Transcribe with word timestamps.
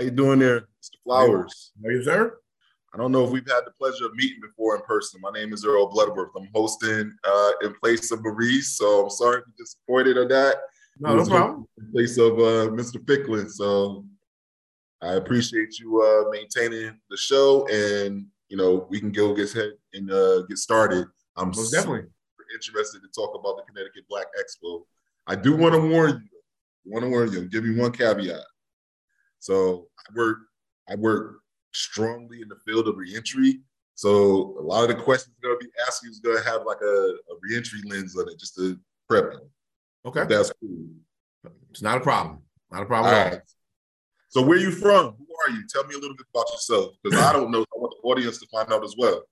How 0.00 0.04
you 0.04 0.10
doing 0.10 0.38
there, 0.38 0.60
Mr. 0.60 0.96
Flowers? 1.04 1.72
How 1.84 1.90
you, 1.90 2.02
sir? 2.02 2.38
I 2.94 2.96
don't 2.96 3.12
know 3.12 3.22
if 3.22 3.30
we've 3.32 3.46
had 3.46 3.66
the 3.66 3.72
pleasure 3.78 4.06
of 4.06 4.14
meeting 4.14 4.40
before 4.40 4.74
in 4.74 4.80
person. 4.80 5.20
My 5.20 5.30
name 5.30 5.52
is 5.52 5.62
Earl 5.62 5.90
Bloodworth. 5.90 6.30
I'm 6.34 6.48
hosting 6.54 7.14
uh, 7.22 7.50
in 7.62 7.74
place 7.74 8.10
of 8.10 8.22
Maurice, 8.22 8.78
so 8.78 9.02
I'm 9.04 9.10
sorry 9.10 9.40
if 9.40 9.44
you're 9.46 9.66
disappointed 9.66 10.16
of 10.16 10.30
that. 10.30 10.56
No, 11.00 11.16
no 11.16 11.26
problem. 11.26 11.66
In 11.76 11.92
place 11.92 12.16
of 12.16 12.38
uh, 12.38 12.72
Mr. 12.72 13.06
Ficklin. 13.06 13.50
So 13.50 14.06
I 15.02 15.16
appreciate 15.16 15.78
you 15.78 16.00
uh, 16.00 16.30
maintaining 16.30 16.98
the 17.10 17.16
show, 17.18 17.66
and 17.66 18.24
you 18.48 18.56
know 18.56 18.86
we 18.88 19.00
can 19.00 19.12
go 19.12 19.34
get 19.34 19.54
ahead 19.54 19.72
and 19.92 20.10
uh, 20.10 20.44
get 20.44 20.56
started. 20.56 21.08
I'm 21.36 21.48
Most 21.48 21.72
definitely. 21.72 22.08
interested 22.54 23.02
to 23.02 23.08
talk 23.14 23.38
about 23.38 23.58
the 23.58 23.64
Connecticut 23.70 24.08
Black 24.08 24.28
Expo. 24.40 24.80
I 25.26 25.34
do 25.34 25.54
want 25.54 25.74
to 25.74 25.80
warn 25.80 26.26
you. 26.32 26.40
Want 26.90 27.04
to 27.04 27.10
warn 27.10 27.30
you. 27.32 27.46
Give 27.48 27.66
you 27.66 27.76
one 27.76 27.92
caveat. 27.92 28.40
So 29.40 29.88
I 30.08 30.12
work. 30.14 30.38
I 30.88 30.94
work 30.96 31.40
strongly 31.72 32.42
in 32.42 32.48
the 32.48 32.56
field 32.66 32.88
of 32.88 32.96
reentry. 32.96 33.60
So 33.94 34.56
a 34.58 34.62
lot 34.62 34.82
of 34.82 34.88
the 34.88 35.02
questions 35.02 35.36
going 35.42 35.58
to 35.58 35.64
be 35.64 35.70
asked 35.86 36.02
you 36.02 36.10
is 36.10 36.20
going 36.20 36.42
to 36.42 36.44
have 36.48 36.62
like 36.64 36.80
a, 36.82 36.86
a 36.86 37.34
reentry 37.42 37.80
lens 37.84 38.16
on 38.16 38.28
it, 38.28 38.38
just 38.38 38.54
to 38.56 38.78
prep 39.08 39.32
you. 39.32 39.40
Okay. 40.06 40.24
That's 40.24 40.52
cool. 40.60 40.86
It's 41.70 41.82
not 41.82 41.98
a 41.98 42.00
problem. 42.00 42.42
Not 42.70 42.82
a 42.82 42.86
problem 42.86 43.14
All 43.14 43.24
right. 43.24 43.40
So 44.28 44.42
where 44.42 44.56
are 44.56 44.60
you 44.60 44.70
from? 44.70 45.16
Who 45.18 45.26
are 45.46 45.50
you? 45.50 45.64
Tell 45.68 45.84
me 45.86 45.94
a 45.94 45.98
little 45.98 46.16
bit 46.16 46.26
about 46.32 46.50
yourself 46.52 46.94
because 47.02 47.18
I 47.18 47.32
don't 47.32 47.50
know. 47.50 47.62
I 47.62 47.78
want 47.78 47.94
the 48.00 48.08
audience 48.08 48.38
to 48.38 48.46
find 48.46 48.72
out 48.72 48.84
as 48.84 48.94
well. 48.96 49.22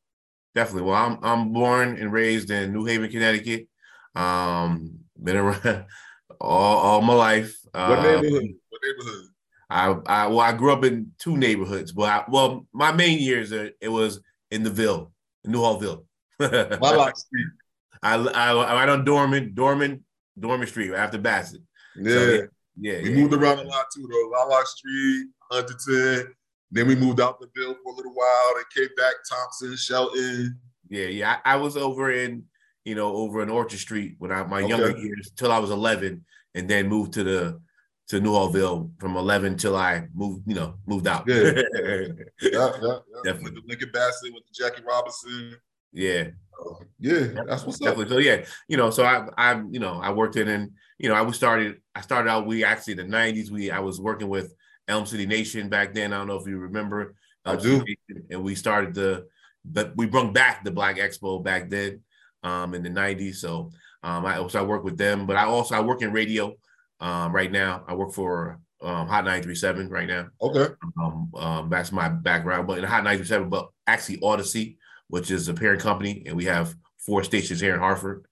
Definitely. 0.55 0.91
Well, 0.91 0.96
I'm 0.96 1.19
I'm 1.22 1.52
born 1.52 1.96
and 1.96 2.12
raised 2.12 2.50
in 2.50 2.72
New 2.72 2.84
Haven, 2.84 3.11
Connecticut. 3.11 3.69
Um, 4.14 4.98
been 5.16 5.36
around 5.36 5.86
all, 6.41 6.77
all 6.78 7.00
my 7.00 7.14
life. 7.14 7.56
What 7.70 7.80
Uh, 7.80 8.02
neighborhood? 8.02 8.55
What 8.69 8.80
neighborhood? 8.83 9.24
I, 9.70 9.97
I 10.06 10.27
well, 10.28 10.41
I 10.41 10.52
grew 10.52 10.72
up 10.72 10.84
in 10.84 11.12
two 11.19 11.36
neighborhoods, 11.36 11.92
but 11.92 12.08
I, 12.08 12.24
well, 12.28 12.66
my 12.72 12.92
main 12.92 13.19
years 13.19 13.52
uh, 13.52 13.70
it 13.80 13.88
was 13.88 14.20
in 14.50 14.62
the 14.62 14.70
Ville, 14.70 15.12
Newhallville. 15.47 16.05
I, 16.41 18.14
I 18.14 18.14
I 18.14 18.74
right 18.74 18.89
on 18.89 19.05
Dorman, 19.05 19.52
Dorman, 19.55 20.05
Dorman 20.39 20.69
Street 20.69 20.92
after 20.94 21.19
Bassett. 21.19 21.62
Yeah. 21.96 22.14
So, 22.14 22.48
yeah, 22.80 23.02
We 23.02 23.11
yeah. 23.11 23.16
moved 23.16 23.34
around 23.34 23.58
a 23.58 23.64
lot 23.64 23.86
too, 23.94 24.08
though. 24.11 24.39
Lilac 24.39 24.66
Street, 24.66 25.27
Huntington. 25.50 26.34
Then 26.70 26.86
we 26.86 26.94
moved 26.94 27.20
out 27.20 27.41
the 27.41 27.48
Ville 27.56 27.77
for 27.83 27.92
a 27.92 27.96
little 27.96 28.12
while. 28.12 28.55
Then 28.55 28.64
came 28.74 28.94
back 28.96 29.14
Thompson, 29.28 29.77
Shelton. 29.77 30.58
Yeah, 30.89 31.06
yeah. 31.06 31.36
I, 31.44 31.55
I 31.55 31.56
was 31.56 31.77
over 31.77 32.12
in, 32.12 32.44
you 32.84 32.94
know, 32.94 33.14
over 33.14 33.42
in 33.42 33.48
Orchard 33.48 33.80
Street 33.80 34.14
when 34.19 34.30
I 34.30 34.44
my 34.44 34.61
younger 34.61 34.96
years 34.96 35.30
till 35.36 35.50
I 35.50 35.58
was 35.58 35.70
11, 35.70 36.24
and 36.55 36.69
then 36.69 36.89
moved 36.89 37.14
to 37.14 37.24
the 37.24 37.61
to 38.09 38.20
Newhallville 38.20 38.91
from 38.98 39.17
11 39.17 39.56
till 39.59 39.77
I 39.77 40.09
moved, 40.14 40.42
you 40.46 40.55
know, 40.55 40.74
moved 40.86 41.07
out. 41.07 41.24
Yeah. 41.27 41.52
Yeah, 41.74 42.13
yeah, 42.41 42.70
yeah. 42.83 42.98
Definitely. 43.24 43.45
With 43.45 43.55
the 43.55 43.63
Lincoln 43.67 43.91
Bassett, 43.92 44.33
with 44.33 44.45
the 44.46 44.52
Jackie 44.55 44.83
Robinson. 44.83 45.57
yeah, 45.92 46.29
Uh, 46.58 46.74
yeah, 46.98 47.42
that's 47.47 47.64
what's 47.64 47.80
up. 47.83 47.89
definitely. 47.97 48.08
So 48.08 48.18
yeah, 48.18 48.45
you 48.68 48.77
know, 48.77 48.91
so 48.91 49.05
I 49.05 49.27
I 49.36 49.63
you 49.70 49.80
know 49.80 50.01
I 50.02 50.11
worked 50.13 50.36
in 50.36 50.48
and 50.48 50.70
you 50.98 51.08
know 51.08 51.14
I 51.14 51.23
was 51.23 51.36
started 51.36 51.80
I 51.95 52.01
started 52.01 52.30
out 52.30 52.47
we 52.47 52.64
actually 52.64 52.95
in 52.98 53.11
the 53.11 53.17
90s 53.17 53.51
we 53.51 53.70
I 53.70 53.80
was 53.80 54.01
working 54.01 54.29
with 54.29 54.55
Elm 54.89 55.05
City 55.07 55.27
Nation 55.27 55.68
back 55.68 55.92
then. 55.95 56.13
I 56.13 56.18
don't 56.18 56.29
know 56.29 56.36
if 56.36 56.47
you 56.47 56.58
remember. 56.58 57.14
I 57.45 57.57
do. 57.57 57.85
And 58.30 58.42
we 58.42 58.55
started 58.55 58.95
the 58.95 59.27
but 59.64 59.95
we 59.97 60.07
brought 60.07 60.33
back 60.33 60.64
the 60.64 60.70
Black 60.70 60.97
Expo 60.97 61.42
back 61.42 61.68
then 61.70 62.01
um 62.42 62.74
in 62.74 62.83
the 62.83 62.91
90s. 62.91 63.36
So 63.36 63.70
um 64.02 64.24
I 64.24 64.39
also 64.39 64.58
I 64.61 64.63
work 64.63 64.85
with 64.85 64.97
them, 64.97 65.27
but 65.27 65.36
I 65.36 65.45
also 65.45 65.74
I 65.74 65.80
work 65.80 66.02
in 66.02 66.13
radio 66.13 66.55
um 67.01 67.33
right 67.33 67.51
now. 67.53 67.85
I 67.86 67.95
work 67.95 68.13
for 68.13 68.61
um 68.83 69.07
Hot 69.09 69.25
937 69.25 69.89
right 69.89 70.07
now. 70.09 70.29
Okay. 70.41 70.73
Um, 71.01 71.31
um, 71.36 71.69
that's 71.70 71.92
my 71.92 72.09
background. 72.09 72.67
But 72.67 72.79
in 72.79 72.85
Hot 72.85 73.05
937, 73.05 73.48
but 73.48 73.69
actually 73.86 74.19
Audacy, 74.19 74.77
which 75.09 75.31
is 75.31 75.48
a 75.48 75.55
parent 75.55 75.81
company, 75.83 76.23
and 76.27 76.36
we 76.36 76.45
have 76.45 76.75
four 76.98 77.25
stations 77.25 77.61
here 77.61 77.75
in 77.75 77.81
Hartford. 77.81 78.25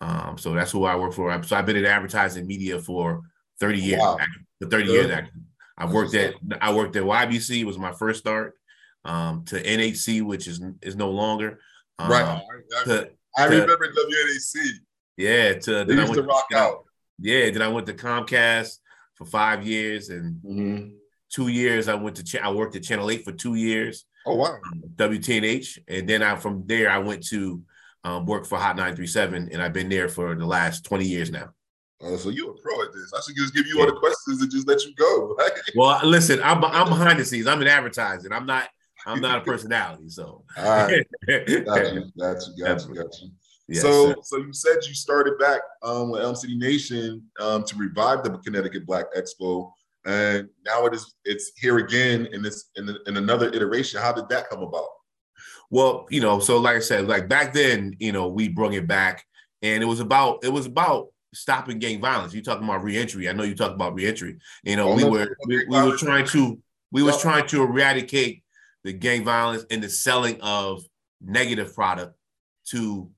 Um, 0.00 0.36
so 0.38 0.52
that's 0.52 0.70
who 0.72 0.84
I 0.84 0.96
work 0.96 1.12
for. 1.12 1.42
So 1.44 1.56
I've 1.56 1.66
been 1.66 1.76
in 1.76 1.86
advertising 1.86 2.46
media 2.46 2.78
for 2.80 3.22
30 3.60 3.78
years. 3.80 4.00
Wow. 4.00 4.18
actually, 4.20 4.44
For 4.62 4.68
30 4.68 4.84
Good. 4.84 4.92
years, 4.92 5.10
actually. 5.10 5.40
I've 5.78 5.88
That's 5.88 5.94
worked 5.94 6.14
at 6.14 6.34
I 6.60 6.72
worked 6.72 6.96
at 6.96 7.02
YBC 7.04 7.64
was 7.64 7.78
my 7.78 7.92
first 7.92 8.20
start. 8.20 8.54
Um, 9.06 9.44
to 9.46 9.62
NHC, 9.62 10.22
which 10.22 10.46
is 10.48 10.62
is 10.82 10.96
no 10.96 11.10
longer. 11.10 11.58
Um, 11.98 12.10
right. 12.10 12.22
I, 12.24 12.40
I, 12.80 12.84
To, 12.84 13.10
I 13.36 13.46
to- 13.48 13.50
remember 13.60 13.88
WNAC. 13.88 14.56
yeah. 15.18 15.52
To 15.58 15.84
They 15.84 15.94
used 15.94 16.14
to 16.14 16.22
rock 16.22 16.46
out. 16.54 16.84
Yeah. 17.18 17.50
Then 17.50 17.62
I 17.62 17.68
went 17.68 17.86
to 17.86 17.94
Comcast 17.94 18.78
for 19.14 19.24
five 19.24 19.66
years, 19.66 20.08
and 20.10 20.36
Mhm. 20.44 20.94
two 21.32 21.48
years 21.48 21.88
I 21.88 21.94
went 21.94 22.16
to 22.16 22.24
Ch- 22.24 22.36
I 22.42 22.50
worked 22.50 22.76
at 22.76 22.82
Channel 22.82 23.10
Eight 23.10 23.24
for 23.24 23.32
two 23.32 23.54
years. 23.54 24.04
Oh 24.26 24.36
wow. 24.36 24.58
WTNH, 24.96 25.78
and 25.88 26.08
then 26.08 26.22
I 26.22 26.36
from 26.36 26.64
there 26.66 26.90
I 26.90 26.98
went 26.98 27.26
to 27.28 27.62
um, 28.04 28.26
work 28.26 28.44
for 28.44 28.58
Hot 28.58 28.76
937, 28.76 29.48
and 29.50 29.62
I've 29.62 29.72
been 29.72 29.88
there 29.88 30.10
for 30.10 30.34
the 30.34 30.44
last 30.44 30.84
20 30.84 31.06
years 31.06 31.30
now. 31.30 31.48
Oh, 32.02 32.16
so 32.18 32.28
you're 32.28 32.50
a 32.50 32.54
pro 32.54 32.82
at 32.82 32.92
this. 32.92 33.10
I 33.16 33.20
should 33.22 33.34
just 33.36 33.54
give 33.54 33.66
you 33.66 33.80
all 33.80 33.86
the 33.86 33.92
questions 33.98 34.42
and 34.42 34.50
just 34.50 34.68
let 34.68 34.84
you 34.84 34.94
go. 34.94 35.34
Well, 35.74 36.00
listen, 36.04 36.38
I'm 36.42 36.62
I'm 36.64 36.88
behind 36.88 37.18
the 37.18 37.24
scenes. 37.24 37.46
I'm 37.46 37.62
in 37.62 37.68
advertising. 37.68 38.30
I'm 38.32 38.44
not 38.46 38.68
I'm 39.06 39.20
not 39.22 39.38
a 39.38 39.40
personality. 39.50 40.08
So, 40.10 40.44
all 40.56 40.64
right. 40.64 41.06
Got 41.26 41.48
you. 41.48 41.64
Got 41.64 41.92
you. 41.94 42.12
Got 42.18 42.46
you. 42.88 42.94
Got 42.94 43.20
you. 43.22 43.30
Yes, 43.68 43.82
so, 43.82 44.08
sir. 44.08 44.16
so 44.22 44.36
you 44.38 44.52
said 44.52 44.76
you 44.86 44.94
started 44.94 45.38
back 45.38 45.60
um, 45.82 46.10
with 46.10 46.22
Elm 46.22 46.36
City 46.36 46.56
Nation 46.56 47.22
um, 47.40 47.64
to 47.64 47.76
revive 47.76 48.22
the 48.22 48.38
Connecticut 48.38 48.84
Black 48.84 49.06
Expo, 49.16 49.70
and 50.04 50.48
now 50.66 50.84
it 50.84 50.94
is 50.94 51.14
it's 51.24 51.52
here 51.56 51.78
again 51.78 52.26
in 52.32 52.42
this 52.42 52.70
in, 52.76 52.84
the, 52.84 52.98
in 53.06 53.16
another 53.16 53.48
iteration. 53.48 54.00
How 54.00 54.12
did 54.12 54.28
that 54.28 54.50
come 54.50 54.62
about? 54.62 54.88
well, 55.70 56.06
you 56.10 56.20
know, 56.20 56.38
so 56.38 56.58
like 56.58 56.76
I 56.76 56.80
said, 56.80 57.08
like 57.08 57.28
back 57.28 57.52
then, 57.52 57.96
you 57.98 58.12
know, 58.12 58.28
we 58.28 58.48
brought 58.48 58.74
it 58.74 58.86
back, 58.86 59.24
and 59.62 59.82
it 59.82 59.86
was 59.86 60.00
about 60.00 60.44
it 60.44 60.52
was 60.52 60.66
about 60.66 61.08
stopping 61.32 61.78
gang 61.78 62.00
violence. 62.00 62.32
You 62.32 62.42
talking 62.42 62.64
about 62.64 62.84
reentry? 62.84 63.28
I 63.28 63.32
know 63.32 63.42
you 63.44 63.56
talk 63.56 63.74
about 63.74 63.94
reentry. 63.94 64.38
You 64.62 64.76
know, 64.76 64.94
we 64.94 65.04
were 65.04 65.36
we, 65.46 65.66
we 65.66 65.82
were 65.82 65.96
trying 65.96 66.26
to 66.28 66.58
we 66.92 67.02
was 67.02 67.20
trying 67.20 67.46
to 67.48 67.62
eradicate 67.62 68.44
the 68.84 68.92
gang 68.92 69.24
violence 69.24 69.64
and 69.70 69.82
the 69.82 69.88
selling 69.88 70.40
of 70.42 70.84
negative 71.20 71.74
product 71.74 72.14
to 72.68 73.10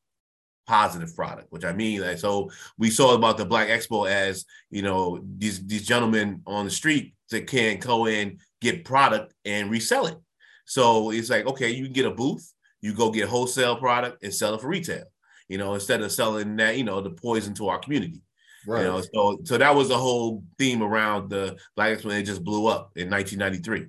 positive 0.66 1.14
product, 1.14 1.48
which 1.50 1.64
I 1.64 1.72
mean, 1.72 2.00
like, 2.00 2.18
so 2.18 2.50
we 2.78 2.90
saw 2.90 3.14
about 3.14 3.38
the 3.38 3.44
Black 3.44 3.68
Expo 3.68 4.08
as 4.10 4.44
you 4.70 4.82
know 4.82 5.20
these 5.38 5.64
these 5.66 5.86
gentlemen 5.86 6.42
on 6.46 6.64
the 6.64 6.70
street 6.70 7.14
that 7.30 7.46
can 7.46 7.78
go 7.78 8.06
in 8.06 8.38
get 8.60 8.84
product 8.84 9.34
and 9.44 9.70
resell 9.70 10.06
it. 10.06 10.18
So 10.64 11.10
it's 11.10 11.30
like 11.30 11.46
okay, 11.46 11.70
you 11.70 11.84
can 11.84 11.92
get 11.92 12.06
a 12.06 12.10
booth, 12.10 12.52
you 12.80 12.94
go 12.94 13.10
get 13.10 13.28
wholesale 13.28 13.76
product 13.76 14.22
and 14.22 14.34
sell 14.34 14.54
it 14.54 14.60
for 14.60 14.68
retail. 14.68 15.04
You 15.48 15.58
know, 15.58 15.74
instead 15.74 16.02
of 16.02 16.10
selling 16.10 16.56
that, 16.56 16.76
you 16.76 16.84
know, 16.84 17.00
the 17.00 17.10
poison 17.10 17.54
to 17.54 17.68
our 17.68 17.78
community. 17.78 18.20
Right. 18.66 18.82
You 18.82 18.88
know, 18.88 19.00
so 19.00 19.38
so 19.44 19.58
that 19.58 19.74
was 19.74 19.88
the 19.88 19.98
whole 19.98 20.42
theme 20.58 20.82
around 20.82 21.30
the 21.30 21.56
Black 21.76 21.96
Expo. 21.96 22.18
It 22.18 22.24
just 22.24 22.42
blew 22.42 22.66
up 22.66 22.90
in 22.96 23.08
1993. 23.08 23.80
Uh, 23.80 23.84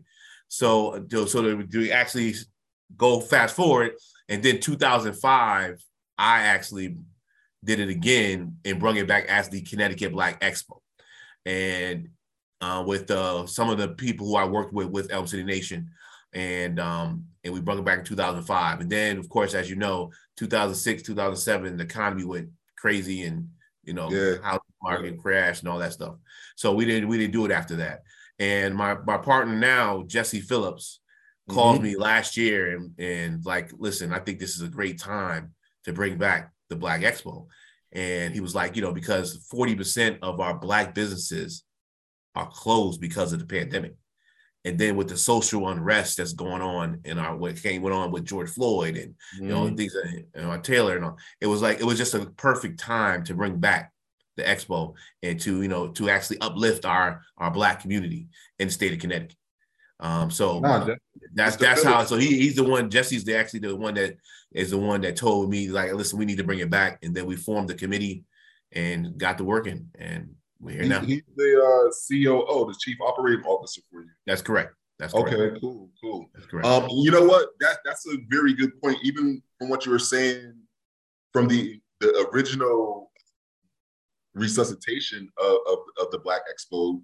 so 0.47 1.06
so 1.25 1.41
to, 1.41 1.65
to 1.65 1.91
actually 1.91 2.35
go 2.95 3.19
fast 3.19 3.56
forward, 3.56 3.94
and 4.29 4.44
then 4.44 4.59
2005, 4.59 5.83
I 6.17 6.41
actually 6.41 6.97
did 7.63 7.79
it 7.79 7.89
again 7.89 8.57
and 8.65 8.79
brought 8.79 8.97
it 8.97 9.07
back 9.07 9.25
as 9.27 9.49
the 9.49 9.61
Connecticut 9.61 10.11
Black 10.11 10.39
Expo, 10.41 10.79
and 11.45 12.09
uh, 12.61 12.83
with 12.85 13.11
uh, 13.11 13.45
some 13.45 13.69
of 13.69 13.77
the 13.77 13.89
people 13.89 14.27
who 14.27 14.35
I 14.35 14.45
worked 14.45 14.73
with 14.73 14.87
with 14.87 15.11
Elm 15.11 15.27
City 15.27 15.43
Nation, 15.43 15.89
and 16.33 16.79
um, 16.79 17.25
and 17.43 17.53
we 17.53 17.61
brought 17.61 17.77
it 17.77 17.85
back 17.85 17.99
in 17.99 18.05
2005. 18.05 18.81
And 18.81 18.89
then, 18.89 19.17
of 19.17 19.29
course, 19.29 19.53
as 19.53 19.69
you 19.69 19.75
know, 19.75 20.11
2006, 20.37 21.03
2007, 21.03 21.77
the 21.77 21.83
economy 21.83 22.23
went 22.25 22.49
crazy, 22.77 23.23
and 23.23 23.49
you 23.83 23.93
know, 23.93 24.09
Yeah. 24.11 24.37
housing 24.41 24.61
market 24.81 25.17
crashed 25.19 25.61
and 25.63 25.69
all 25.69 25.79
that 25.79 25.93
stuff. 25.93 26.15
So 26.55 26.73
we 26.73 26.85
didn't 26.85 27.09
we 27.09 27.17
didn't 27.17 27.33
do 27.33 27.45
it 27.45 27.51
after 27.51 27.77
that. 27.77 28.01
And 28.39 28.75
my 28.75 28.95
my 29.05 29.17
partner 29.17 29.55
now, 29.55 30.03
Jesse 30.03 30.41
Phillips, 30.41 30.99
called 31.47 31.79
Mhm. 31.79 31.83
me 31.83 31.95
last 31.95 32.37
year 32.37 32.75
and 32.75 32.91
and 32.99 33.45
like, 33.45 33.71
listen, 33.77 34.11
I 34.13 34.19
think 34.19 34.39
this 34.39 34.55
is 34.55 34.61
a 34.61 34.67
great 34.67 34.99
time 34.99 35.53
to 35.88 35.94
bring 35.94 36.18
back 36.18 36.51
the 36.69 36.75
Black 36.75 37.01
Expo. 37.01 37.48
And 37.94 38.34
he 38.34 38.42
was 38.42 38.54
like, 38.54 38.75
you 38.75 38.81
know, 38.81 38.92
because 38.92 39.48
40% 39.51 40.19
of 40.22 40.39
our 40.39 40.54
black 40.54 40.94
businesses 40.94 41.63
are 42.36 42.50
closed 42.50 43.01
because 43.01 43.34
of 43.34 43.39
the 43.39 43.45
pandemic. 43.45 43.95
And 44.66 44.78
then 44.78 44.98
with 44.98 45.07
the 45.07 45.18
social 45.18 45.69
unrest 45.69 46.18
that's 46.18 46.34
going 46.34 46.62
on 46.62 47.00
in 47.06 47.18
our 47.18 47.38
what 47.38 47.62
came 47.62 47.81
went 47.81 47.95
on 47.95 48.12
with 48.12 48.25
George 48.25 48.50
Floyd 48.50 48.98
and 48.98 49.13
mm-hmm. 49.36 49.44
you 49.44 49.50
know 49.50 49.69
things 49.74 49.94
that, 49.94 50.25
you 50.36 50.42
know 50.42 50.60
Taylor 50.60 50.98
and 50.98 51.06
all, 51.06 51.18
it 51.39 51.48
was 51.48 51.62
like 51.62 51.80
it 51.80 51.86
was 51.86 51.98
just 51.98 52.13
a 52.16 52.25
perfect 52.25 52.78
time 52.78 53.24
to 53.25 53.34
bring 53.34 53.60
back 53.60 53.94
the 54.36 54.44
expo 54.44 54.94
and 55.24 55.39
to 55.39 55.62
you 55.62 55.69
know 55.69 55.88
to 55.89 56.10
actually 56.10 56.42
uplift 56.42 56.84
our 56.86 57.22
our 57.38 57.50
black 57.50 57.80
community 57.80 58.28
in 58.60 58.68
the 58.68 58.74
state 58.74 58.92
of 58.92 59.00
Connecticut. 59.00 59.38
Um, 59.99 60.29
so 60.29 60.59
nah, 60.59 60.83
that, 60.85 60.99
that's 61.33 61.55
that's 61.55 61.83
how. 61.83 62.03
So 62.05 62.17
he, 62.17 62.38
he's 62.38 62.55
the 62.55 62.63
one. 62.63 62.89
Jesse's 62.89 63.23
the 63.23 63.35
actually 63.35 63.61
the 63.61 63.75
one 63.75 63.95
that 63.95 64.17
is 64.53 64.71
the 64.71 64.77
one 64.77 65.01
that 65.01 65.15
told 65.15 65.49
me 65.49 65.69
like, 65.69 65.94
listen, 65.94 66.19
we 66.19 66.25
need 66.25 66.38
to 66.38 66.44
bring 66.44 66.59
it 66.59 66.69
back. 66.69 66.99
And 67.03 67.15
then 67.15 67.25
we 67.25 67.35
formed 67.35 67.69
the 67.69 67.75
committee 67.75 68.23
and 68.71 69.17
got 69.17 69.38
to 69.39 69.44
working, 69.44 69.89
and 69.97 70.35
we're 70.59 70.73
here 70.73 70.83
he, 70.83 70.89
now. 70.89 70.99
He's 70.99 71.23
the 71.35 71.57
uh, 71.57 71.89
COO, 72.07 72.67
the 72.67 72.75
Chief 72.79 72.97
Operating 73.01 73.44
Officer 73.45 73.81
for 73.91 74.01
you. 74.01 74.09
That's 74.25 74.41
correct. 74.41 74.73
That's 74.99 75.13
correct. 75.13 75.33
okay. 75.33 75.59
Cool, 75.59 75.89
cool. 76.01 76.25
That's 76.33 76.47
correct. 76.47 76.67
Um, 76.67 76.88
you 76.91 77.11
know 77.11 77.23
what? 77.23 77.50
That 77.59 77.77
that's 77.83 78.07
a 78.07 78.17
very 78.29 78.53
good 78.53 78.79
point. 78.81 78.97
Even 79.03 79.41
from 79.57 79.69
what 79.69 79.85
you 79.85 79.91
were 79.91 80.00
saying, 80.00 80.53
from 81.33 81.47
the 81.47 81.79
the 82.00 82.29
original 82.31 83.11
resuscitation 84.35 85.29
of, 85.39 85.57
of, 85.67 85.79
of 86.00 86.11
the 86.11 86.19
Black 86.19 86.41
Expo 86.47 87.01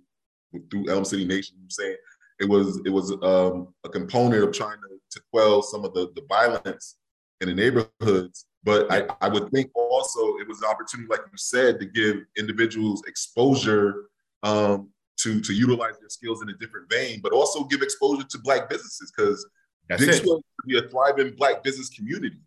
through 0.69 0.89
Elm 0.89 1.03
City 1.03 1.25
Nation, 1.25 1.55
you 1.59 1.69
saying 1.69 1.95
it 2.43 2.49
was 2.49 2.81
it 2.85 2.89
was 2.89 3.11
um, 3.23 3.73
a 3.85 3.89
component 3.89 4.43
of 4.43 4.51
trying 4.51 4.77
to, 4.77 4.99
to 5.11 5.21
quell 5.31 5.61
some 5.61 5.85
of 5.85 5.93
the, 5.93 6.11
the 6.15 6.23
violence 6.27 6.97
in 7.41 7.47
the 7.47 7.55
neighborhoods. 7.55 8.45
But 8.63 8.91
I, 8.91 9.07
I 9.21 9.29
would 9.29 9.49
think 9.51 9.71
also 9.75 10.37
it 10.37 10.47
was 10.47 10.61
an 10.61 10.69
opportunity, 10.69 11.07
like 11.09 11.21
you 11.31 11.37
said, 11.37 11.79
to 11.79 11.85
give 11.85 12.17
individuals 12.37 13.01
exposure 13.07 14.05
um, 14.43 14.89
to 15.21 15.39
to 15.41 15.53
utilize 15.53 15.97
their 15.99 16.09
skills 16.09 16.41
in 16.41 16.49
a 16.49 16.53
different 16.53 16.91
vein, 16.91 17.21
but 17.23 17.31
also 17.31 17.63
give 17.63 17.81
exposure 17.81 18.27
to 18.29 18.37
black 18.39 18.69
businesses 18.69 19.11
because 19.15 19.45
Dixwell 19.89 20.37
to 20.37 20.67
be 20.67 20.77
a 20.77 20.89
thriving 20.89 21.35
black 21.35 21.63
business 21.63 21.89
community. 21.89 22.41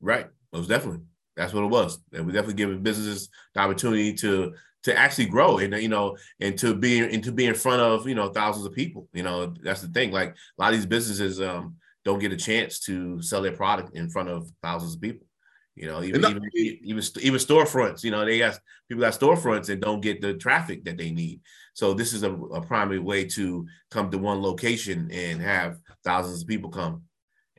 Right, 0.00 0.28
most 0.52 0.68
definitely. 0.68 1.00
That's 1.36 1.54
what 1.54 1.64
it 1.64 1.68
was. 1.68 1.98
And 2.12 2.26
we 2.26 2.32
definitely 2.32 2.54
giving 2.54 2.82
businesses 2.82 3.30
the 3.54 3.60
opportunity 3.60 4.12
to 4.14 4.52
to 4.82 4.96
actually 4.96 5.26
grow 5.26 5.58
and 5.58 5.74
you 5.74 5.88
know 5.88 6.16
and 6.40 6.58
to 6.58 6.74
be 6.74 7.00
and 7.00 7.22
to 7.24 7.32
be 7.32 7.46
in 7.46 7.54
front 7.54 7.82
of 7.82 8.08
you 8.08 8.14
know 8.14 8.28
thousands 8.28 8.66
of 8.66 8.72
people 8.72 9.08
you 9.12 9.22
know 9.22 9.54
that's 9.62 9.82
the 9.82 9.88
thing. 9.88 10.10
Like 10.10 10.30
a 10.30 10.62
lot 10.62 10.72
of 10.72 10.78
these 10.78 10.86
businesses 10.86 11.40
um 11.40 11.76
don't 12.04 12.18
get 12.18 12.32
a 12.32 12.36
chance 12.36 12.80
to 12.80 13.20
sell 13.20 13.42
their 13.42 13.52
product 13.52 13.94
in 13.94 14.08
front 14.08 14.28
of 14.28 14.50
thousands 14.62 14.94
of 14.94 15.00
people 15.00 15.26
you 15.76 15.86
know 15.86 16.02
even 16.02 16.24
even, 16.24 16.42
even 16.54 17.04
even 17.20 17.38
storefronts 17.38 18.02
you 18.02 18.10
know 18.10 18.24
they 18.24 18.38
got 18.38 18.58
people 18.88 19.00
got 19.00 19.12
storefronts 19.12 19.68
and 19.68 19.80
don't 19.80 20.00
get 20.00 20.20
the 20.20 20.34
traffic 20.34 20.84
that 20.84 20.98
they 20.98 21.12
need. 21.12 21.40
So 21.74 21.94
this 21.94 22.12
is 22.12 22.24
a, 22.24 22.32
a 22.32 22.60
primary 22.60 22.98
way 22.98 23.24
to 23.26 23.66
come 23.90 24.10
to 24.10 24.18
one 24.18 24.42
location 24.42 25.08
and 25.12 25.40
have 25.40 25.78
thousands 26.04 26.42
of 26.42 26.48
people 26.48 26.70
come 26.70 27.02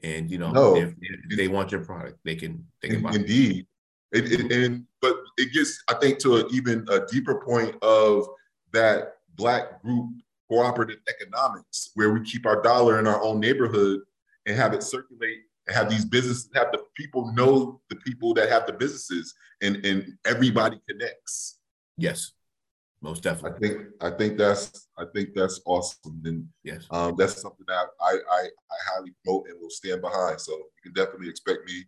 and 0.04 0.30
you 0.30 0.38
know 0.38 0.52
no, 0.52 0.76
if, 0.76 0.94
if 1.00 1.38
they 1.38 1.48
want 1.48 1.72
your 1.72 1.86
product 1.86 2.18
they 2.26 2.36
can 2.36 2.66
they 2.82 2.90
can 2.90 3.02
buy 3.02 3.14
indeed 3.14 3.66
it, 4.12 4.31
it, 4.31 4.52
and 4.52 4.86
but 5.02 5.16
it 5.38 5.54
gets, 5.54 5.84
I 5.90 5.96
think, 5.96 6.19
to 6.19 6.38
a, 6.38 6.48
even 6.50 6.86
a 6.90 7.06
deeper 7.06 7.36
point 7.36 7.75
of 7.81 8.28
that 8.74 9.16
black 9.36 9.81
group 9.81 10.10
cooperative 10.50 11.00
economics, 11.08 11.92
where 11.96 12.12
we 12.12 12.22
keep 12.22 12.46
our 12.46 12.62
dollar 12.62 13.00
in 13.00 13.08
our 13.08 13.22
own 13.22 13.40
neighborhood 13.40 14.02
and 14.46 14.58
have 14.58 14.74
it 14.74 14.84
circulate 14.84 15.40
and 15.68 15.75
have 15.75 15.90
these 15.90 16.04
businesses, 16.04 16.50
have 16.54 16.72
the 16.72 16.84
people 16.96 17.31
know 17.34 17.80
the 17.90 17.96
people 17.98 18.34
that 18.34 18.50
have 18.50 18.66
the 18.68 18.74
businesses, 18.74 19.34
and 19.62 19.86
and 19.86 20.18
everybody 20.25 20.80
connects. 20.90 21.60
Yes, 21.98 22.34
most 23.02 23.24
definitely. 23.24 23.69
I 23.69 23.74
think 23.74 23.88
I 24.02 24.10
think 24.12 24.38
that's 24.38 24.88
I 24.98 25.06
think 25.13 25.30
that's 25.34 25.62
awesome, 25.66 26.22
and 26.25 26.48
yes, 26.63 26.86
um, 26.92 27.16
that's 27.18 27.42
something 27.42 27.66
that 27.68 27.86
I, 28.02 28.18
I 28.30 28.42
I 28.42 28.94
highly 28.94 29.13
promote 29.24 29.48
and 29.48 29.60
will 29.62 29.69
stand 29.69 30.02
behind. 30.02 30.42
So 30.42 30.52
you 30.52 30.81
can 30.84 30.94
definitely 30.94 31.30
expect 31.30 31.66
me 31.66 31.86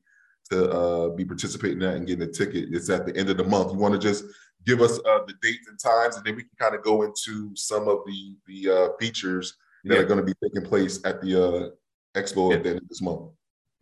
to 0.53 0.71
uh, 0.71 1.09
be 1.09 1.25
participating 1.25 1.81
in 1.81 1.87
that 1.87 1.95
and 1.95 2.07
getting 2.07 2.27
a 2.27 2.31
ticket. 2.31 2.69
It's 2.71 2.89
at 2.89 3.05
the 3.05 3.15
end 3.15 3.29
of 3.29 3.37
the 3.37 3.43
month. 3.43 3.71
You 3.71 3.79
want 3.79 3.93
to 3.93 3.99
just 3.99 4.25
give 4.65 4.81
us 4.81 4.99
uh, 4.99 5.19
the 5.27 5.33
dates 5.41 5.67
and 5.67 5.79
times, 5.79 6.15
and 6.15 6.25
then 6.25 6.35
we 6.35 6.43
can 6.43 6.51
kind 6.59 6.75
of 6.75 6.83
go 6.83 7.03
into 7.03 7.55
some 7.55 7.87
of 7.87 7.99
the 8.05 8.35
the 8.47 8.69
uh, 8.69 8.89
features 8.99 9.55
that 9.83 9.95
yeah. 9.95 9.99
are 9.99 10.05
going 10.05 10.19
to 10.19 10.25
be 10.25 10.33
taking 10.43 10.63
place 10.63 10.99
at 11.05 11.21
the 11.21 11.35
uh, 11.35 11.69
expo 12.19 12.49
yeah. 12.49 12.57
at 12.57 12.63
the 12.63 12.69
end 12.69 12.79
of 12.79 12.89
this 12.89 13.01
month. 13.01 13.31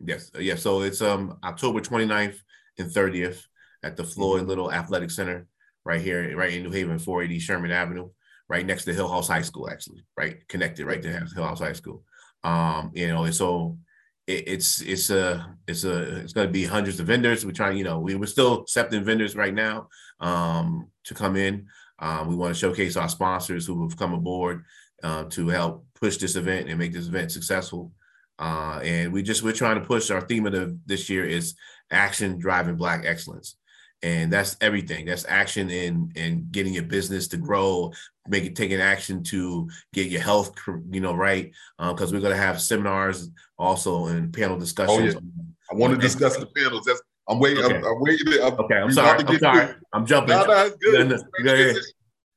Yes, 0.04 0.30
uh, 0.34 0.40
yeah. 0.40 0.56
So 0.56 0.82
it's 0.82 1.00
um 1.00 1.38
October 1.44 1.80
29th 1.80 2.36
and 2.78 2.90
30th 2.90 3.42
at 3.82 3.96
the 3.96 4.04
Floyd 4.04 4.40
mm-hmm. 4.40 4.48
Little 4.48 4.72
Athletic 4.72 5.10
Center 5.10 5.46
right 5.84 6.00
here, 6.00 6.36
right 6.36 6.52
in 6.52 6.62
New 6.62 6.70
Haven, 6.70 6.98
480 6.98 7.38
Sherman 7.40 7.70
Avenue, 7.70 8.08
right 8.48 8.64
next 8.64 8.84
to 8.84 8.92
Hillhouse 8.92 9.28
High 9.28 9.42
School, 9.42 9.68
actually, 9.70 10.04
right 10.16 10.46
connected 10.48 10.86
right 10.86 11.02
to 11.02 11.08
Hillhouse 11.08 11.58
High 11.58 11.72
School. 11.72 12.04
Um, 12.44 12.90
you 12.94 13.08
know, 13.08 13.24
and 13.24 13.34
so 13.34 13.78
it, 14.26 14.48
it's 14.48 14.80
it's 14.80 15.10
a 15.10 15.56
it's 15.66 15.84
a 15.84 16.20
it's 16.20 16.32
going 16.32 16.46
to 16.46 16.52
be 16.52 16.64
hundreds 16.64 17.00
of 17.00 17.06
vendors. 17.06 17.44
We're 17.44 17.52
trying, 17.52 17.76
you 17.76 17.84
know, 17.84 17.98
we, 17.98 18.14
we're 18.14 18.26
still 18.26 18.60
accepting 18.62 19.04
vendors 19.04 19.36
right 19.36 19.54
now 19.54 19.88
um, 20.20 20.88
to 21.04 21.14
come 21.14 21.36
in. 21.36 21.66
Um, 21.98 22.28
we 22.28 22.34
want 22.34 22.54
to 22.54 22.58
showcase 22.58 22.96
our 22.96 23.08
sponsors 23.08 23.66
who 23.66 23.82
have 23.88 23.96
come 23.96 24.12
aboard 24.12 24.64
uh, 25.02 25.24
to 25.24 25.48
help 25.48 25.86
push 25.94 26.16
this 26.16 26.36
event 26.36 26.68
and 26.68 26.78
make 26.78 26.92
this 26.92 27.06
event 27.06 27.30
successful. 27.32 27.92
Uh, 28.38 28.80
and 28.82 29.12
we 29.12 29.22
just 29.22 29.42
we're 29.42 29.52
trying 29.52 29.80
to 29.80 29.86
push 29.86 30.10
our 30.10 30.20
theme 30.22 30.46
of 30.46 30.52
the, 30.52 30.78
this 30.86 31.08
year 31.08 31.24
is 31.24 31.54
action 31.90 32.38
driving 32.38 32.76
black 32.76 33.04
excellence 33.04 33.56
and 34.02 34.32
that's 34.32 34.56
everything. 34.60 35.06
That's 35.06 35.24
action 35.28 35.70
in 35.70 36.12
in 36.16 36.48
getting 36.50 36.74
your 36.74 36.84
business 36.84 37.28
to 37.28 37.36
grow 37.36 37.92
making 38.28 38.54
taking 38.54 38.80
action 38.80 39.22
to 39.22 39.68
get 39.92 40.08
your 40.08 40.20
health 40.20 40.54
you 40.90 41.00
know 41.00 41.14
right. 41.14 41.52
Because 41.78 42.10
um, 42.10 42.14
we're 42.14 42.22
going 42.22 42.36
to 42.36 42.42
have 42.42 42.60
seminars 42.60 43.30
also 43.58 44.06
and 44.06 44.32
panel 44.32 44.58
discussions 44.58 45.14
oh, 45.14 45.20
yeah. 45.20 45.42
i 45.70 45.74
want 45.74 45.94
to 45.94 46.00
discuss 46.00 46.36
the 46.36 46.46
panels. 46.46 46.84
That's 46.84 47.02
i'm 47.28 47.38
waiting 47.38 47.64
okay. 47.64 47.76
I'm, 47.76 47.84
I'm 47.84 48.00
waiting 48.00 48.26
I'm, 48.42 48.52
okay 48.54 48.76
i'm 48.76 48.92
sorry 48.92 49.24
i'm 49.24 49.38
sorry. 49.38 49.74
i'm 49.92 50.06
jumping. 50.06 50.34
No, 50.34 50.44
no, 50.44 50.70
good. 50.80 51.08
No, 51.08 51.16
no, 51.40 51.54
yeah, 51.54 51.72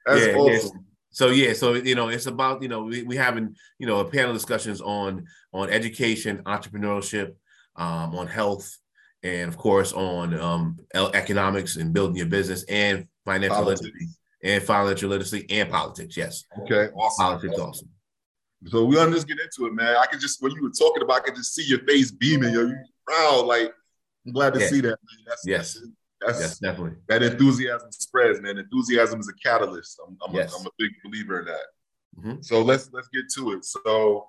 that's 0.06 0.26
yeah, 0.26 0.34
awesome. 0.34 0.86
so 1.10 1.30
yeah 1.30 1.54
so 1.54 1.74
you 1.74 1.96
know 1.96 2.10
it's 2.10 2.28
about 2.28 2.62
you 2.62 2.68
know 2.68 2.84
we, 2.84 3.04
we 3.04 3.16
having 3.16 3.56
you 3.80 3.88
know 3.88 4.00
a 4.00 4.06
panel 4.06 4.34
discussions 4.34 4.82
on 4.82 5.26
on 5.54 5.70
education 5.70 6.42
entrepreneurship 6.46 7.34
um, 7.76 8.16
on 8.16 8.28
health 8.28 8.78
and 9.26 9.50
of 9.50 9.58
course 9.58 9.92
on 9.94 10.40
um, 10.40 10.80
economics 10.94 11.78
and 11.78 11.92
building 11.94 12.16
your 12.16 12.28
business 12.28 12.64
and 12.70 13.08
financial 13.26 13.58
politics. 13.58 13.82
literacy 13.82 14.08
and 14.44 14.64
financial 14.64 15.10
literacy 15.10 15.46
and 15.50 15.70
politics. 15.70 16.16
Yes. 16.16 16.44
Okay. 16.62 16.94
Awesome. 16.96 17.26
Politics 17.26 17.60
awesome. 17.60 17.90
So 18.68 18.86
we're 18.86 18.96
gonna 18.96 19.12
just 19.12 19.28
get 19.28 19.40
into 19.40 19.66
it, 19.66 19.74
man. 19.74 19.96
I 19.98 20.06
can 20.06 20.20
just 20.20 20.42
when 20.42 20.52
you 20.52 20.62
were 20.62 20.70
talking 20.70 21.02
about, 21.02 21.18
I 21.18 21.20
could 21.22 21.36
just 21.36 21.56
see 21.56 21.66
your 21.66 21.80
face 21.80 22.12
beaming. 22.12 22.54
Yo, 22.54 22.68
you 22.68 22.78
proud. 23.08 23.46
Like 23.48 23.74
I'm 24.26 24.34
glad 24.34 24.54
to 24.54 24.60
yeah. 24.60 24.68
see 24.68 24.82
that. 24.82 24.88
Man. 24.88 25.26
That's, 25.28 25.44
yes. 25.46 25.74
That's, 25.74 25.88
that's 26.22 26.40
yes, 26.40 26.60
definitely. 26.60 26.98
That 27.08 27.24
enthusiasm 27.24 27.92
spreads, 27.92 28.42
man. 28.42 28.58
Enthusiasm 28.58 29.20
is 29.20 29.28
a 29.28 29.34
catalyst. 29.48 30.00
I'm, 30.08 30.18
I'm, 30.26 30.34
yes. 30.34 30.54
a, 30.54 30.60
I'm 30.60 30.66
a 30.66 30.70
big 30.78 30.92
believer 31.04 31.40
in 31.40 31.46
that. 31.46 31.66
Mm-hmm. 32.20 32.42
So 32.42 32.62
let's 32.62 32.90
let's 32.94 33.10
get 33.10 33.26
to 33.36 33.52
it. 33.54 33.66
So 33.66 34.28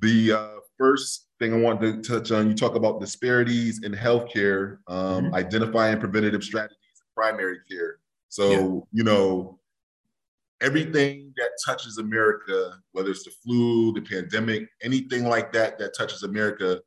the 0.00 0.32
uh, 0.32 0.60
first 0.78 1.28
thing 1.38 1.52
I 1.52 1.56
want 1.58 1.80
to 1.80 2.00
touch 2.02 2.30
on, 2.32 2.48
you 2.48 2.54
talk 2.54 2.74
about 2.74 3.00
disparities 3.00 3.82
in 3.82 3.92
healthcare, 3.92 4.78
um, 4.88 5.24
mm-hmm. 5.24 5.34
identifying 5.34 5.98
preventative 5.98 6.42
strategies 6.44 6.76
in 6.96 7.22
primary 7.22 7.58
care. 7.70 7.98
So, 8.28 8.50
yeah. 8.50 8.58
you 8.92 9.04
know, 9.04 9.58
everything 10.60 11.32
that 11.36 11.50
touches 11.64 11.98
America, 11.98 12.78
whether 12.92 13.10
it's 13.10 13.24
the 13.24 13.32
flu, 13.42 13.92
the 13.92 14.02
pandemic, 14.02 14.68
anything 14.82 15.24
like 15.24 15.52
that 15.52 15.78
that 15.78 15.94
touches 15.96 16.22
America, 16.22 16.80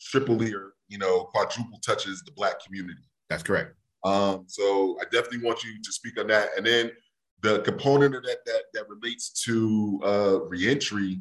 triply 0.00 0.52
or 0.54 0.74
you 0.88 0.98
know 0.98 1.24
quadruple 1.24 1.78
touches 1.78 2.22
the 2.22 2.32
Black 2.32 2.62
community. 2.64 3.02
That's 3.30 3.42
correct. 3.42 3.74
Um, 4.04 4.44
so 4.46 4.98
I 5.00 5.04
definitely 5.04 5.46
want 5.46 5.64
you 5.64 5.80
to 5.82 5.92
speak 5.92 6.20
on 6.20 6.26
that, 6.28 6.50
and 6.56 6.66
then 6.66 6.90
the 7.42 7.60
component 7.60 8.14
of 8.14 8.22
that 8.24 8.44
that 8.46 8.62
that 8.74 8.88
relates 8.88 9.30
to 9.44 10.00
uh, 10.04 10.40
reentry 10.42 11.20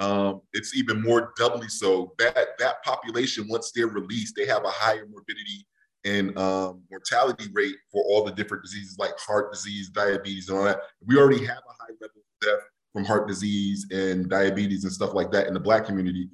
um, 0.00 0.42
it's 0.52 0.76
even 0.76 1.02
more 1.02 1.32
doubly 1.36 1.68
so. 1.68 2.14
That 2.18 2.36
that 2.58 2.82
population, 2.84 3.46
once 3.48 3.72
they're 3.74 3.88
released, 3.88 4.34
they 4.36 4.46
have 4.46 4.64
a 4.64 4.70
higher 4.70 5.06
morbidity 5.10 5.66
and 6.04 6.36
um, 6.38 6.82
mortality 6.90 7.48
rate 7.52 7.74
for 7.90 8.02
all 8.04 8.24
the 8.24 8.32
different 8.32 8.62
diseases 8.62 8.96
like 8.98 9.18
heart 9.18 9.52
disease, 9.52 9.88
diabetes, 9.90 10.48
and 10.48 10.58
all 10.58 10.64
that. 10.64 10.80
We 11.04 11.16
already 11.16 11.44
have 11.44 11.58
a 11.58 11.82
high 11.82 11.94
level 12.00 12.16
of 12.16 12.46
death 12.46 12.66
from 12.92 13.04
heart 13.04 13.28
disease 13.28 13.86
and 13.90 14.28
diabetes 14.28 14.84
and 14.84 14.92
stuff 14.92 15.14
like 15.14 15.30
that 15.32 15.48
in 15.48 15.54
the 15.54 15.60
Black 15.60 15.84
community. 15.84 16.28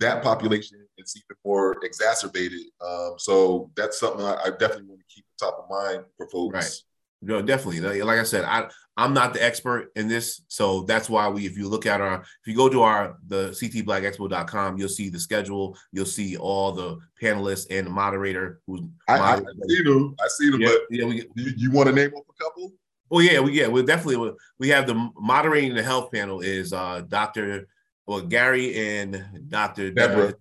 That 0.00 0.22
population 0.22 0.78
is 0.98 1.14
even 1.16 1.36
more 1.44 1.76
exacerbated. 1.82 2.62
Um, 2.80 3.14
so 3.18 3.70
that's 3.76 4.00
something 4.00 4.24
I, 4.24 4.34
I, 4.44 4.50
definitely 4.50 4.86
want 4.86 5.00
to 5.00 5.14
keep 5.14 5.24
top 5.38 5.58
of 5.58 5.70
mind 5.70 6.04
for 6.16 6.28
folks. 6.28 6.54
Right. 6.54 6.82
No, 7.22 7.40
definitely. 7.40 8.02
Like 8.02 8.18
I 8.18 8.24
said, 8.24 8.44
I 8.44 8.68
I'm 8.96 9.14
not 9.14 9.32
the 9.32 9.42
expert 9.42 9.90
in 9.96 10.06
this, 10.08 10.42
so 10.48 10.82
that's 10.82 11.08
why 11.08 11.28
we. 11.28 11.46
If 11.46 11.56
you 11.56 11.68
look 11.68 11.86
at 11.86 12.00
our, 12.00 12.20
if 12.20 12.46
you 12.46 12.54
go 12.54 12.68
to 12.68 12.82
our 12.82 13.16
the 13.26 13.50
ctblackexpo.com, 13.50 14.76
you'll 14.76 14.88
see 14.88 15.08
the 15.08 15.20
schedule. 15.20 15.78
You'll 15.92 16.04
see 16.04 16.36
all 16.36 16.72
the 16.72 16.98
panelists 17.20 17.66
and 17.70 17.86
the 17.86 17.90
moderator 17.90 18.60
who's. 18.66 18.82
I, 19.08 19.36
I 19.36 19.40
see 19.66 19.82
them. 19.82 20.14
I 20.20 20.28
see 20.28 20.50
them. 20.50 20.60
Yeah, 20.60 20.68
but 20.68 20.80
yeah, 20.90 21.04
we, 21.06 21.14
you, 21.36 21.52
you 21.56 21.70
want 21.70 21.88
to 21.88 21.94
name 21.94 22.12
off 22.12 22.24
a 22.28 22.42
couple? 22.42 22.72
Oh 23.10 23.20
yeah, 23.20 23.40
we 23.40 23.52
yeah, 23.52 23.68
we 23.68 23.82
definitely 23.82 24.32
we 24.58 24.68
have 24.68 24.86
the 24.86 25.10
moderating 25.16 25.74
the 25.74 25.82
health 25.82 26.10
panel 26.12 26.40
is 26.40 26.72
uh 26.72 27.02
Dr. 27.08 27.68
Well 28.06 28.22
Gary 28.22 28.98
and 28.98 29.24
Dr. 29.48 29.90
Deborah. 29.90 30.34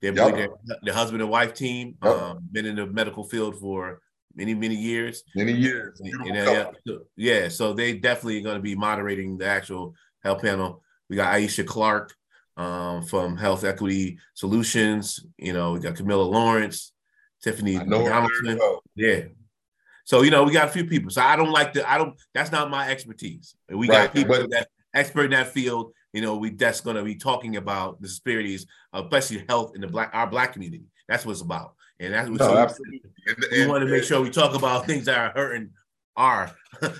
They're, 0.00 0.12
yep. 0.12 0.50
the 0.82 0.92
husband 0.92 1.22
and 1.22 1.30
wife 1.30 1.54
team. 1.54 1.96
Yep. 2.04 2.14
Um, 2.14 2.48
been 2.52 2.66
in 2.66 2.76
the 2.76 2.86
medical 2.86 3.24
field 3.24 3.58
for 3.58 4.00
many 4.36 4.54
many 4.54 4.74
years. 4.74 5.24
Many 5.34 5.52
years. 5.52 6.00
And, 6.00 6.36
uh, 6.36 6.72
yeah, 6.84 6.94
yeah, 7.16 7.48
so 7.48 7.72
they 7.72 7.94
definitely 7.94 8.40
going 8.42 8.56
to 8.56 8.62
be 8.62 8.74
moderating 8.74 9.38
the 9.38 9.46
actual 9.46 9.94
health 10.22 10.42
panel. 10.42 10.82
We 11.08 11.16
got 11.16 11.34
Aisha 11.34 11.66
Clark 11.66 12.14
um, 12.56 13.02
from 13.02 13.36
Health 13.36 13.64
Equity 13.64 14.18
Solutions. 14.34 15.24
You 15.38 15.52
know, 15.52 15.72
we 15.72 15.80
got 15.80 15.96
Camilla 15.96 16.22
Lawrence, 16.22 16.92
Tiffany 17.42 17.74
Donaldson. 17.76 18.58
Yeah, 18.94 19.22
so 20.06 20.22
you 20.22 20.30
know, 20.30 20.44
we 20.44 20.52
got 20.52 20.68
a 20.68 20.70
few 20.70 20.86
people. 20.86 21.10
So 21.10 21.20
I 21.20 21.34
don't 21.34 21.50
like 21.50 21.72
to. 21.74 21.90
I 21.90 21.98
don't. 21.98 22.14
That's 22.32 22.52
not 22.52 22.70
my 22.70 22.88
expertise. 22.88 23.56
We 23.68 23.88
got 23.88 24.14
people 24.14 24.36
but, 24.36 24.50
that 24.50 24.68
expert 24.94 25.24
in 25.24 25.30
that 25.32 25.48
field. 25.48 25.92
You 26.12 26.22
know, 26.22 26.36
we 26.36 26.50
that's 26.50 26.80
going 26.80 26.96
to 26.96 27.02
be 27.02 27.16
talking 27.16 27.56
about 27.56 28.00
the 28.00 28.06
disparities, 28.06 28.66
especially 28.92 29.44
health 29.48 29.72
in 29.74 29.80
the 29.80 29.88
black 29.88 30.10
our 30.14 30.28
black 30.28 30.52
community. 30.52 30.84
That's 31.08 31.26
what 31.26 31.32
it's 31.32 31.40
about, 31.40 31.74
and 32.00 32.14
that's 32.14 32.28
what 32.28 32.40
no, 32.40 32.46
so 32.48 32.56
absolutely. 32.58 33.00
And, 33.26 33.36
we 33.50 33.66
want 33.66 33.82
to 33.84 33.90
make 33.90 34.04
sure 34.04 34.20
we 34.20 34.30
talk 34.30 34.54
about 34.54 34.86
things 34.86 35.06
that 35.06 35.18
are 35.18 35.32
hurting 35.34 35.70
our. 36.16 36.50
not, 36.82 36.92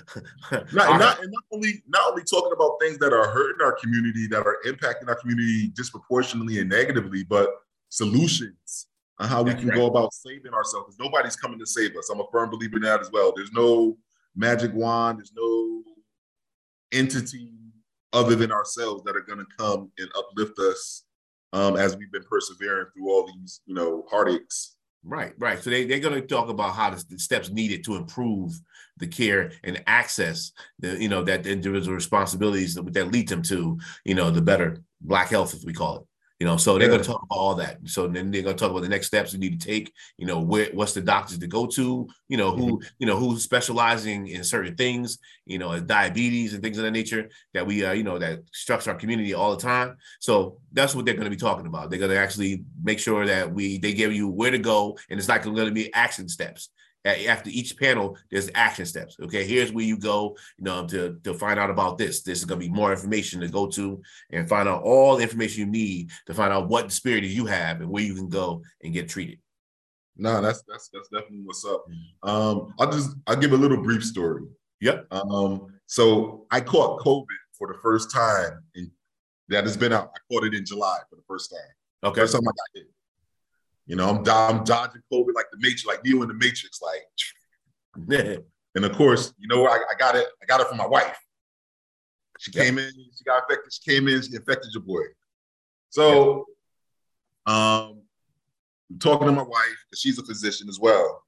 our 0.51 0.99
not, 0.99 1.21
and 1.21 1.31
not 1.31 1.43
only 1.51 1.83
not 1.87 2.09
only 2.09 2.23
talking 2.23 2.51
about 2.53 2.77
things 2.81 2.97
that 2.99 3.13
are 3.13 3.29
hurting 3.29 3.63
our 3.63 3.73
community, 3.73 4.27
that 4.27 4.45
are 4.45 4.57
impacting 4.65 5.07
our 5.07 5.15
community 5.15 5.69
disproportionately 5.69 6.59
and 6.59 6.69
negatively, 6.69 7.23
but 7.23 7.49
solutions 7.89 8.87
on 9.19 9.27
how 9.27 9.41
we 9.41 9.51
That's 9.51 9.61
can 9.61 9.69
right. 9.69 9.77
go 9.77 9.87
about 9.87 10.13
saving 10.13 10.53
ourselves. 10.53 10.87
Because 10.87 10.99
nobody's 10.99 11.35
coming 11.35 11.59
to 11.59 11.65
save 11.65 11.95
us. 11.95 12.09
I'm 12.09 12.19
a 12.19 12.25
firm 12.31 12.49
believer 12.49 12.77
in 12.77 12.83
that 12.83 13.01
as 13.01 13.11
well. 13.11 13.33
There's 13.35 13.51
no 13.51 13.97
magic 14.35 14.73
wand. 14.73 15.19
There's 15.19 15.33
no 15.35 15.83
entity 16.91 17.51
other 18.13 18.35
than 18.35 18.51
ourselves 18.51 19.03
that 19.03 19.15
are 19.15 19.21
going 19.21 19.39
to 19.39 19.45
come 19.57 19.91
and 19.97 20.09
uplift 20.17 20.57
us 20.59 21.03
um, 21.53 21.75
as 21.75 21.97
we've 21.97 22.11
been 22.11 22.23
persevering 22.23 22.87
through 22.93 23.09
all 23.09 23.27
these, 23.27 23.61
you 23.65 23.73
know, 23.73 24.05
heartaches. 24.09 24.76
Right, 25.07 25.31
right. 25.37 25.57
So 25.57 25.69
they, 25.69 25.85
they're 25.85 26.01
going 26.01 26.21
to 26.21 26.27
talk 26.27 26.49
about 26.49 26.75
how 26.75 26.89
the, 26.89 27.17
steps 27.17 27.49
needed 27.49 27.85
to 27.85 27.95
improve 27.95 28.59
the 28.97 29.07
care 29.07 29.53
and 29.63 29.81
access 29.87 30.51
the, 30.79 31.01
you 31.01 31.07
know, 31.07 31.23
that 31.23 31.43
the 31.43 31.51
individual 31.51 31.95
responsibilities 31.95 32.75
that, 32.75 32.91
that 32.93 33.11
lead 33.11 33.29
them 33.29 33.41
to, 33.43 33.79
you 34.03 34.15
know, 34.15 34.31
the 34.31 34.41
better 34.41 34.83
black 34.99 35.29
health, 35.29 35.55
as 35.55 35.65
we 35.65 35.71
call 35.71 35.99
it. 35.99 36.03
You 36.39 36.45
know, 36.45 36.57
so 36.57 36.77
they're 36.77 36.83
yeah. 36.83 36.97
going 36.97 37.01
to 37.01 37.07
talk 37.07 37.23
about 37.23 37.35
all 37.35 37.55
that. 37.55 37.79
So 37.85 38.07
then 38.07 38.29
they're 38.29 38.43
going 38.43 38.55
to 38.55 38.59
talk 38.59 38.69
about 38.69 38.83
the 38.83 38.89
next 38.89 39.07
steps 39.07 39.33
you 39.33 39.39
need 39.39 39.59
to 39.59 39.67
take. 39.67 39.91
You 40.17 40.27
know, 40.27 40.39
where 40.39 40.69
what's 40.71 40.93
the 40.93 41.01
doctors 41.01 41.39
to 41.39 41.47
go 41.47 41.65
to? 41.67 42.07
You 42.29 42.37
know, 42.37 42.51
who 42.51 42.77
mm-hmm. 42.77 42.87
you 42.99 43.07
know 43.07 43.17
who's 43.17 43.43
specializing 43.43 44.27
in 44.27 44.43
certain 44.43 44.75
things. 44.75 45.17
You 45.45 45.57
know, 45.57 45.79
diabetes 45.79 46.53
and 46.53 46.61
things 46.61 46.77
of 46.77 46.83
that 46.83 46.91
nature 46.91 47.29
that 47.53 47.65
we 47.65 47.83
uh, 47.83 47.93
you 47.93 48.03
know 48.03 48.19
that 48.19 48.41
structure 48.51 48.91
our 48.91 48.97
community 48.97 49.33
all 49.33 49.55
the 49.55 49.61
time. 49.61 49.97
So 50.19 50.59
that's 50.73 50.93
what 50.93 51.05
they're 51.05 51.15
going 51.15 51.25
to 51.25 51.31
be 51.31 51.37
talking 51.37 51.65
about. 51.65 51.89
They're 51.89 51.99
going 51.99 52.11
to 52.11 52.17
actually 52.17 52.63
make 52.83 52.99
sure 52.99 53.25
that 53.25 53.51
we 53.51 53.79
they 53.79 53.93
give 53.93 54.13
you 54.13 54.27
where 54.27 54.51
to 54.51 54.59
go, 54.59 54.97
and 55.09 55.17
it's 55.17 55.27
not 55.27 55.41
going 55.41 55.55
to 55.55 55.71
be 55.71 55.91
action 55.93 56.29
steps 56.29 56.69
after 57.07 57.49
each 57.49 57.77
panel, 57.77 58.17
there's 58.29 58.49
action 58.55 58.85
steps. 58.85 59.17
Okay, 59.21 59.45
here's 59.45 59.71
where 59.71 59.85
you 59.85 59.97
go, 59.97 60.35
you 60.57 60.65
know, 60.65 60.85
to, 60.87 61.19
to 61.23 61.33
find 61.33 61.59
out 61.59 61.69
about 61.69 61.97
this. 61.97 62.21
This 62.21 62.39
is 62.39 62.45
gonna 62.45 62.59
be 62.59 62.69
more 62.69 62.91
information 62.91 63.41
to 63.41 63.47
go 63.47 63.67
to 63.67 64.01
and 64.31 64.49
find 64.49 64.67
out 64.67 64.83
all 64.83 65.17
the 65.17 65.23
information 65.23 65.61
you 65.61 65.71
need 65.71 66.11
to 66.25 66.33
find 66.33 66.53
out 66.53 66.69
what 66.69 66.87
disparities 66.89 67.35
you 67.35 67.45
have 67.45 67.81
and 67.81 67.89
where 67.89 68.03
you 68.03 68.15
can 68.15 68.29
go 68.29 68.61
and 68.83 68.93
get 68.93 69.09
treated. 69.09 69.39
No, 70.17 70.41
that's 70.41 70.63
that's 70.67 70.89
that's 70.91 71.09
definitely 71.09 71.43
what's 71.43 71.63
up. 71.65 71.85
Mm. 72.23 72.29
Um, 72.29 72.73
I'll 72.79 72.91
just 72.91 73.11
I'll 73.27 73.35
give 73.35 73.53
a 73.53 73.57
little 73.57 73.81
brief 73.81 74.03
story. 74.03 74.43
Yep. 74.81 75.07
Um, 75.11 75.67
so 75.85 76.45
I 76.51 76.61
caught 76.61 77.01
COVID 77.01 77.25
for 77.57 77.67
the 77.67 77.79
first 77.81 78.11
time 78.11 78.63
in 78.75 78.91
that 79.49 79.63
has 79.63 79.77
been 79.77 79.93
out. 79.93 80.11
I 80.15 80.19
caught 80.33 80.43
it 80.43 80.53
in 80.53 80.65
July 80.65 80.99
for 81.09 81.15
the 81.15 81.23
first 81.27 81.51
time. 81.51 82.09
Okay. 82.11 82.21
First 82.21 82.33
time 82.33 82.41
I 82.43 82.51
got. 82.51 82.85
You 83.87 83.95
know, 83.95 84.09
I'm, 84.09 84.17
I'm 84.29 84.63
dodging 84.63 85.01
COVID 85.11 85.33
like 85.33 85.47
the 85.51 85.57
Matrix, 85.59 85.85
like 85.85 86.03
Neo 86.03 86.21
in 86.21 86.27
the 86.27 86.33
Matrix, 86.33 86.81
like. 86.81 87.01
Yeah. 88.07 88.35
And 88.75 88.85
of 88.85 88.91
course, 88.95 89.33
you 89.39 89.47
know, 89.47 89.65
I, 89.65 89.73
I 89.73 89.95
got 89.97 90.15
it. 90.15 90.27
I 90.39 90.45
got 90.45 90.61
it 90.61 90.67
from 90.67 90.77
my 90.77 90.85
wife. 90.85 91.17
She 92.37 92.51
yep. 92.53 92.65
came 92.65 92.77
in. 92.77 92.91
She 92.93 93.23
got 93.23 93.41
infected. 93.41 93.73
She 93.73 93.91
came 93.91 94.07
in. 94.07 94.21
She 94.21 94.35
infected 94.35 94.71
your 94.71 94.83
boy. 94.83 95.01
So, 95.89 96.45
yep. 97.47 97.55
um, 97.55 98.01
I'm 98.91 98.99
talking 98.99 99.25
to 99.25 99.33
my 99.33 99.41
wife 99.41 99.85
because 99.89 99.99
she's 99.99 100.19
a 100.19 100.23
physician 100.23 100.69
as 100.69 100.79
well, 100.79 101.23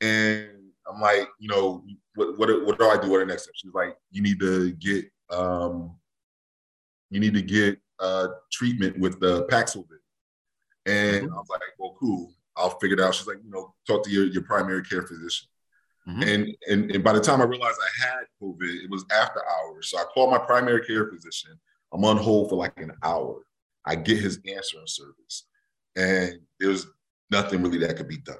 and 0.00 0.48
I'm 0.90 1.00
like, 1.00 1.28
you 1.38 1.48
know, 1.48 1.84
what 2.14 2.38
what 2.38 2.64
what 2.64 2.78
do 2.78 2.86
I 2.86 2.96
do? 2.96 3.10
What 3.10 3.18
the 3.18 3.26
next 3.26 3.42
step? 3.42 3.54
She's 3.54 3.74
like, 3.74 3.96
you 4.10 4.22
need 4.22 4.40
to 4.40 4.72
get 4.72 5.04
um, 5.30 5.94
you 7.10 7.20
need 7.20 7.34
to 7.34 7.42
get 7.42 7.78
uh 8.00 8.28
treatment 8.50 8.98
with 8.98 9.20
the 9.20 9.44
Paxlovid. 9.46 9.98
And 10.86 11.26
mm-hmm. 11.26 11.34
I 11.34 11.36
was 11.36 11.48
like, 11.50 11.60
well, 11.78 11.96
cool. 11.98 12.32
I'll 12.56 12.78
figure 12.78 12.96
it 12.96 13.02
out. 13.02 13.14
She's 13.14 13.26
like, 13.26 13.38
you 13.44 13.50
know, 13.50 13.74
talk 13.86 14.04
to 14.04 14.10
your, 14.10 14.26
your 14.26 14.42
primary 14.42 14.82
care 14.82 15.02
physician. 15.02 15.48
Mm-hmm. 16.08 16.22
And, 16.22 16.56
and 16.68 16.90
and 16.90 17.04
by 17.04 17.14
the 17.14 17.20
time 17.20 17.40
I 17.40 17.44
realized 17.44 17.78
I 17.80 18.06
had 18.06 18.24
COVID, 18.42 18.84
it 18.84 18.90
was 18.90 19.04
after 19.10 19.40
hours. 19.42 19.88
So 19.88 19.98
I 19.98 20.04
called 20.04 20.30
my 20.30 20.38
primary 20.38 20.84
care 20.84 21.10
physician. 21.10 21.58
I'm 21.92 22.04
on 22.04 22.18
hold 22.18 22.50
for 22.50 22.56
like 22.56 22.78
an 22.78 22.92
hour. 23.02 23.40
I 23.86 23.94
get 23.94 24.18
his 24.18 24.38
answering 24.46 24.86
service, 24.86 25.46
and 25.96 26.40
there's 26.60 26.86
nothing 27.30 27.62
really 27.62 27.78
that 27.78 27.96
could 27.96 28.08
be 28.08 28.18
done. 28.18 28.36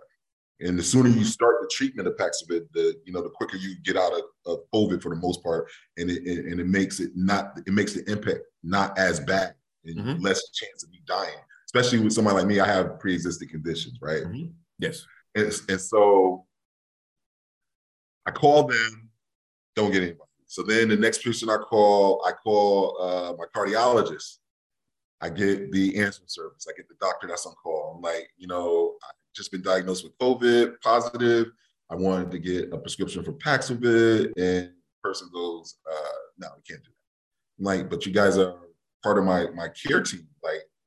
And 0.61 0.79
the 0.79 0.83
sooner 0.83 1.09
you 1.09 1.25
start 1.25 1.57
the 1.63 1.71
treatment 1.73 2.07
of 2.07 2.17
Paxlovid, 2.17 2.67
the 2.75 2.95
you 3.07 3.15
know 3.15 3.23
the 3.23 3.31
quicker 3.31 3.57
you 3.57 3.77
get 3.83 3.97
out 3.97 4.13
of, 4.13 4.23
of 4.45 4.59
COVID 4.75 5.03
for 5.03 5.09
the 5.09 5.21
most 5.21 5.43
part, 5.43 5.71
and 5.97 6.11
it, 6.11 6.27
and 6.27 6.61
it 6.61 6.67
makes 6.67 7.01
it 7.01 7.13
not 7.15 7.59
it 7.67 7.73
makes 7.73 7.95
the 7.95 8.11
impact 8.11 8.41
not 8.63 8.99
as 8.99 9.21
bad 9.21 9.55
and 9.87 9.99
mm-hmm. 9.99 10.23
less 10.23 10.51
chance 10.51 10.83
of 10.83 10.91
you 10.93 11.01
dying 11.07 11.33
especially 11.75 11.99
with 11.99 12.13
somebody 12.13 12.37
like 12.37 12.47
me, 12.47 12.61
I 12.61 12.67
have 12.67 13.01
pre-existing 13.01 13.49
conditions, 13.49 13.99
right? 14.01 14.23
Mm-hmm. 14.23 14.47
Yes. 14.79 15.05
And, 15.35 15.53
and 15.69 15.81
so 15.81 16.47
I 18.27 18.31
call 18.31 18.65
them, 18.65 19.11
don't 19.75 19.91
get 19.91 20.03
anybody. 20.03 20.21
So 20.47 20.63
then 20.63 20.89
the 20.89 20.97
next 20.97 21.25
person 21.25 21.51
I 21.51 21.57
call, 21.57 22.25
I 22.25 22.33
call 22.33 22.97
uh, 23.01 23.35
my 23.37 23.47
cardiologist. 23.55 24.39
I 25.21 25.31
get 25.31 25.73
the 25.73 25.99
answering 25.99 26.29
service. 26.29 26.67
I 26.69 26.77
get 26.77 26.89
the 26.89 26.95
doctor 27.01 27.27
that's 27.27 27.47
on 27.47 27.55
call. 27.55 27.95
I'm 27.97 28.03
like, 28.03 28.29
you 28.37 28.47
know, 28.47 28.95
I've 29.03 29.17
just 29.35 29.51
been 29.51 29.63
diagnosed 29.63 30.05
with 30.05 30.17
COVID, 30.19 30.81
positive. 30.81 31.49
I 31.91 31.97
wanted 31.97 32.31
to 32.31 32.39
get 32.39 32.73
a 32.73 32.79
prescription 32.79 33.25
for 33.25 33.33
Paxlovid, 33.33 34.33
and 34.37 34.71
person 35.03 35.29
goes, 35.33 35.77
uh, 35.91 36.19
"No, 36.39 36.49
we 36.57 36.63
can't 36.63 36.83
do 36.83 36.91
that." 36.91 37.59
I'm 37.59 37.65
like, 37.65 37.91
but 37.91 38.07
you 38.07 38.13
guys 38.13 38.39
are 38.39 38.55
part 39.03 39.19
of 39.19 39.25
my 39.25 39.47
my 39.55 39.69
care 39.69 40.03
team. 40.03 40.27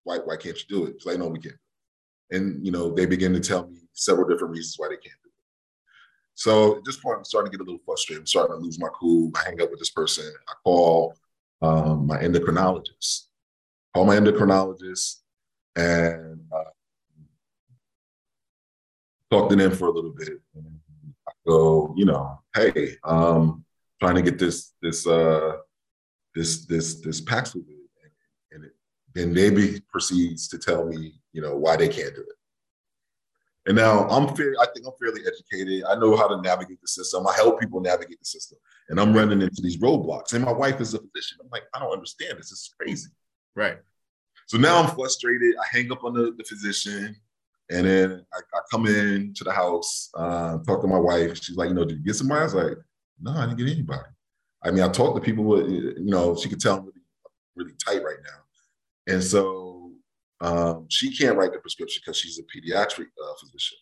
Why, 0.07 0.19
why 0.19 0.37
can't 0.37 0.57
you 0.57 0.65
do 0.69 0.85
it? 0.85 0.95
It's 0.95 1.05
like, 1.05 1.19
no, 1.19 1.27
we 1.27 1.39
can't. 1.39 1.55
And, 2.31 2.65
you 2.65 2.71
know, 2.71 2.93
they 2.93 3.05
begin 3.05 3.33
to 3.33 3.41
tell 3.41 3.67
me 3.67 3.81
several 3.91 4.25
different 4.25 4.53
reasons 4.53 4.75
why 4.77 4.87
they 4.87 4.95
can't 4.95 5.21
do 5.21 5.27
it. 5.27 5.43
So 6.33 6.77
at 6.77 6.85
this 6.85 6.95
point, 6.95 7.17
I'm 7.17 7.25
starting 7.25 7.51
to 7.51 7.57
get 7.57 7.61
a 7.61 7.67
little 7.69 7.81
frustrated. 7.85 8.21
I'm 8.21 8.27
starting 8.27 8.55
to 8.55 8.63
lose 8.63 8.79
my 8.79 8.87
cool. 8.97 9.31
I 9.35 9.49
hang 9.49 9.61
up 9.61 9.69
with 9.69 9.79
this 9.79 9.89
person. 9.89 10.31
I 10.47 10.53
call 10.63 11.13
um, 11.61 12.07
my 12.07 12.19
endocrinologist. 12.19 13.23
Call 13.93 14.05
my 14.05 14.15
endocrinologist 14.15 15.17
and 15.75 16.39
uh, 16.55 16.71
talk 19.29 19.49
to 19.49 19.57
them 19.57 19.71
for 19.71 19.87
a 19.87 19.91
little 19.91 20.13
bit. 20.17 20.39
And 20.55 20.79
I 21.27 21.31
go, 21.45 21.93
you 21.97 22.05
know, 22.05 22.39
hey, 22.55 22.95
um, 23.03 23.65
trying 23.99 24.15
to 24.15 24.21
get 24.21 24.39
this 24.39 24.73
this 24.81 25.05
uh, 25.05 25.57
this 26.33 26.65
this 26.65 27.01
this 27.01 27.19
Paxlovid 27.19 27.76
then 29.17 29.33
Navy 29.33 29.81
proceeds 29.89 30.47
to 30.49 30.57
tell 30.57 30.85
me, 30.85 31.13
you 31.33 31.41
know, 31.41 31.55
why 31.55 31.75
they 31.75 31.87
can't 31.87 32.15
do 32.15 32.21
it. 32.21 32.37
And 33.67 33.75
now 33.75 34.07
I'm 34.07 34.33
fair, 34.33 34.53
I 34.61 34.67
think 34.73 34.87
I'm 34.87 34.93
fairly 34.99 35.21
educated. 35.27 35.83
I 35.83 35.95
know 35.95 36.15
how 36.15 36.27
to 36.27 36.41
navigate 36.41 36.79
the 36.81 36.87
system. 36.87 37.27
I 37.27 37.33
help 37.33 37.59
people 37.59 37.81
navigate 37.81 38.19
the 38.19 38.25
system. 38.25 38.57
And 38.87 38.99
I'm 38.99 39.13
running 39.13 39.41
into 39.41 39.61
these 39.61 39.77
roadblocks. 39.77 40.33
And 40.33 40.45
my 40.45 40.53
wife 40.53 40.79
is 40.79 40.93
a 40.93 40.99
physician. 40.99 41.39
I'm 41.41 41.49
like, 41.51 41.63
I 41.73 41.79
don't 41.79 41.91
understand 41.91 42.37
this. 42.37 42.49
This 42.49 42.59
is 42.59 42.73
crazy. 42.79 43.09
Right. 43.55 43.77
So 44.45 44.57
now 44.57 44.81
I'm 44.81 44.95
frustrated. 44.95 45.55
I 45.61 45.65
hang 45.69 45.91
up 45.91 46.05
on 46.05 46.13
the, 46.13 46.33
the 46.37 46.45
physician. 46.45 47.17
And 47.69 47.85
then 47.85 48.25
I, 48.33 48.37
I, 48.37 48.59
come 48.71 48.87
in 48.87 49.33
to 49.33 49.43
the 49.43 49.51
house, 49.51 50.09
uh, 50.15 50.59
talk 50.59 50.81
to 50.81 50.87
my 50.87 50.97
wife. 50.97 51.43
She's 51.43 51.57
like, 51.57 51.67
you 51.67 51.75
know, 51.75 51.83
did 51.83 51.97
you 51.97 52.05
get 52.05 52.15
somebody? 52.15 52.39
I 52.39 52.43
was 52.45 52.53
like, 52.53 52.77
no, 53.21 53.31
I 53.31 53.45
didn't 53.47 53.57
get 53.57 53.69
anybody. 53.69 54.09
I 54.63 54.71
mean, 54.71 54.83
I 54.83 54.87
talked 54.87 55.17
to 55.17 55.21
people, 55.21 55.69
you 55.69 55.95
know, 55.99 56.37
she 56.37 56.47
could 56.47 56.61
tell 56.61 56.77
I'm 56.77 56.85
really, 56.85 57.01
really 57.55 57.73
tight 57.85 58.01
right 58.01 58.19
now. 58.23 58.46
And 59.07 59.23
so 59.23 59.91
um, 60.41 60.85
she 60.89 61.15
can't 61.15 61.37
write 61.37 61.53
the 61.53 61.59
prescription 61.59 62.01
because 62.05 62.17
she's 62.17 62.39
a 62.39 62.43
pediatric 62.43 63.07
uh, 63.07 63.33
physician. 63.39 63.77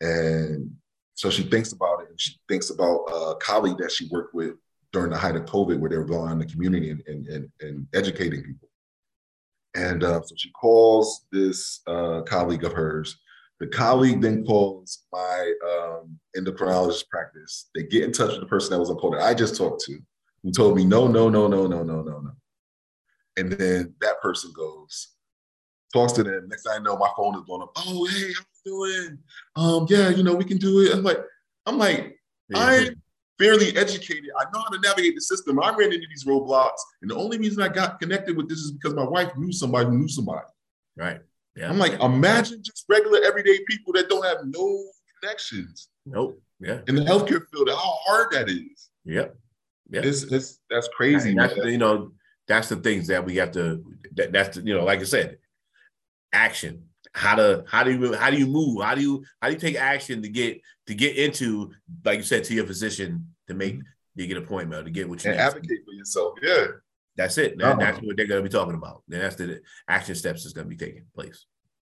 And 0.00 0.70
so 1.14 1.30
she 1.30 1.44
thinks 1.44 1.72
about 1.72 2.02
it 2.02 2.10
and 2.10 2.20
she 2.20 2.36
thinks 2.48 2.70
about 2.70 3.04
a 3.04 3.36
colleague 3.40 3.78
that 3.78 3.92
she 3.92 4.08
worked 4.10 4.34
with 4.34 4.54
during 4.92 5.10
the 5.10 5.16
height 5.16 5.36
of 5.36 5.44
COVID 5.44 5.78
where 5.78 5.90
they 5.90 5.96
were 5.96 6.04
going 6.04 6.32
in 6.32 6.38
the 6.38 6.46
community 6.46 6.90
and, 6.90 7.02
and, 7.06 7.26
and, 7.28 7.48
and 7.60 7.86
educating 7.94 8.42
people. 8.42 8.68
And 9.74 10.04
uh, 10.04 10.22
so 10.22 10.34
she 10.36 10.50
calls 10.50 11.26
this 11.32 11.80
uh, 11.86 12.22
colleague 12.22 12.64
of 12.64 12.72
hers 12.72 13.16
The 13.60 13.66
colleague 13.68 14.20
then 14.20 14.44
calls 14.44 15.04
my 15.12 15.52
um, 15.68 16.18
endocrinologist 16.36 17.08
practice. 17.08 17.70
They 17.74 17.84
get 17.84 18.04
in 18.04 18.12
touch 18.12 18.30
with 18.32 18.40
the 18.40 18.46
person 18.46 18.72
that 18.72 18.78
was 18.78 18.90
on 18.90 18.96
call 18.96 19.12
that 19.12 19.22
I 19.22 19.34
just 19.34 19.56
talked 19.56 19.82
to, 19.84 19.98
who 20.42 20.52
told 20.52 20.76
me 20.76 20.84
no, 20.84 21.06
no, 21.08 21.28
no, 21.28 21.48
no, 21.48 21.66
no, 21.66 21.82
no, 21.82 22.02
no, 22.02 22.20
no. 22.20 22.32
And 23.36 23.52
then 23.52 23.94
that 24.00 24.20
person 24.20 24.52
goes, 24.54 25.14
talks 25.92 26.12
to 26.14 26.22
them. 26.22 26.48
Next 26.48 26.64
thing 26.64 26.72
I 26.76 26.78
know, 26.82 26.96
my 26.96 27.10
phone 27.16 27.36
is 27.36 27.42
blowing 27.42 27.62
up. 27.62 27.72
Oh, 27.76 28.06
hey, 28.06 28.32
how 28.32 28.44
you 28.64 28.64
doing? 28.64 29.18
Um, 29.56 29.86
yeah, 29.88 30.08
you 30.10 30.22
know, 30.22 30.34
we 30.34 30.44
can 30.44 30.58
do 30.58 30.80
it. 30.80 30.94
I'm 30.94 31.02
like, 31.02 31.18
I'm 31.66 31.78
like, 31.78 32.18
Yeah. 32.48 32.58
I'm 32.58 33.02
fairly 33.38 33.76
educated. 33.76 34.30
I 34.38 34.44
know 34.52 34.60
how 34.60 34.68
to 34.68 34.80
navigate 34.80 35.14
the 35.14 35.20
system. 35.20 35.60
I 35.60 35.74
ran 35.74 35.92
into 35.92 36.06
these 36.08 36.24
roadblocks, 36.24 36.80
and 37.02 37.10
the 37.10 37.16
only 37.16 37.38
reason 37.38 37.62
I 37.62 37.68
got 37.68 38.00
connected 38.00 38.36
with 38.36 38.48
this 38.48 38.58
is 38.58 38.72
because 38.72 38.94
my 38.94 39.04
wife 39.04 39.36
knew 39.36 39.52
somebody 39.52 39.86
who 39.86 39.98
knew 39.98 40.08
somebody. 40.08 40.46
Right. 40.96 41.20
Yeah. 41.56 41.68
I'm 41.68 41.78
like, 41.78 42.00
imagine 42.00 42.62
just 42.62 42.84
regular 42.88 43.20
everyday 43.24 43.58
people 43.68 43.92
that 43.94 44.08
don't 44.08 44.24
have 44.24 44.38
no 44.44 44.84
connections 45.20 45.88
nope. 46.06 46.40
Yeah. 46.60 46.80
in 46.88 46.96
the 46.96 47.02
healthcare 47.02 47.42
field. 47.52 47.68
How 47.68 47.76
hard 48.06 48.32
that 48.32 48.48
is. 48.48 48.90
Yep. 49.04 49.36
Yeah. 49.90 50.00
It's, 50.02 50.24
it's 50.24 50.60
that's 50.70 50.88
crazy. 50.96 51.34
That's 51.34 51.56
you 51.56 51.78
know 51.78 52.10
that's 52.48 52.68
the 52.68 52.76
things 52.76 53.06
that 53.08 53.24
we 53.24 53.36
have 53.36 53.50
to 53.52 53.82
that, 54.14 54.32
that's 54.32 54.56
the, 54.56 54.62
you 54.62 54.74
know 54.74 54.84
like 54.84 55.00
I 55.00 55.04
said 55.04 55.38
action 56.32 56.84
how 57.12 57.36
to 57.36 57.64
how 57.68 57.84
do 57.84 57.92
you 57.92 58.12
how 58.14 58.30
do 58.30 58.36
you 58.38 58.46
move 58.46 58.82
how 58.82 58.94
do 58.94 59.00
you 59.00 59.24
how 59.40 59.48
do 59.48 59.54
you 59.54 59.60
take 59.60 59.76
action 59.76 60.20
to 60.22 60.28
get 60.28 60.60
to 60.86 60.94
get 60.94 61.16
into 61.16 61.70
like 62.04 62.18
you 62.18 62.24
said 62.24 62.44
to 62.44 62.54
your 62.54 62.66
physician 62.66 63.28
to 63.48 63.54
make 63.54 63.76
you 64.16 64.26
get 64.26 64.36
an 64.36 64.42
appointment 64.44 64.80
or 64.80 64.84
to 64.84 64.90
get 64.90 65.08
what 65.08 65.22
you 65.24 65.30
and 65.30 65.38
need. 65.38 65.44
advocate 65.44 65.80
for 65.84 65.92
yourself. 65.92 66.34
Yeah. 66.42 66.66
That's 67.16 67.38
it. 67.38 67.60
Uh-huh. 67.62 67.76
That's 67.78 67.98
what 68.02 68.16
they're 68.16 68.26
going 68.26 68.42
to 68.42 68.48
be 68.48 68.52
talking 68.52 68.74
about. 68.74 69.02
And 69.10 69.20
that's 69.22 69.36
the 69.36 69.60
action 69.88 70.14
steps 70.16 70.42
that's 70.42 70.52
going 70.52 70.68
to 70.68 70.68
be 70.68 70.76
taking 70.76 71.04
place. 71.14 71.46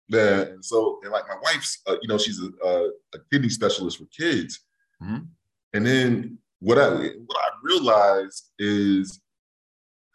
Yeah, 0.07 0.41
and 0.41 0.65
so 0.65 0.99
and 1.03 1.11
like 1.11 1.27
my 1.27 1.35
wife's, 1.43 1.79
uh, 1.87 1.95
you 2.01 2.07
know, 2.07 2.17
she's 2.17 2.39
a, 2.41 2.67
a, 2.67 2.87
a 3.13 3.19
kidney 3.31 3.49
specialist 3.49 3.97
for 3.97 4.05
kids, 4.05 4.59
Mhm. 5.01 5.27
and 5.73 5.85
then 5.85 6.37
what 6.59 6.77
I 6.77 6.89
what 6.89 7.37
I 7.37 7.49
realized 7.63 8.49
is, 8.59 9.20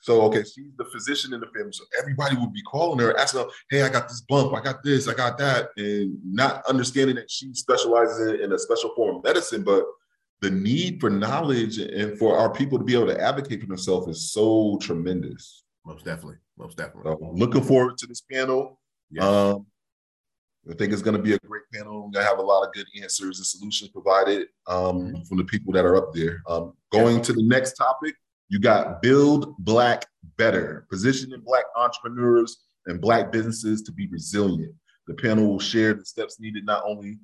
so 0.07 0.23
okay, 0.23 0.45
she's 0.45 0.71
the 0.79 0.85
physician 0.85 1.35
in 1.35 1.41
the 1.41 1.49
family, 1.49 1.73
so 1.73 1.83
everybody 1.99 2.37
would 2.37 2.53
be 2.53 2.63
calling 2.63 3.01
her, 3.01 3.19
asking 3.19 3.41
her, 3.41 3.49
"Hey, 3.69 3.83
I 3.83 3.89
got 3.89 4.07
this 4.07 4.21
bump, 4.21 4.55
I 4.55 4.63
got 4.63 4.85
this, 4.85 5.09
I 5.09 5.15
got 5.15 5.37
that," 5.39 5.71
and 5.77 6.17
not 6.25 6.65
understanding 6.67 7.17
that 7.17 7.29
she 7.29 7.53
specializes 7.55 8.29
in, 8.29 8.41
in 8.41 8.53
a 8.53 8.59
special 8.59 8.95
form 8.95 9.17
of 9.17 9.25
medicine, 9.25 9.65
but 9.65 9.85
the 10.43 10.51
need 10.53 11.01
for 11.01 11.11
knowledge 11.11 11.79
and 11.79 12.17
for 12.21 12.39
our 12.39 12.49
people 12.53 12.79
to 12.79 12.85
be 12.85 12.95
able 12.95 13.09
to 13.09 13.21
advocate 13.21 13.61
for 13.61 13.67
themselves 13.67 14.07
is 14.07 14.33
so 14.33 14.79
tremendous. 14.81 15.65
Most 15.85 16.05
definitely. 16.05 16.37
Most 16.57 16.77
definitely. 16.77 17.11
So 17.11 17.33
looking 17.33 17.65
forward 17.65 17.99
to 17.99 18.07
this 18.07 18.21
panel. 18.21 18.79
Yes. 19.11 19.25
Um, 19.25 19.67
I 20.71 20.75
think 20.75 20.93
it's 20.93 21.03
going 21.03 21.17
to 21.17 21.23
be 21.23 21.33
a 21.33 21.39
great 21.39 21.63
panel. 21.73 21.95
We're 21.95 22.01
going 22.03 22.13
to 22.13 22.25
have 22.25 22.39
a 22.39 22.43
lot 22.43 22.65
of 22.65 22.73
good 22.75 22.87
answers 23.03 23.39
and 23.39 23.47
solutions 23.47 23.91
provided 23.91 24.47
um, 24.69 25.25
from 25.25 25.39
the 25.39 25.45
people 25.45 25.73
that 25.73 25.85
are 25.85 25.97
up 25.97 26.13
there. 26.15 26.43
Um, 26.49 26.75
going 26.93 27.23
to 27.23 27.33
the 27.33 27.43
next 27.43 27.75
topic, 27.75 28.15
you 28.49 28.61
got 28.61 29.03
Build 29.03 29.57
Black 29.59 30.07
Better, 30.37 30.87
positioning 30.91 31.41
Black 31.41 31.65
entrepreneurs 31.77 32.65
and 32.87 33.01
Black 33.01 33.33
businesses 33.33 33.83
to 33.83 33.93
be 33.93 34.07
resilient. 34.09 34.75
The 35.07 35.15
panel 35.15 35.47
will 35.47 35.61
share 35.61 35.95
the 35.95 36.05
steps 36.05 36.41
needed 36.41 36.65
not 36.65 36.83
only 36.87 37.19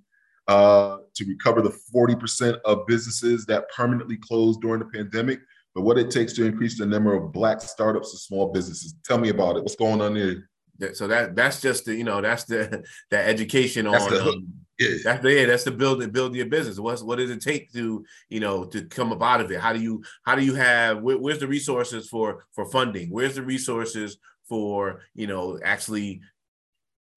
uh, 0.48 0.98
to 1.14 1.24
recover 1.24 1.62
the 1.62 1.76
40% 1.94 2.58
of 2.64 2.86
businesses 2.86 3.46
that 3.46 3.70
permanently 3.70 4.16
closed 4.16 4.60
during 4.60 4.80
the 4.80 4.86
pandemic, 4.86 5.40
but 5.74 5.82
what 5.82 5.98
it 5.98 6.10
takes 6.10 6.32
to 6.34 6.44
increase 6.44 6.78
the 6.78 6.86
number 6.86 7.14
of 7.14 7.32
Black 7.32 7.60
startups 7.60 8.12
and 8.12 8.20
small 8.20 8.52
businesses. 8.52 8.94
Tell 9.04 9.18
me 9.18 9.30
about 9.30 9.56
it. 9.56 9.62
What's 9.62 9.76
going 9.76 10.00
on 10.00 10.14
there? 10.14 10.48
That- 10.78 10.96
so 10.96 11.06
that 11.06 11.36
that's 11.36 11.60
just 11.60 11.84
the 11.84 11.94
you 11.94 12.04
know 12.04 12.20
that's 12.20 12.44
the 12.44 12.84
that 13.10 13.28
education 13.28 13.90
That's 13.90 14.04
on 14.04 14.10
the 14.10 14.22
um, 14.22 14.48
Yeah. 14.78 14.96
that's 15.04 15.22
the 15.22 15.32
yeah, 15.32 15.46
that's 15.46 15.64
the 15.64 15.70
build 15.70 16.12
build 16.12 16.34
your 16.34 16.46
business. 16.46 16.78
What's 16.78 17.02
what 17.02 17.16
does 17.18 17.30
it 17.30 17.40
take 17.42 17.72
to 17.72 18.04
you 18.28 18.40
know 18.40 18.64
to 18.64 18.84
come 18.86 19.12
up 19.12 19.22
out 19.22 19.40
of 19.40 19.50
it? 19.52 19.60
How 19.60 19.72
do 19.72 19.80
you 19.80 20.02
how 20.24 20.34
do 20.34 20.44
you 20.44 20.54
have 20.54 21.02
where, 21.02 21.18
where's 21.18 21.38
the 21.38 21.46
resources 21.46 22.08
for 22.08 22.44
for 22.52 22.64
funding? 22.70 23.10
Where's 23.10 23.34
the 23.34 23.42
resources 23.42 24.16
for 24.48 25.02
you 25.14 25.26
know 25.26 25.58
actually 25.62 26.20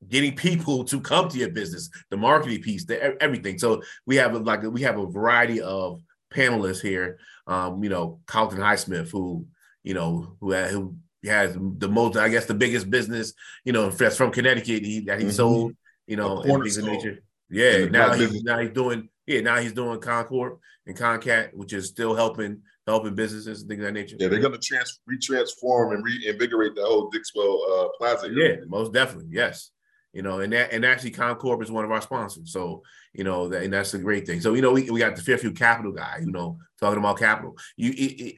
getting 0.10 0.36
people 0.36 0.84
to 0.84 1.00
come 1.02 1.28
to 1.30 1.38
your 1.38 1.50
business, 1.50 1.89
the 2.12 2.18
marketing 2.18 2.62
piece, 2.62 2.86
the 2.86 3.22
everything. 3.24 3.58
So 3.58 3.82
we 4.06 4.18
have 4.18 4.36
a- 4.36 4.39
like 4.39 4.62
we 4.63 4.82
have 4.82 5.00
a 5.00 5.08
variety 5.08 5.62
of 5.62 6.02
panelists 6.34 6.82
here. 6.82 7.18
Um, 7.48 7.84
you 7.84 7.89
know, 7.89 8.20
Carlton 8.28 8.60
Highsmith, 8.60 9.10
who 9.12 9.48
you 9.84 9.94
know 9.94 10.36
who 10.39 10.54
ha- 10.54 10.82
who 11.26 11.32
has 11.32 11.58
the 11.78 11.90
most, 11.90 12.18
I 12.18 12.30
guess, 12.30 12.46
the 12.46 12.54
biggest 12.54 12.90
business. 12.90 13.34
You 13.64 13.74
know, 13.74 13.90
that's 13.90 14.18
from 14.18 14.32
Connecticut. 14.32 14.84
He, 14.84 15.02
that 15.02 15.20
he 15.20 15.26
Mhm. 15.28 15.32
sold. 15.32 15.74
You 16.08 16.18
know, 16.18 16.38
A 16.44 16.54
and 16.54 16.64
things 16.64 16.78
of 16.78 16.86
nature. 16.86 17.20
Yeah, 17.50 17.86
now 17.86 18.14
he's 18.14 18.28
business. 18.28 18.44
now 18.44 18.60
he's 18.60 18.72
doing 18.72 19.10
yeah 19.28 19.42
now 19.42 19.58
he's 19.58 19.74
doing 19.74 20.00
ConnCORP 20.00 20.60
and 20.88 20.98
ConnCAT, 20.98 21.54
which 21.54 21.74
is 21.74 21.88
still 21.88 22.16
helping 22.16 22.62
helping 22.86 23.16
businesses 23.16 23.62
and 23.62 23.70
things 23.70 23.80
of 23.80 23.86
that 23.86 23.94
nature. 23.94 24.16
Yeah, 24.20 24.28
they're 24.28 24.40
gonna 24.40 24.58
trans 24.60 25.00
retransform 25.10 25.96
and 25.96 26.04
reinvigorate 26.04 26.76
the 26.76 26.84
whole 26.84 27.10
Dixwell 27.10 27.60
uh, 27.72 27.88
Plaza. 27.98 28.30
Yeah, 28.32 28.58
most 28.68 28.94
definitely. 28.94 29.30
Yes. 29.32 29.72
You 30.14 30.22
know, 30.22 30.40
and 30.40 30.54
that 30.54 30.72
and 30.72 30.86
actually 30.86 31.12
ConnCORP 31.12 31.62
is 31.64 31.72
one 31.72 31.84
of 31.84 31.92
our 31.92 32.02
sponsors. 32.02 32.54
So, 32.54 32.84
you 33.14 33.26
know, 33.26 33.50
that, 33.50 33.64
and 33.64 33.74
that's 33.74 33.94
a 33.94 34.00
great 34.00 34.26
thing. 34.26 34.40
So, 34.40 34.54
you 34.54 34.62
know, 34.62 34.72
we, 34.72 34.90
we 34.90 35.00
got 35.00 35.16
the 35.16 35.22
Fairfield 35.22 35.58
Capital 35.58 35.92
guy, 35.92 36.20
you 36.22 36.32
know, 36.32 36.58
talking 36.80 37.00
about 37.00 37.18
capital. 37.20 37.58
You 37.76 37.92
it, 37.92 37.94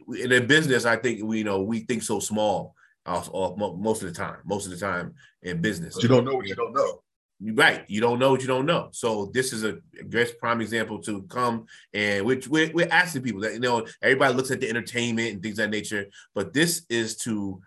it, 0.10 0.23
in 0.23 0.32
a 0.32 0.39
business, 0.43 0.86
I 0.86 0.95
think 0.95 1.23
we 1.23 1.39
you 1.39 1.43
know 1.43 1.62
we 1.62 1.82
think 1.82 2.02
so 2.02 2.19
small 2.19 2.73
uh, 3.07 3.23
mo- 3.57 3.75
most 3.75 4.03
of 4.03 4.09
the 4.09 4.15
time. 4.15 4.37
Most 4.45 4.65
of 4.65 4.71
the 4.71 4.77
time 4.77 5.15
in 5.41 5.61
business. 5.61 5.95
But 5.95 6.03
you 6.03 6.09
don't 6.09 6.25
know 6.25 6.35
what 6.35 6.47
you 6.47 6.55
don't 6.55 6.73
know. 6.73 7.01
Right. 7.39 7.85
You 7.87 8.01
don't 8.01 8.17
know 8.17 8.31
what 8.31 8.41
you 8.41 8.47
don't 8.47 8.65
know. 8.65 8.89
So 8.91 9.29
this 9.31 9.53
is 9.53 9.63
a 9.63 9.77
great 10.09 10.39
prime 10.39 10.59
example 10.59 10.99
to 11.03 11.21
come 11.23 11.67
and 11.93 12.25
which 12.25 12.47
we're, 12.47 12.71
we're 12.73 12.87
asking 12.89 13.21
people 13.21 13.41
that 13.41 13.53
you 13.53 13.59
know 13.59 13.85
everybody 14.01 14.33
looks 14.33 14.49
at 14.49 14.59
the 14.59 14.69
entertainment 14.69 15.33
and 15.33 15.43
things 15.43 15.59
of 15.59 15.65
that 15.65 15.69
nature, 15.69 16.07
but 16.33 16.51
this 16.53 16.85
is 16.89 17.15
to 17.17 17.61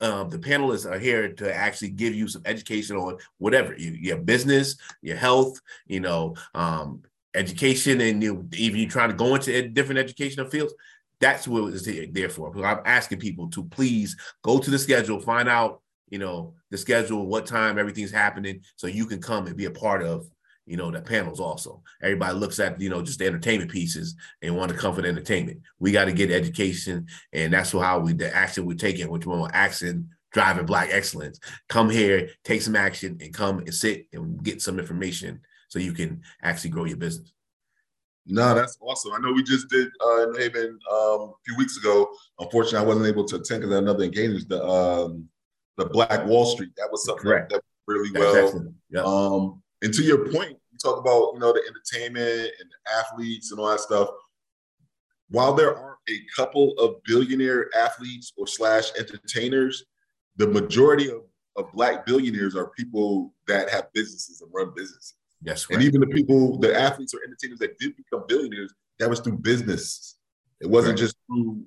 um, 0.00 0.30
the 0.30 0.38
panelists 0.38 0.90
are 0.90 0.98
here 0.98 1.32
to 1.34 1.54
actually 1.54 1.90
give 1.90 2.14
you 2.14 2.26
some 2.26 2.42
education 2.44 2.96
on 2.96 3.18
whatever 3.38 3.76
you, 3.76 3.92
your 3.92 4.16
business, 4.16 4.76
your 5.00 5.16
health, 5.16 5.60
you 5.86 6.00
know, 6.00 6.34
um, 6.54 7.02
education, 7.34 8.00
and 8.00 8.20
you 8.20 8.48
even 8.54 8.80
you 8.80 8.88
trying 8.88 9.10
to 9.10 9.14
go 9.14 9.34
into 9.36 9.68
different 9.68 10.00
educational 10.00 10.50
fields. 10.50 10.74
That's 11.22 11.46
what 11.46 11.72
it's 11.72 11.86
there 12.12 12.28
for. 12.28 12.50
Because 12.50 12.66
I'm 12.66 12.82
asking 12.84 13.20
people 13.20 13.48
to 13.50 13.64
please 13.64 14.16
go 14.42 14.58
to 14.58 14.70
the 14.70 14.78
schedule, 14.78 15.20
find 15.20 15.48
out, 15.48 15.80
you 16.10 16.18
know, 16.18 16.54
the 16.70 16.76
schedule, 16.76 17.26
what 17.26 17.46
time 17.46 17.78
everything's 17.78 18.10
happening, 18.10 18.60
so 18.76 18.88
you 18.88 19.06
can 19.06 19.22
come 19.22 19.46
and 19.46 19.56
be 19.56 19.66
a 19.66 19.70
part 19.70 20.02
of, 20.02 20.26
you 20.66 20.76
know, 20.76 20.90
the 20.90 21.00
panels 21.00 21.38
also. 21.38 21.80
Everybody 22.02 22.36
looks 22.36 22.58
at, 22.58 22.80
you 22.80 22.90
know, 22.90 23.02
just 23.02 23.20
the 23.20 23.26
entertainment 23.26 23.70
pieces 23.70 24.16
and 24.42 24.56
want 24.56 24.72
to 24.72 24.76
come 24.76 24.94
for 24.94 25.02
the 25.02 25.08
entertainment. 25.08 25.60
We 25.78 25.92
got 25.92 26.06
to 26.06 26.12
get 26.12 26.32
education, 26.32 27.06
and 27.32 27.52
that's 27.52 27.70
how 27.70 28.00
we 28.00 28.14
the 28.14 28.34
action 28.34 28.66
we're 28.66 28.76
taking, 28.76 29.08
which 29.08 29.24
one 29.24 29.48
action 29.54 30.10
driving 30.32 30.66
black 30.66 30.88
excellence. 30.90 31.38
Come 31.68 31.88
here, 31.88 32.30
take 32.42 32.62
some 32.62 32.76
action, 32.76 33.18
and 33.20 33.32
come 33.32 33.60
and 33.60 33.72
sit 33.72 34.08
and 34.12 34.42
get 34.42 34.60
some 34.60 34.80
information 34.80 35.40
so 35.68 35.78
you 35.78 35.92
can 35.92 36.22
actually 36.42 36.70
grow 36.70 36.84
your 36.84 36.96
business. 36.96 37.32
No, 38.26 38.54
that's 38.54 38.78
awesome. 38.80 39.12
I 39.12 39.18
know 39.18 39.32
we 39.32 39.42
just 39.42 39.68
did 39.68 39.88
uh, 40.04 40.28
in 40.28 40.34
Haven 40.36 40.78
um, 40.90 41.20
a 41.20 41.32
few 41.44 41.56
weeks 41.56 41.76
ago. 41.76 42.08
Unfortunately, 42.38 42.78
I 42.78 42.86
wasn't 42.88 43.06
able 43.06 43.24
to 43.24 43.36
attend 43.36 43.62
because 43.62 43.72
I 43.72 43.76
had 43.76 43.84
another 43.84 44.04
engagement. 44.04 44.48
The 44.48 44.64
um, 44.64 45.28
the 45.76 45.86
Black 45.86 46.24
Wall 46.26 46.46
Street. 46.46 46.70
That 46.76 46.88
was 46.90 47.04
something 47.04 47.22
Correct. 47.22 47.50
that 47.50 47.62
really 47.86 48.10
That's 48.10 48.24
well. 48.24 48.44
excellent. 48.44 48.74
Yeah. 48.90 49.02
Um, 49.02 49.62
and 49.82 49.92
to 49.94 50.02
your 50.02 50.30
point, 50.30 50.50
you 50.70 50.78
talk 50.80 50.98
about 50.98 51.32
you 51.34 51.40
know 51.40 51.52
the 51.52 51.62
entertainment 51.66 52.52
and 52.60 52.70
the 52.70 52.92
athletes 52.98 53.50
and 53.50 53.60
all 53.60 53.68
that 53.68 53.80
stuff. 53.80 54.08
While 55.28 55.54
there 55.54 55.76
are 55.76 55.96
a 56.08 56.20
couple 56.36 56.72
of 56.78 57.02
billionaire 57.04 57.68
athletes 57.76 58.32
or 58.36 58.46
slash 58.46 58.90
entertainers, 58.98 59.84
the 60.36 60.46
majority 60.46 61.10
of, 61.10 61.22
of 61.56 61.72
black 61.72 62.06
billionaires 62.06 62.54
are 62.54 62.70
people 62.70 63.32
that 63.48 63.70
have 63.70 63.92
businesses 63.94 64.42
and 64.42 64.50
run 64.54 64.72
businesses. 64.76 65.14
Yes, 65.44 65.66
And 65.70 65.82
even 65.82 66.00
the 66.00 66.06
people, 66.06 66.58
the 66.58 66.78
athletes 66.78 67.14
or 67.14 67.20
entertainers 67.26 67.58
that 67.58 67.76
did 67.78 67.96
become 67.96 68.24
billionaires, 68.28 68.72
that 68.98 69.10
was 69.10 69.20
through 69.20 69.38
business. 69.38 70.16
It 70.60 70.70
wasn't 70.70 70.96
Correct. 70.96 71.00
just 71.00 71.16
through 71.26 71.64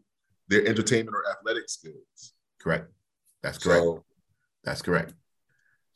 their 0.48 0.66
entertainment 0.66 1.16
or 1.16 1.24
athletic 1.30 1.70
skills. 1.70 2.34
correct. 2.60 2.90
That's 3.44 3.58
correct. 3.58 3.84
So 3.84 4.04
That's 4.64 4.82
correct. 4.82 5.14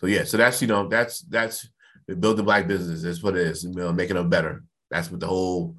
So 0.02 0.08
yeah, 0.08 0.24
so 0.24 0.38
that's 0.38 0.62
you 0.62 0.68
know 0.68 0.88
that's 0.88 1.22
that's 1.22 1.68
build 2.20 2.38
the 2.38 2.44
black 2.44 2.68
business. 2.68 3.02
That's 3.02 3.24
what 3.24 3.36
it 3.36 3.48
is. 3.48 3.64
You 3.64 3.72
know, 3.72 3.92
making 3.94 4.16
them 4.16 4.30
better. 4.30 4.64
That's 4.92 5.10
what 5.10 5.20
the 5.20 5.28
whole 5.28 5.76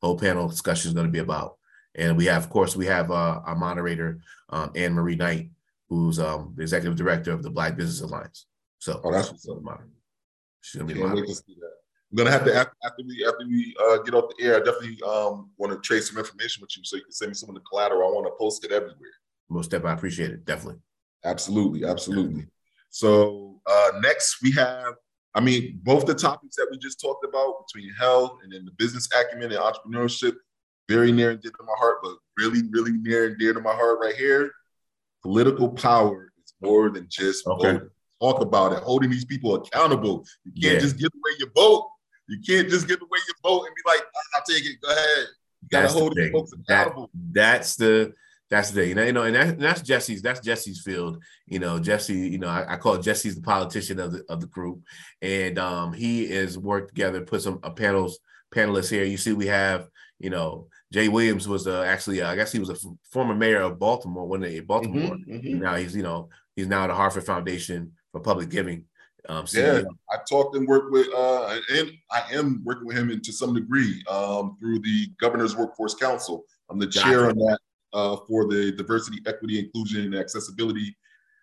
whole 0.00 0.18
panel 0.18 0.48
discussion 0.48 0.88
is 0.88 0.94
going 0.94 1.06
to 1.06 1.12
be 1.12 1.20
about. 1.20 1.56
And 1.94 2.16
we 2.16 2.26
have, 2.26 2.42
of 2.44 2.50
course, 2.50 2.74
we 2.74 2.86
have 2.86 3.10
uh, 3.10 3.40
our 3.44 3.54
moderator 3.54 4.20
um, 4.48 4.72
Anne 4.74 4.94
Marie 4.94 5.16
Knight, 5.16 5.50
who's 5.88 6.18
um, 6.18 6.54
the 6.56 6.62
executive 6.62 6.96
director 6.96 7.32
of 7.32 7.42
the 7.42 7.50
Black 7.50 7.76
Business 7.76 8.00
Alliance. 8.00 8.46
So 8.78 9.00
Oh, 9.04 9.12
that's 9.12 9.30
what's 9.30 9.48
up. 9.48 9.58
She's 10.62 10.80
gonna 10.80 10.92
be 10.92 10.98
can't 10.98 11.14
wait 11.14 11.26
to 11.26 11.34
see 11.34 11.56
that. 11.60 11.72
I'm 12.10 12.16
gonna 12.16 12.30
have 12.30 12.44
to 12.44 12.54
after, 12.54 12.76
after 12.84 13.02
we 13.06 13.24
after 13.26 13.46
we 13.46 13.74
uh, 13.82 13.98
get 13.98 14.14
off 14.14 14.30
the 14.36 14.44
air. 14.44 14.56
I 14.56 14.58
definitely 14.58 14.98
um, 15.02 15.50
want 15.58 15.72
to 15.72 15.78
trade 15.80 16.02
some 16.02 16.18
information 16.18 16.60
with 16.62 16.70
you 16.76 16.84
so 16.84 16.96
you 16.96 17.02
can 17.02 17.12
send 17.12 17.30
me 17.30 17.34
some 17.34 17.50
of 17.50 17.54
the 17.54 17.62
collateral. 17.62 18.08
I 18.08 18.12
want 18.12 18.26
to 18.26 18.32
post 18.38 18.64
it 18.64 18.72
everywhere. 18.72 18.96
Most 19.50 19.66
step, 19.66 19.84
I 19.84 19.92
appreciate 19.92 20.30
it 20.30 20.44
definitely. 20.46 20.80
Absolutely, 21.24 21.84
absolutely. 21.84 22.46
So 22.90 23.60
uh, 23.66 23.90
next 24.00 24.42
we 24.42 24.52
have 24.52 24.94
I 25.34 25.40
mean, 25.40 25.80
both 25.82 26.06
the 26.06 26.14
topics 26.14 26.56
that 26.56 26.68
we 26.70 26.78
just 26.78 27.00
talked 27.00 27.24
about 27.24 27.66
between 27.66 27.92
health 27.94 28.38
and 28.42 28.52
then 28.52 28.64
the 28.64 28.72
business 28.72 29.08
acumen 29.18 29.50
and 29.52 29.60
entrepreneurship, 29.60 30.34
very 30.88 31.10
near 31.10 31.30
and 31.30 31.40
dear 31.40 31.52
to 31.52 31.64
my 31.64 31.74
heart, 31.78 31.98
but 32.02 32.16
really, 32.36 32.62
really 32.70 32.92
near 32.92 33.28
and 33.28 33.38
dear 33.38 33.54
to 33.54 33.60
my 33.60 33.72
heart 33.74 33.98
right 34.00 34.14
here. 34.14 34.52
Political 35.22 35.70
power 35.70 36.32
is 36.44 36.52
more 36.60 36.90
than 36.90 37.06
just 37.08 37.46
Okay. 37.46 37.72
voting. 37.72 37.90
Talk 38.22 38.40
about 38.40 38.72
it, 38.72 38.82
holding 38.84 39.10
these 39.10 39.24
people 39.24 39.56
accountable. 39.56 40.24
You 40.44 40.52
can't 40.62 40.74
Yeah. 40.74 40.80
just 40.80 40.96
give 40.96 41.10
away 41.12 41.32
your 41.40 41.50
vote. 41.56 41.88
You 42.28 42.38
can't 42.46 42.68
just 42.68 42.86
give 42.86 43.00
away 43.02 43.18
your 43.26 43.36
vote 43.42 43.66
and 43.66 43.74
be 43.74 43.82
like, 43.84 44.00
"Ah, 44.16 44.36
I'll 44.38 44.44
take 44.48 44.64
it. 44.64 44.80
Go 44.80 44.88
ahead. 44.90 45.26
You 45.62 45.68
gotta 45.70 45.82
That's 45.82 45.94
the 45.94 46.00
hold 46.00 46.14
these 46.14 46.24
thing. 46.26 46.32
folks 46.32 46.50
That- 46.52 46.60
accountable. 46.86 47.10
That's 47.32 47.74
the 47.76 48.12
that's 48.48 48.70
the 48.70 48.80
thing. 48.82 48.88
You 48.90 48.94
know, 48.94 49.04
you 49.04 49.12
know, 49.12 49.22
and, 49.22 49.34
that, 49.34 49.48
and 49.48 49.60
that's 49.60 49.80
Jesse's 49.82 50.22
that's 50.22 50.40
Jesse's 50.40 50.82
field. 50.82 51.20
You 51.46 51.58
know, 51.58 51.78
Jesse, 51.80 52.14
you 52.14 52.38
know, 52.38 52.48
I, 52.48 52.74
I 52.74 52.76
call 52.76 52.96
Jesse's 52.98 53.34
the 53.34 53.42
politician 53.42 53.98
of 53.98 54.12
the 54.12 54.22
of 54.28 54.40
the 54.40 54.46
group. 54.46 54.82
And 55.20 55.58
um 55.58 55.92
he 55.92 56.24
is 56.30 56.56
worked 56.56 56.88
together, 56.90 57.22
put 57.22 57.42
some 57.42 57.58
uh, 57.64 57.70
panels, 57.70 58.20
panelists 58.54 58.90
here. 58.90 59.04
You 59.04 59.16
see, 59.16 59.32
we 59.32 59.46
have, 59.48 59.88
you 60.20 60.30
know, 60.30 60.68
Jay 60.92 61.08
Williams 61.08 61.48
was 61.48 61.66
uh, 61.66 61.82
actually, 61.82 62.20
uh, 62.22 62.30
I 62.30 62.36
guess 62.36 62.52
he 62.52 62.58
was 62.60 62.68
a 62.70 62.74
f- 62.74 62.84
former 63.10 63.34
mayor 63.34 63.62
of 63.62 63.78
Baltimore, 63.80 64.28
when 64.28 64.42
they 64.42 64.60
Baltimore. 64.60 65.16
Mhm, 65.16 65.26
mhm. 65.42 65.60
Now 65.60 65.74
he's, 65.76 65.96
you 65.96 66.02
know, 66.02 66.28
he's 66.54 66.68
now 66.68 66.84
at 66.84 66.88
the 66.88 66.94
Hartford 66.94 67.24
Foundation 67.24 67.92
for 68.12 68.20
Public 68.20 68.50
Giving. 68.50 68.84
Um, 69.28 69.46
Yeah, 69.52 69.80
CEO. 69.80 69.86
I 70.10 70.16
talked 70.28 70.56
and 70.56 70.66
worked 70.66 70.92
with, 70.92 71.08
uh, 71.14 71.58
and 71.74 71.92
I 72.10 72.22
am 72.32 72.62
working 72.64 72.86
with 72.86 72.96
him 72.96 73.10
and 73.10 73.22
to 73.24 73.32
some 73.32 73.54
degree 73.54 74.02
um, 74.08 74.56
through 74.60 74.80
the 74.80 75.08
Governor's 75.20 75.56
Workforce 75.56 75.94
Council. 75.94 76.44
I'm 76.68 76.78
the 76.78 76.86
chair 76.86 77.28
on 77.28 77.38
that 77.38 77.58
uh, 77.92 78.16
for 78.28 78.46
the 78.46 78.72
Diversity, 78.72 79.18
Equity, 79.26 79.58
Inclusion, 79.58 80.04
and 80.04 80.14
Accessibility 80.14 80.96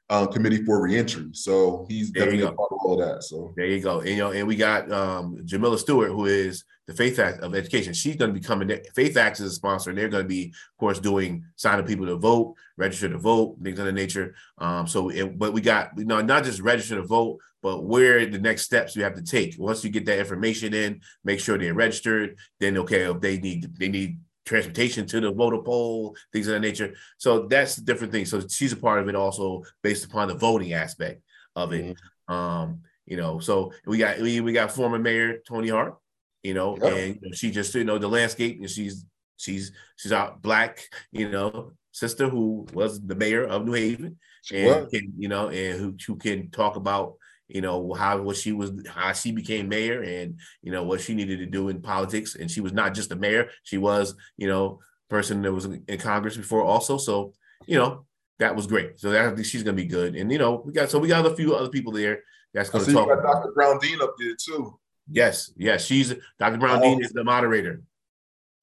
uh, 0.10 0.26
Committee 0.26 0.63
for 0.63 0.82
Reentry. 0.82 1.30
So 1.34 1.86
he's 1.88 2.12
There 2.12 2.26
definitely 2.26 2.48
a 2.48 2.52
part 2.52 2.72
of 2.72 2.80
all 2.82 2.98
that. 2.98 3.24
So 3.24 3.54
There 3.56 3.65
you 3.65 3.80
go. 3.80 4.00
And 4.00 4.10
you 4.10 4.17
know, 4.17 4.32
and 4.32 4.48
we 4.48 4.56
got 4.56 4.91
um 4.91 5.39
Jamila 5.45 5.78
Stewart, 5.78 6.12
who 6.12 6.26
is 6.26 6.63
the 6.88 6.95
Faith 6.95 7.19
Act 7.19 7.41
of 7.41 7.54
Education. 7.54 7.93
She's 7.93 8.15
going 8.15 8.34
to 8.34 8.39
be 8.39 8.43
coming. 8.43 8.67
Faith 8.95 9.15
Act 9.15 9.39
is 9.39 9.45
a 9.45 9.52
sponsor, 9.52 9.91
and 9.91 10.00
they're 10.00 10.10
going 10.10 10.24
to 10.24 10.28
be, 10.28 10.45
of 10.48 10.80
course, 10.80 11.00
doing 11.00 11.45
signing 11.56 11.86
people 11.86 12.08
to 12.08 12.15
vote, 12.15 12.56
register 12.78 13.08
to 13.10 13.17
vote, 13.19 13.58
things 13.62 13.78
of 13.78 13.86
that 13.86 13.91
nature. 13.91 14.34
Um, 14.58 14.88
so, 14.88 15.10
it, 15.10 15.38
but 15.38 15.54
we 15.54 15.62
got 15.62 15.91
you 15.98 16.06
know 16.06 16.22
not 16.22 16.43
just 16.43 16.62
register 16.62 16.95
to 16.95 17.04
vote, 17.04 17.38
but 17.62 17.84
where 17.84 18.26
the 18.26 18.39
next 18.39 18.63
steps 18.63 18.95
you 18.95 19.04
have 19.04 19.13
to 19.15 19.22
take. 19.22 19.56
Once 19.60 19.84
you 19.84 19.91
get 19.91 20.08
that 20.08 20.17
information 20.17 20.74
in, 20.74 21.02
make 21.24 21.39
sure 21.39 21.60
they're 21.60 21.76
registered. 21.76 22.38
Then 22.60 22.78
okay, 22.80 23.02
if 23.02 23.22
they 23.22 23.38
need 23.38 23.78
they 23.78 23.89
need 23.89 24.17
transportation 24.49 25.05
to 25.05 25.19
the 25.21 25.31
voter 25.31 25.59
poll, 25.59 26.15
things 26.33 26.47
of 26.47 26.53
that 26.53 26.59
nature. 26.59 26.95
So 27.17 27.45
that's 27.47 27.77
a 27.77 27.85
different 27.85 28.12
thing. 28.12 28.25
So 28.25 28.41
she's 28.47 28.73
a 28.73 28.77
part 28.77 28.99
of 28.99 29.07
it 29.07 29.15
also 29.15 29.63
based 29.83 30.05
upon 30.05 30.27
the 30.27 30.33
voting 30.33 30.73
aspect 30.73 31.21
of 31.55 31.71
it. 31.73 31.95
Um, 32.27 32.81
you 33.05 33.17
know, 33.17 33.39
so 33.39 33.71
we 33.85 33.97
got 33.99 34.19
we, 34.19 34.41
we 34.41 34.51
got 34.51 34.71
former 34.71 34.99
mayor 34.99 35.39
Toni 35.47 35.69
Harp, 35.69 35.99
you 36.43 36.53
know, 36.55 36.77
Yeah. 36.81 36.88
and 36.95 37.15
you 37.15 37.21
know, 37.29 37.31
she 37.33 37.51
just 37.51 37.75
you 37.75 37.83
know 37.83 37.99
the 37.99 38.07
landscape, 38.07 38.59
and 38.59 38.69
she's 38.69 39.05
she's 39.38 39.71
she's 39.97 40.12
our 40.12 40.35
black, 40.41 40.73
you 41.12 41.29
know, 41.29 41.71
sister 41.91 42.27
who 42.27 42.65
was 42.73 42.99
the 43.05 43.15
mayor 43.15 43.43
of 43.43 43.65
New 43.65 43.73
Haven, 43.73 44.17
and 44.51 44.89
can, 44.91 45.13
you 45.17 45.27
know, 45.27 45.49
and 45.49 45.79
who, 45.79 45.95
who 46.07 46.15
can 46.17 46.49
talk 46.49 46.75
about 46.75 47.15
you 47.49 47.62
know 47.62 47.93
how 47.93 48.21
what 48.21 48.38
she 48.38 48.51
was 48.51 48.71
how 48.88 49.12
she 49.12 49.31
became 49.31 49.67
mayor 49.67 50.01
and 50.03 50.39
you 50.62 50.71
know 50.71 50.83
what 50.83 51.01
she 51.01 51.13
needed 51.15 51.39
to 51.39 51.45
do 51.45 51.69
in 51.69 51.81
politics 51.81 52.35
and 52.35 52.49
she 52.49 52.62
was 52.62 52.71
not 52.71 52.93
just 52.93 53.12
a 53.12 53.15
mayor 53.15 53.49
she 53.63 53.77
was 53.77 54.15
you 54.38 54.47
know 54.47 54.79
person 55.09 55.41
that 55.41 55.51
was 55.51 55.65
in 55.65 55.97
congress 55.97 56.38
before 56.38 56.63
also 56.63 56.97
so 56.97 57.33
you 57.65 57.77
know 57.77 58.05
that 58.38 58.55
was 58.55 58.67
great 58.67 58.99
so 58.99 59.09
that 59.09 59.43
she's 59.43 59.63
gonna 59.63 59.75
be 59.75 59.85
good 59.85 60.15
and 60.15 60.31
you 60.31 60.38
know 60.38 60.62
we 60.65 60.71
got 60.71 60.89
so 60.89 60.99
we 60.99 61.07
got 61.07 61.25
a 61.25 61.35
few 61.35 61.55
other 61.55 61.69
people 61.69 61.91
there 61.91 62.21
that's 62.53 62.69
gonna 62.69 62.85
see 62.85 62.91
you 62.91 62.97
talk 62.97 63.09
got 63.09 63.23
Dr. 63.23 63.51
Brown 63.53 63.79
Dean 63.79 63.99
up 64.01 64.13
there 64.19 64.35
too. 64.39 64.79
yes 65.12 65.51
yes 65.57 65.83
she's 65.85 66.13
dr 66.38 66.57
brown 66.59 66.81
dean 66.81 67.03
is 67.03 67.12
the 67.12 67.23
moderator 67.23 67.81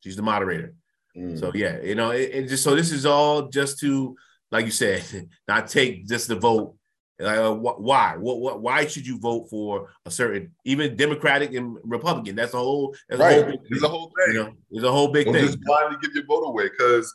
she's 0.01 0.17
the 0.17 0.23
moderator 0.23 0.75
Mm. 1.17 1.41
so 1.41 1.51
yeah, 1.55 1.81
you 1.81 1.95
know, 1.95 2.11
it 2.11 2.47
just 2.47 2.63
so 2.63 2.75
this 2.75 2.93
is 2.93 3.07
all 3.07 3.49
just 3.49 3.79
to, 3.81 4.15
like 4.51 4.67
you 4.67 4.71
said, 4.71 5.03
not 5.49 5.67
take 5.67 6.07
just 6.07 6.29
the 6.29 6.37
vote. 6.37 6.75
Like, 7.19 7.39
uh, 7.39 7.55
wh- 7.55 7.81
why? 7.81 8.17
What? 8.19 8.41
What? 8.41 8.61
Why 8.61 8.87
should 8.87 9.07
you 9.07 9.19
vote 9.19 9.49
for 9.49 9.89
a 10.05 10.11
certain, 10.11 10.53
even 10.65 10.97
Democratic 10.97 11.55
and 11.55 11.79
Republican? 11.83 12.37
That's 12.37 12.53
a 12.55 12.59
whole. 12.59 12.95
That's 13.09 13.21
a 13.21 13.25
whole 13.25 13.43
right, 13.43 13.51
big 13.53 13.61
there's 13.71 13.81
thing. 13.81 13.91
a 13.91 13.93
whole 13.93 14.13
You 14.19 14.27
thing. 14.27 14.35
know, 14.45 14.53
there's 14.71 14.85
a 14.85 14.93
whole 14.93 15.09
big 15.09 15.25
Don't 15.27 15.35
thing. 15.35 15.47
just 15.47 15.61
blindly 15.63 15.97
give 16.03 16.15
your 16.15 16.27
vote 16.27 16.43
away 16.47 16.69
because 16.69 17.15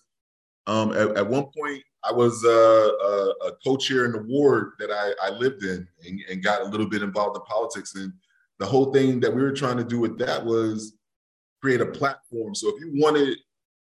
um, 0.68 0.92
at, 0.94 1.18
at 1.18 1.28
one 1.28 1.46
point 1.56 1.84
I 2.04 2.12
was 2.12 2.44
uh, 2.44 2.50
a, 2.50 3.48
a 3.50 3.52
co-chair 3.64 4.06
in 4.06 4.12
the 4.14 4.24
ward 4.24 4.72
that 4.80 4.90
I, 4.90 5.14
I 5.28 5.30
lived 5.30 5.64
in 5.64 5.88
and, 6.08 6.20
and 6.32 6.44
got 6.44 6.62
a 6.62 6.66
little 6.66 6.88
bit 6.90 7.04
involved 7.04 7.38
in 7.38 7.44
politics. 7.44 7.94
And 7.94 8.12
the 8.58 8.66
whole 8.66 8.92
thing 8.92 9.20
that 9.20 9.32
we 9.34 9.44
were 9.44 9.52
trying 9.52 9.78
to 9.78 9.84
do 9.84 10.00
with 10.00 10.18
that 10.18 10.44
was 10.44 10.94
create 11.62 11.80
a 11.82 11.86
platform. 11.86 12.56
So 12.56 12.70
if 12.76 12.82
you 12.82 12.92
wanted, 12.96 13.38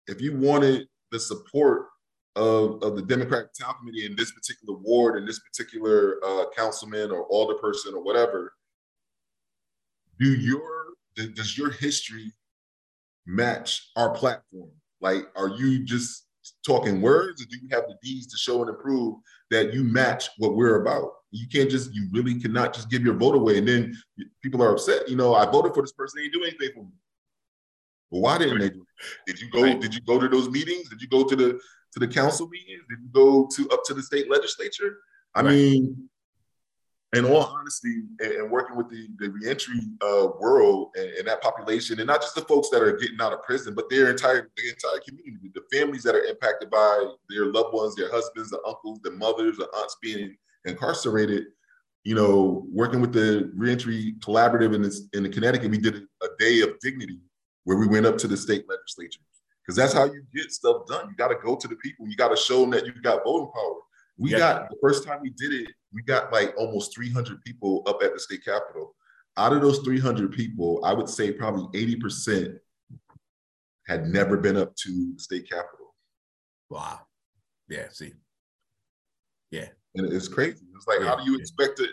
if 0.07 0.19
you 0.19 0.35
wanted 0.35 0.89
the 1.11 1.19
support 1.21 1.85
of, 2.35 2.81
of 2.83 2.95
the 2.95 3.01
Democratic 3.01 3.53
Town 3.53 3.75
Committee 3.79 4.05
in 4.05 4.15
this 4.15 4.31
particular 4.31 4.77
ward 4.79 5.17
and 5.17 5.27
this 5.27 5.39
particular 5.39 6.17
uh, 6.25 6.45
councilman 6.55 7.11
or 7.11 7.27
alderperson 7.29 7.93
or 7.93 8.03
whatever, 8.03 8.53
do 10.19 10.33
your 10.33 10.61
does 11.15 11.57
your 11.57 11.71
history 11.71 12.31
match 13.25 13.91
our 13.95 14.11
platform? 14.11 14.69
Like, 15.01 15.27
are 15.35 15.49
you 15.49 15.83
just 15.83 16.27
talking 16.65 17.01
words, 17.01 17.41
or 17.41 17.45
do 17.45 17.57
you 17.61 17.67
have 17.71 17.83
the 17.87 17.95
deeds 18.01 18.27
to 18.27 18.37
show 18.37 18.61
and 18.61 18.69
improve 18.69 19.15
that 19.49 19.73
you 19.73 19.83
match 19.83 20.29
what 20.37 20.55
we're 20.55 20.81
about? 20.81 21.11
You 21.31 21.47
can't 21.47 21.69
just, 21.69 21.93
you 21.93 22.07
really 22.11 22.39
cannot 22.39 22.73
just 22.73 22.89
give 22.89 23.03
your 23.03 23.15
vote 23.15 23.35
away, 23.35 23.57
and 23.57 23.67
then 23.67 23.95
people 24.41 24.61
are 24.61 24.71
upset. 24.71 25.09
You 25.09 25.15
know, 25.15 25.33
I 25.33 25.45
voted 25.49 25.73
for 25.73 25.81
this 25.81 25.91
person; 25.91 26.19
they 26.19 26.29
didn't 26.29 26.41
do 26.41 26.47
anything 26.47 26.69
for 26.75 26.83
me. 26.83 26.91
Well, 28.09 28.21
why 28.21 28.37
didn't 28.37 28.59
they 28.59 28.69
do? 28.69 28.81
it? 28.81 29.31
Did 29.31 29.41
you 29.41 29.49
go? 29.49 29.79
Did 29.79 29.93
you 29.93 30.01
go 30.01 30.19
to 30.19 30.27
those 30.27 30.49
meetings? 30.49 30.89
Did 30.89 31.01
you 31.01 31.07
go 31.07 31.23
to 31.23 31.35
the 31.35 31.59
to 31.93 31.99
the 31.99 32.07
council 32.07 32.47
meetings? 32.47 32.83
Did 32.89 32.99
you 33.01 33.09
go 33.11 33.47
to 33.55 33.69
up 33.69 33.83
to 33.85 33.93
the 33.93 34.03
state 34.03 34.29
legislature? 34.29 34.97
I 35.35 35.41
Right. 35.41 35.51
mean, 35.51 36.09
in 37.13 37.25
all 37.25 37.43
honesty, 37.43 38.03
and, 38.19 38.31
and 38.31 38.51
working 38.51 38.77
with 38.77 38.89
the, 38.89 39.09
the 39.19 39.29
reentry 39.29 39.81
uh, 40.01 40.27
world 40.39 40.91
and, 40.95 41.09
and 41.09 41.27
that 41.27 41.41
population, 41.41 41.99
and 41.99 42.07
not 42.07 42.21
just 42.21 42.35
the 42.35 42.41
folks 42.41 42.69
that 42.69 42.81
are 42.81 42.95
getting 42.97 43.19
out 43.19 43.33
of 43.33 43.43
prison, 43.43 43.73
but 43.75 43.89
their 43.89 44.09
entire 44.09 44.49
the 44.55 44.69
entire 44.69 44.99
community, 45.05 45.51
the 45.53 45.63
families 45.77 46.03
that 46.03 46.15
are 46.15 46.23
impacted 46.23 46.69
by 46.69 47.05
their 47.29 47.47
loved 47.47 47.73
ones, 47.73 47.95
their 47.95 48.09
husbands, 48.11 48.51
their 48.51 48.65
uncles, 48.65 48.99
their 49.03 49.13
mothers, 49.13 49.57
their 49.57 49.67
aunts 49.75 49.97
being 50.01 50.35
incarcerated. 50.65 51.47
You 52.03 52.15
know, 52.15 52.65
working 52.71 53.01
with 53.01 53.13
the 53.13 53.51
reentry 53.55 54.15
collaborative 54.19 54.73
in 54.73 54.81
this 54.81 55.03
in 55.13 55.23
the 55.23 55.29
Connecticut, 55.29 55.69
we 55.69 55.77
did 55.77 56.03
a 56.23 56.27
day 56.39 56.61
of 56.61 56.79
dignity 56.79 57.19
where 57.65 57.77
we 57.77 57.87
went 57.87 58.05
up 58.05 58.17
to 58.19 58.27
the 58.27 58.37
state 58.37 58.65
legislature 58.69 59.19
because 59.61 59.75
that's 59.75 59.93
how 59.93 60.05
you 60.05 60.23
get 60.33 60.51
stuff 60.51 60.87
done. 60.87 61.09
You 61.09 61.15
got 61.15 61.29
to 61.29 61.35
go 61.35 61.55
to 61.55 61.67
the 61.67 61.75
people. 61.77 62.07
You 62.07 62.15
got 62.15 62.29
to 62.29 62.37
show 62.37 62.61
them 62.61 62.71
that 62.71 62.85
you 62.85 62.93
got 63.01 63.23
voting 63.23 63.51
power. 63.53 63.79
We 64.17 64.31
Yeah. 64.31 64.39
got 64.39 64.69
the 64.69 64.77
first 64.81 65.03
time 65.05 65.21
we 65.21 65.31
did 65.31 65.53
it, 65.53 65.69
we 65.93 66.01
got 66.03 66.31
like 66.31 66.53
almost 66.57 66.93
300 66.95 67.41
people 67.43 67.83
up 67.87 68.01
at 68.03 68.13
the 68.13 68.19
state 68.19 68.43
capitol. 68.45 68.95
Out 69.37 69.53
of 69.53 69.61
those 69.61 69.79
300 69.79 70.31
people, 70.31 70.83
I 70.83 70.93
would 70.93 71.09
say 71.09 71.31
probably 71.31 71.67
80% 71.79 72.59
had 73.87 74.07
never 74.07 74.37
been 74.37 74.57
up 74.57 74.75
to 74.75 75.13
the 75.15 75.21
state 75.21 75.49
capitol. 75.49 75.95
Wow. 76.69 77.01
Yeah. 77.69 77.87
See. 77.89 78.13
Yeah. 79.51 79.67
And 79.95 80.11
it's 80.11 80.27
crazy. 80.27 80.65
It's 80.75 80.87
like, 80.87 81.01
how 81.01 81.15
do 81.15 81.23
you 81.23 81.33
yeah. 81.33 81.41
expect 81.41 81.77
to, 81.77 81.87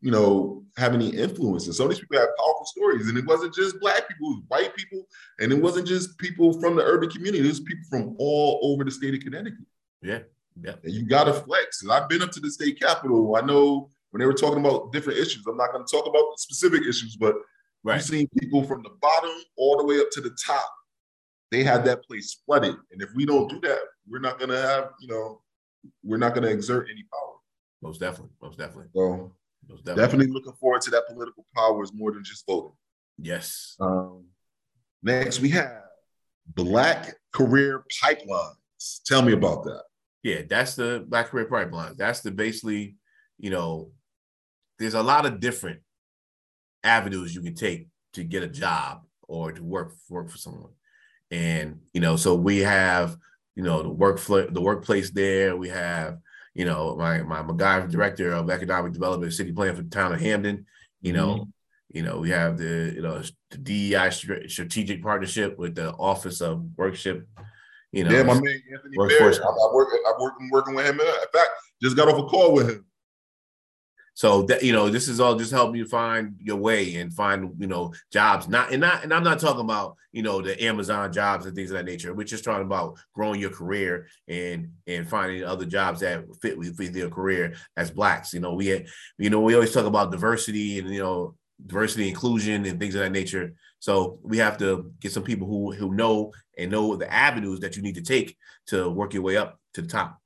you 0.00 0.10
know, 0.10 0.64
have 0.76 0.94
any 0.94 1.08
influence? 1.08 1.66
And 1.66 1.74
some 1.74 1.86
of 1.86 1.90
these 1.90 2.00
people 2.00 2.18
have 2.18 2.28
powerful 2.36 2.66
stories. 2.66 3.08
And 3.08 3.18
it 3.18 3.26
wasn't 3.26 3.54
just 3.54 3.80
black 3.80 4.08
people, 4.08 4.30
it 4.30 4.34
was 4.34 4.42
white 4.48 4.76
people. 4.76 5.06
And 5.40 5.52
it 5.52 5.60
wasn't 5.60 5.86
just 5.88 6.16
people 6.18 6.60
from 6.60 6.76
the 6.76 6.82
urban 6.82 7.10
community. 7.10 7.44
It 7.44 7.48
was 7.48 7.60
people 7.60 7.84
from 7.90 8.16
all 8.18 8.60
over 8.62 8.84
the 8.84 8.90
state 8.90 9.14
of 9.14 9.20
Connecticut. 9.20 9.64
Yeah. 10.02 10.20
Yeah. 10.62 10.74
And 10.82 10.92
you 10.92 11.06
gotta 11.06 11.32
flex. 11.32 11.82
And 11.82 11.92
I've 11.92 12.08
been 12.08 12.22
up 12.22 12.32
to 12.32 12.40
the 12.40 12.50
state 12.50 12.80
capitol. 12.80 13.36
I 13.36 13.40
know 13.40 13.90
when 14.10 14.20
they 14.20 14.26
were 14.26 14.34
talking 14.34 14.60
about 14.60 14.92
different 14.92 15.18
issues. 15.18 15.46
I'm 15.46 15.56
not 15.56 15.72
gonna 15.72 15.84
talk 15.84 16.06
about 16.06 16.24
the 16.32 16.36
specific 16.38 16.82
issues, 16.82 17.16
but 17.16 17.36
Right. 17.84 17.94
you've 17.94 18.04
seen 18.04 18.28
people 18.40 18.64
from 18.64 18.82
the 18.82 18.90
bottom 19.00 19.30
all 19.56 19.78
the 19.78 19.84
way 19.84 20.00
up 20.00 20.10
to 20.12 20.20
the 20.20 20.36
top. 20.44 20.68
They 21.50 21.62
had 21.62 21.84
that 21.84 22.02
place 22.04 22.34
flooded. 22.44 22.76
And 22.90 23.00
if 23.00 23.10
we 23.14 23.24
don't 23.24 23.48
do 23.48 23.60
that, 23.60 23.80
we're 24.08 24.18
not 24.18 24.38
gonna 24.38 24.60
have, 24.60 24.92
you 25.00 25.08
know, 25.08 25.42
we're 26.02 26.18
not 26.18 26.34
gonna 26.34 26.48
exert 26.48 26.88
any 26.90 27.04
power. 27.04 27.36
Most 27.80 28.00
definitely. 28.00 28.34
Most 28.42 28.58
definitely. 28.58 28.90
So 28.94 29.32
definitely. 29.68 29.94
definitely 29.94 30.32
looking 30.32 30.52
forward 30.54 30.82
to 30.82 30.90
that 30.90 31.06
political 31.08 31.46
power 31.54 31.82
is 31.82 31.92
more 31.92 32.12
than 32.12 32.24
just 32.24 32.46
voting. 32.46 32.72
Yes. 33.18 33.76
Um, 33.80 34.24
next 35.02 35.40
we 35.40 35.50
have 35.50 35.82
Black 36.54 37.14
Career 37.32 37.84
Pipelines. 38.02 39.02
Tell 39.04 39.22
me 39.22 39.32
about 39.32 39.64
that. 39.64 39.82
Yeah, 40.22 40.42
that's 40.48 40.74
the 40.74 41.04
Black 41.08 41.28
Career 41.28 41.46
Pipelines. 41.46 41.96
That's 41.96 42.20
the 42.20 42.30
basically, 42.30 42.96
you 43.38 43.50
know, 43.50 43.92
there's 44.78 44.94
a 44.94 45.02
lot 45.02 45.26
of 45.26 45.40
different 45.40 45.80
avenues 46.84 47.34
you 47.34 47.42
can 47.42 47.54
take 47.54 47.88
to 48.14 48.24
get 48.24 48.42
a 48.42 48.48
job 48.48 49.02
or 49.26 49.52
to 49.52 49.62
work 49.62 49.94
work 50.08 50.30
for 50.30 50.38
someone. 50.38 50.72
And 51.30 51.80
you 51.92 52.00
know, 52.00 52.16
so 52.16 52.34
we 52.34 52.58
have, 52.58 53.16
you 53.54 53.62
know, 53.62 53.82
the 53.82 53.90
work 53.90 54.20
the 54.20 54.60
workplace 54.60 55.10
there. 55.10 55.56
We 55.56 55.68
have, 55.68 56.18
you 56.58 56.66
know, 56.66 56.96
my 56.96 57.22
my 57.22 57.42
MacGyver 57.42 57.90
director 57.90 58.32
of 58.32 58.50
economic 58.50 58.92
development 58.92 59.32
city 59.32 59.52
plan 59.52 59.74
for 59.74 59.82
the 59.82 59.88
town 59.88 60.12
of 60.12 60.20
Hamden. 60.20 60.66
You 61.00 61.14
know, 61.14 61.28
mm-hmm. 61.28 61.50
You 61.90 62.02
know, 62.02 62.18
we 62.18 62.28
have 62.30 62.58
the 62.58 62.92
you 62.94 63.00
know 63.00 63.22
the 63.50 63.58
DEI 63.58 64.10
strategic 64.10 65.02
partnership 65.02 65.58
with 65.58 65.74
the 65.74 65.92
Office 65.92 66.42
of 66.42 66.62
Workship. 66.76 67.26
You 67.92 68.04
know, 68.04 68.10
yeah, 68.10 68.24
my 68.24 68.34
man 68.34 68.62
Anthony 68.72 68.98
workforce. 68.98 69.38
Barrett. 69.38 69.56
I, 69.58 69.68
I 69.70 69.74
work, 69.74 69.88
I 70.06 70.12
work, 70.20 70.34
working 70.50 70.74
with 70.74 70.84
him. 70.84 71.00
In 71.00 71.06
fact, 71.32 71.48
just 71.82 71.96
got 71.96 72.08
off 72.08 72.18
a 72.18 72.26
call 72.26 72.52
with 72.52 72.68
him. 72.68 72.84
So 74.18 74.42
that 74.46 74.64
you 74.64 74.72
know, 74.72 74.90
this 74.90 75.06
is 75.06 75.20
all 75.20 75.36
just 75.36 75.52
helping 75.52 75.76
you 75.76 75.86
find 75.86 76.34
your 76.40 76.56
way 76.56 76.96
and 76.96 77.14
find 77.14 77.54
you 77.56 77.68
know 77.68 77.94
jobs. 78.10 78.48
Not 78.48 78.72
and 78.72 78.80
not 78.80 79.04
and 79.04 79.14
I'm 79.14 79.22
not 79.22 79.38
talking 79.38 79.60
about 79.60 79.94
you 80.10 80.24
know 80.24 80.42
the 80.42 80.60
Amazon 80.60 81.12
jobs 81.12 81.46
and 81.46 81.54
things 81.54 81.70
of 81.70 81.76
that 81.76 81.84
nature. 81.84 82.12
We're 82.12 82.24
just 82.24 82.42
talking 82.42 82.66
about 82.66 82.98
growing 83.14 83.40
your 83.40 83.50
career 83.50 84.08
and 84.26 84.72
and 84.88 85.08
finding 85.08 85.44
other 85.44 85.64
jobs 85.64 86.00
that 86.00 86.24
fit 86.42 86.58
with, 86.58 86.76
with 86.80 86.96
your 86.96 87.10
career 87.10 87.54
as 87.76 87.92
blacks. 87.92 88.34
You 88.34 88.40
know, 88.40 88.54
we 88.54 88.84
you 89.18 89.30
know 89.30 89.40
we 89.40 89.54
always 89.54 89.72
talk 89.72 89.86
about 89.86 90.10
diversity 90.10 90.80
and 90.80 90.92
you 90.92 90.98
know 90.98 91.36
diversity 91.64 92.08
inclusion 92.08 92.66
and 92.66 92.80
things 92.80 92.96
of 92.96 93.02
that 93.02 93.12
nature. 93.12 93.52
So 93.78 94.18
we 94.24 94.38
have 94.38 94.58
to 94.58 94.90
get 94.98 95.12
some 95.12 95.22
people 95.22 95.46
who 95.46 95.70
who 95.70 95.94
know 95.94 96.32
and 96.58 96.72
know 96.72 96.96
the 96.96 97.12
avenues 97.12 97.60
that 97.60 97.76
you 97.76 97.82
need 97.84 97.94
to 97.94 98.02
take 98.02 98.36
to 98.66 98.90
work 98.90 99.14
your 99.14 99.22
way 99.22 99.36
up 99.36 99.60
to 99.74 99.82
the 99.82 99.86
top. 99.86 100.18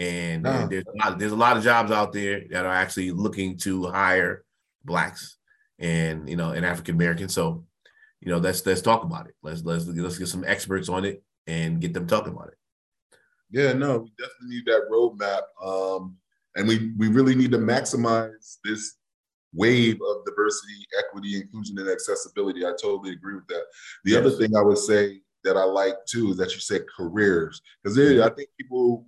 And, 0.00 0.46
and 0.46 0.70
there's 0.70 0.84
a 0.86 0.96
lot, 0.96 1.18
there's 1.18 1.32
a 1.32 1.36
lot 1.36 1.56
of 1.58 1.62
jobs 1.62 1.92
out 1.92 2.12
there 2.14 2.42
that 2.50 2.64
are 2.64 2.74
actually 2.74 3.10
looking 3.10 3.58
to 3.58 3.86
hire 3.88 4.44
blacks 4.82 5.36
and 5.78 6.28
you 6.28 6.36
know 6.36 6.52
and 6.52 6.64
African 6.64 6.94
Americans. 6.94 7.34
So 7.34 7.64
you 8.20 8.30
know 8.30 8.38
let's 8.38 8.64
let's 8.64 8.82
talk 8.82 9.02
about 9.02 9.26
it. 9.26 9.34
Let's 9.42 9.62
let's 9.62 9.86
let's 9.86 10.18
get 10.18 10.28
some 10.28 10.44
experts 10.46 10.88
on 10.88 11.04
it 11.04 11.22
and 11.46 11.80
get 11.80 11.92
them 11.92 12.06
talking 12.06 12.32
about 12.32 12.48
it. 12.48 12.58
Yeah, 13.50 13.72
no, 13.72 13.98
we 13.98 14.12
definitely 14.18 14.56
need 14.56 14.66
that 14.66 14.88
roadmap, 14.90 15.42
um, 15.62 16.16
and 16.54 16.68
we 16.68 16.92
we 16.96 17.08
really 17.08 17.34
need 17.34 17.50
to 17.52 17.58
maximize 17.58 18.58
this 18.64 18.96
wave 19.52 19.98
of 20.08 20.24
diversity, 20.24 20.86
equity, 20.98 21.36
inclusion, 21.36 21.78
and 21.78 21.90
accessibility. 21.90 22.64
I 22.64 22.72
totally 22.80 23.12
agree 23.12 23.34
with 23.34 23.48
that. 23.48 23.64
The 24.04 24.12
yes. 24.12 24.20
other 24.20 24.30
thing 24.30 24.54
I 24.54 24.62
would 24.62 24.78
say 24.78 25.20
that 25.42 25.56
I 25.56 25.64
like 25.64 25.94
too 26.06 26.30
is 26.30 26.36
that 26.36 26.54
you 26.54 26.60
said 26.60 26.84
careers, 26.96 27.60
because 27.82 27.98
I 27.98 28.30
think 28.30 28.48
people 28.58 29.06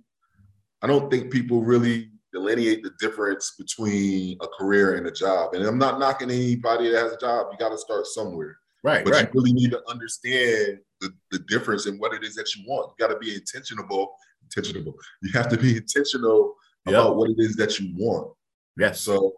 I 0.83 0.87
don't 0.87 1.09
think 1.09 1.31
people 1.31 1.63
really 1.63 2.09
delineate 2.33 2.83
the 2.83 2.91
difference 2.99 3.55
between 3.57 4.37
a 4.41 4.47
career 4.47 4.95
and 4.95 5.07
a 5.07 5.11
job. 5.11 5.53
And 5.53 5.63
I'm 5.65 5.77
not 5.77 5.97
knocking 5.97 6.29
anybody 6.29 6.89
that 6.89 7.03
has 7.03 7.13
a 7.13 7.17
job. 7.17 7.47
You 7.51 7.57
got 7.57 7.69
to 7.69 7.77
start 7.77 8.05
somewhere. 8.05 8.57
Right. 8.83 9.05
But 9.05 9.13
right. 9.13 9.25
you 9.25 9.31
really 9.33 9.53
need 9.53 9.71
to 9.71 9.81
understand 9.87 10.79
the, 10.99 11.13
the 11.31 11.39
difference 11.47 11.85
in 11.85 11.97
what 11.99 12.13
it 12.13 12.23
is 12.23 12.35
that 12.35 12.53
you 12.53 12.63
want. 12.67 12.91
You 12.91 13.07
got 13.07 13.13
to 13.13 13.19
be 13.19 13.33
intentional. 13.33 14.17
Intentional. 14.43 14.93
You 15.21 15.31
have 15.31 15.47
to 15.49 15.57
be 15.57 15.77
intentional 15.77 16.55
yep. 16.85 16.95
about 16.95 17.15
what 17.15 17.29
it 17.29 17.37
is 17.37 17.55
that 17.55 17.79
you 17.79 17.93
want. 17.95 18.33
Yes. 18.77 18.99
So 18.99 19.35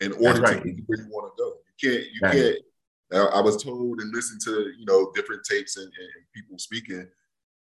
in 0.00 0.12
order 0.12 0.42
right. 0.42 0.62
to 0.62 0.70
get 0.70 0.84
where 0.86 0.98
you 0.98 1.06
want 1.08 1.32
to 1.34 1.42
go, 1.42 1.54
you 1.78 1.90
can't, 1.90 2.04
you 2.12 2.20
right. 2.22 2.32
can't. 3.12 3.34
I 3.34 3.40
was 3.40 3.62
told 3.62 4.00
and 4.00 4.12
listened 4.14 4.42
to, 4.42 4.72
you 4.78 4.84
know, 4.86 5.12
different 5.14 5.44
tapes 5.44 5.76
and, 5.76 5.86
and 5.86 6.24
people 6.34 6.58
speaking, 6.58 7.06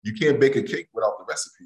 you 0.02 0.14
can't 0.14 0.42
bake 0.42 0.58
a 0.58 0.64
cake 0.64 0.90
without 0.94 1.18
the 1.20 1.26
recipe. 1.26 1.66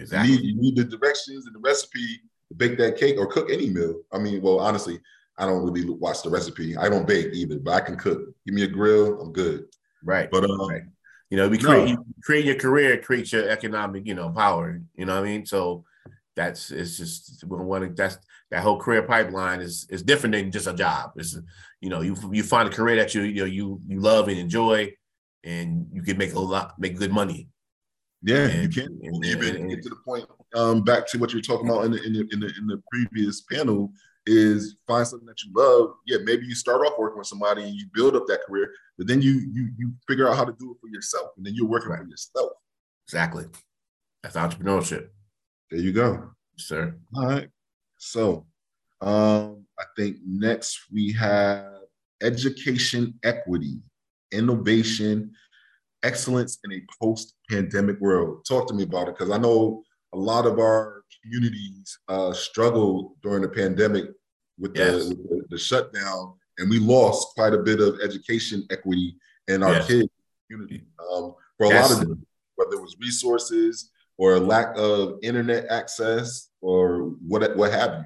Exactly. 0.00 0.32
You 0.32 0.38
need, 0.38 0.46
you 0.46 0.60
need 0.60 0.76
the 0.76 0.84
directions 0.84 1.46
and 1.46 1.54
the 1.54 1.60
recipe 1.60 2.20
to 2.48 2.54
bake 2.54 2.78
that 2.78 2.96
cake 2.96 3.16
or 3.18 3.26
cook 3.26 3.48
any 3.50 3.70
meal. 3.70 4.00
I 4.12 4.18
mean, 4.18 4.42
well, 4.42 4.60
honestly, 4.60 5.00
I 5.38 5.46
don't 5.46 5.64
really 5.64 5.88
watch 5.88 6.22
the 6.22 6.30
recipe. 6.30 6.76
I 6.76 6.88
don't 6.88 7.06
bake 7.06 7.32
either, 7.32 7.58
but 7.58 7.74
I 7.74 7.80
can 7.80 7.96
cook. 7.96 8.20
Give 8.46 8.54
me 8.54 8.62
a 8.62 8.66
grill, 8.66 9.20
I'm 9.20 9.32
good. 9.32 9.66
Right. 10.04 10.30
But 10.30 10.44
um, 10.44 10.68
right. 10.68 10.82
you 11.30 11.36
know, 11.36 11.48
we 11.48 11.58
create 11.58 11.94
no. 11.94 12.04
create 12.22 12.44
your 12.44 12.56
career, 12.56 12.98
create 12.98 13.32
your 13.32 13.48
economic, 13.48 14.06
you 14.06 14.14
know, 14.14 14.30
power. 14.30 14.80
You 14.94 15.06
know 15.06 15.14
what 15.14 15.24
I 15.24 15.28
mean? 15.28 15.46
So 15.46 15.84
that's 16.36 16.70
it's 16.70 16.96
just 16.98 17.44
one 17.44 17.94
that's 17.94 18.18
that 18.50 18.62
whole 18.62 18.78
career 18.78 19.02
pipeline 19.02 19.60
is 19.60 19.86
is 19.90 20.02
different 20.02 20.34
than 20.34 20.50
just 20.50 20.66
a 20.66 20.74
job. 20.74 21.12
It's 21.16 21.38
you 21.80 21.88
know, 21.88 22.00
you 22.00 22.16
you 22.32 22.42
find 22.42 22.68
a 22.68 22.72
career 22.72 22.96
that 22.96 23.14
you 23.14 23.22
you 23.22 23.40
know 23.40 23.46
you 23.46 23.80
you 23.86 24.00
love 24.00 24.28
and 24.28 24.38
enjoy 24.38 24.92
and 25.44 25.86
you 25.92 26.02
can 26.02 26.18
make 26.18 26.34
a 26.34 26.38
lot 26.38 26.78
make 26.78 26.98
good 26.98 27.12
money 27.12 27.48
yeah, 28.22 28.46
and, 28.48 28.62
you 28.62 28.82
can't 28.82 29.00
and, 29.02 29.24
even 29.24 29.56
and, 29.56 29.70
get 29.70 29.82
to 29.82 29.88
the 29.88 29.96
point. 30.04 30.26
Um, 30.54 30.82
back 30.82 31.06
to 31.08 31.18
what 31.18 31.32
you 31.32 31.38
are 31.38 31.42
talking 31.42 31.68
about 31.68 31.84
in 31.84 31.92
the, 31.92 32.02
in 32.02 32.12
the 32.12 32.28
in 32.32 32.40
the 32.40 32.52
in 32.58 32.66
the 32.66 32.82
previous 32.90 33.42
panel 33.42 33.92
is 34.26 34.76
find 34.86 35.06
something 35.06 35.26
that 35.26 35.42
you 35.42 35.50
love. 35.54 35.94
Yeah, 36.06 36.18
maybe 36.24 36.46
you 36.46 36.54
start 36.54 36.86
off 36.86 36.98
working 36.98 37.18
with 37.18 37.26
somebody 37.26 37.62
and 37.62 37.74
you 37.74 37.86
build 37.94 38.16
up 38.16 38.26
that 38.26 38.42
career, 38.46 38.70
but 38.98 39.06
then 39.06 39.22
you 39.22 39.40
you 39.52 39.68
you 39.78 39.92
figure 40.08 40.28
out 40.28 40.36
how 40.36 40.44
to 40.44 40.54
do 40.58 40.72
it 40.72 40.76
for 40.80 40.88
yourself, 40.88 41.30
and 41.36 41.46
then 41.46 41.54
you're 41.54 41.68
working 41.68 41.90
right. 41.90 42.00
for 42.00 42.08
yourself. 42.08 42.52
Exactly. 43.06 43.46
That's 44.22 44.36
entrepreneurship. 44.36 45.08
There 45.70 45.80
you 45.80 45.92
go, 45.92 46.30
sir. 46.58 46.96
All 47.14 47.26
right. 47.26 47.48
So, 47.96 48.46
um, 49.00 49.66
I 49.78 49.84
think 49.96 50.16
next 50.26 50.86
we 50.92 51.12
have 51.12 51.80
education 52.22 53.18
equity, 53.22 53.78
innovation, 54.32 55.32
excellence 56.02 56.58
in 56.64 56.72
a 56.72 56.82
post-pandemic 57.00 58.00
world. 58.00 58.44
Talk 58.46 58.68
to 58.68 58.74
me 58.74 58.84
about 58.84 59.08
it 59.08 59.18
because 59.18 59.30
I 59.30 59.38
know 59.38 59.82
a 60.12 60.18
lot 60.18 60.46
of 60.46 60.58
our 60.58 61.04
communities 61.22 61.98
uh, 62.08 62.32
struggled 62.32 63.12
during 63.22 63.42
the 63.42 63.48
pandemic 63.48 64.06
with, 64.58 64.76
yes. 64.76 65.08
the, 65.08 65.14
the, 65.14 65.44
the, 65.50 65.58
shutdown, 65.58 66.34
and 66.58 66.68
we 66.68 66.78
lost 66.78 67.34
quite 67.34 67.54
a 67.54 67.58
bit 67.58 67.80
of 67.80 67.98
education 68.02 68.66
equity 68.70 69.16
in 69.48 69.62
our 69.62 69.72
yes. 69.72 69.86
kids 69.86 70.08
community 70.50 70.84
um, 71.12 71.34
for 71.56 71.66
a 71.66 71.68
yes. 71.68 71.90
lot 71.90 72.02
of 72.02 72.08
them, 72.08 72.26
whether 72.56 72.74
it 72.74 72.82
was 72.82 72.96
resources 73.00 73.90
or 74.18 74.38
lack 74.38 74.76
of 74.76 75.18
internet 75.22 75.66
access 75.70 76.50
or 76.60 77.12
what 77.26 77.56
what 77.56 77.72
have 77.72 77.92
you. 78.00 78.04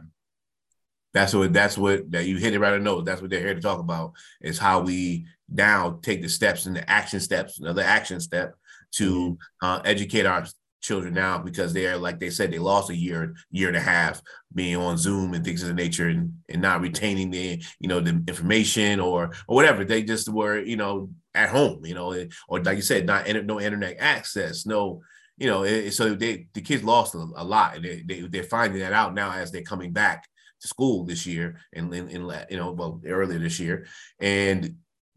That's 1.15 1.33
what 1.33 1.53
that's 1.53 1.79
what 1.79 2.11
that 2.11 2.27
you 2.27 2.37
hit 2.37 2.55
it 2.55 2.59
right 2.59 2.75
on 2.75 2.81
the 2.81 2.85
nose. 2.85 3.05
That's 3.05 3.23
what 3.23 3.31
they're 3.31 3.41
here 3.41 3.55
to 3.55 3.61
talk 3.61 3.79
about 3.79 4.13
is 4.43 4.59
how 4.59 4.81
we 4.81 5.27
now 5.49 6.01
take 6.03 6.21
the 6.21 6.29
steps 6.29 6.67
and 6.67 6.77
the 6.77 6.91
action 6.91 7.21
steps, 7.21 7.61
another 7.61 7.83
action 7.83 8.21
step 8.21 8.57
to 8.97 9.11
mm-hmm. 9.13 9.67
uh, 9.67 9.81
educate 9.85 10.27
our 10.27 10.45
children 10.81 11.15
now 11.15 11.39
because 11.39 11.73
they 11.73 11.87
are 11.87 11.97
like 11.97 12.19
they 12.19 12.29
said 12.29 12.53
they 12.53 12.59
lost 12.59 12.91
a 12.91 12.95
year 12.95 13.35
year 13.51 13.69
and 13.69 13.77
a 13.77 13.81
half 13.81 14.21
being 14.55 14.77
on 14.77 14.99
zoom 14.99 15.33
and 15.33 15.43
things 15.43 15.63
of 15.63 15.69
the 15.69 15.75
nature 15.75 16.09
and, 16.09 16.35
and 16.51 16.61
not 16.61 16.83
retaining 16.83 17.31
the 17.31 17.63
you 17.81 17.89
know 17.89 18.01
the 18.01 18.11
information 18.29 19.01
or 19.01 19.31
or 19.49 19.57
whatever 19.57 19.83
they 19.83 20.03
just 20.03 20.29
were 20.29 20.61
you 20.61 20.77
know 20.77 21.09
at 21.35 21.49
home 21.49 21.83
you 21.87 21.95
know 21.95 22.15
or 22.49 22.63
like 22.63 22.77
you 22.77 22.83
said 22.83 23.07
not 23.07 23.27
no 23.47 23.59
internet 23.59 23.97
access 23.99 24.67
no 24.67 25.01
you 25.39 25.47
know 25.47 25.63
it, 25.63 25.91
so 25.93 26.15
they 26.15 26.47
the 26.53 26.61
kids 26.61 26.85
lost 26.85 27.15
a, 27.15 27.27
a 27.37 27.45
lot 27.45 27.77
and 27.77 27.85
they, 27.87 28.03
they 28.07 28.21
they're 28.29 28.43
finding 28.43 28.81
that 28.81 28.93
out 28.93 29.15
now 29.15 29.33
as 29.33 29.51
they're 29.51 29.63
coming 29.63 29.91
back 29.91 30.29
to 30.65 30.69
school 30.69 31.05
this 31.05 31.27
year 31.27 31.61
and 31.75 31.93
in, 31.93 32.09
in, 32.09 32.31
in 32.31 32.45
you 32.49 32.57
know 32.57 32.73
well 32.73 32.99
earlier 33.07 33.39
this 33.39 33.61
year 33.61 33.87
and 34.19 34.75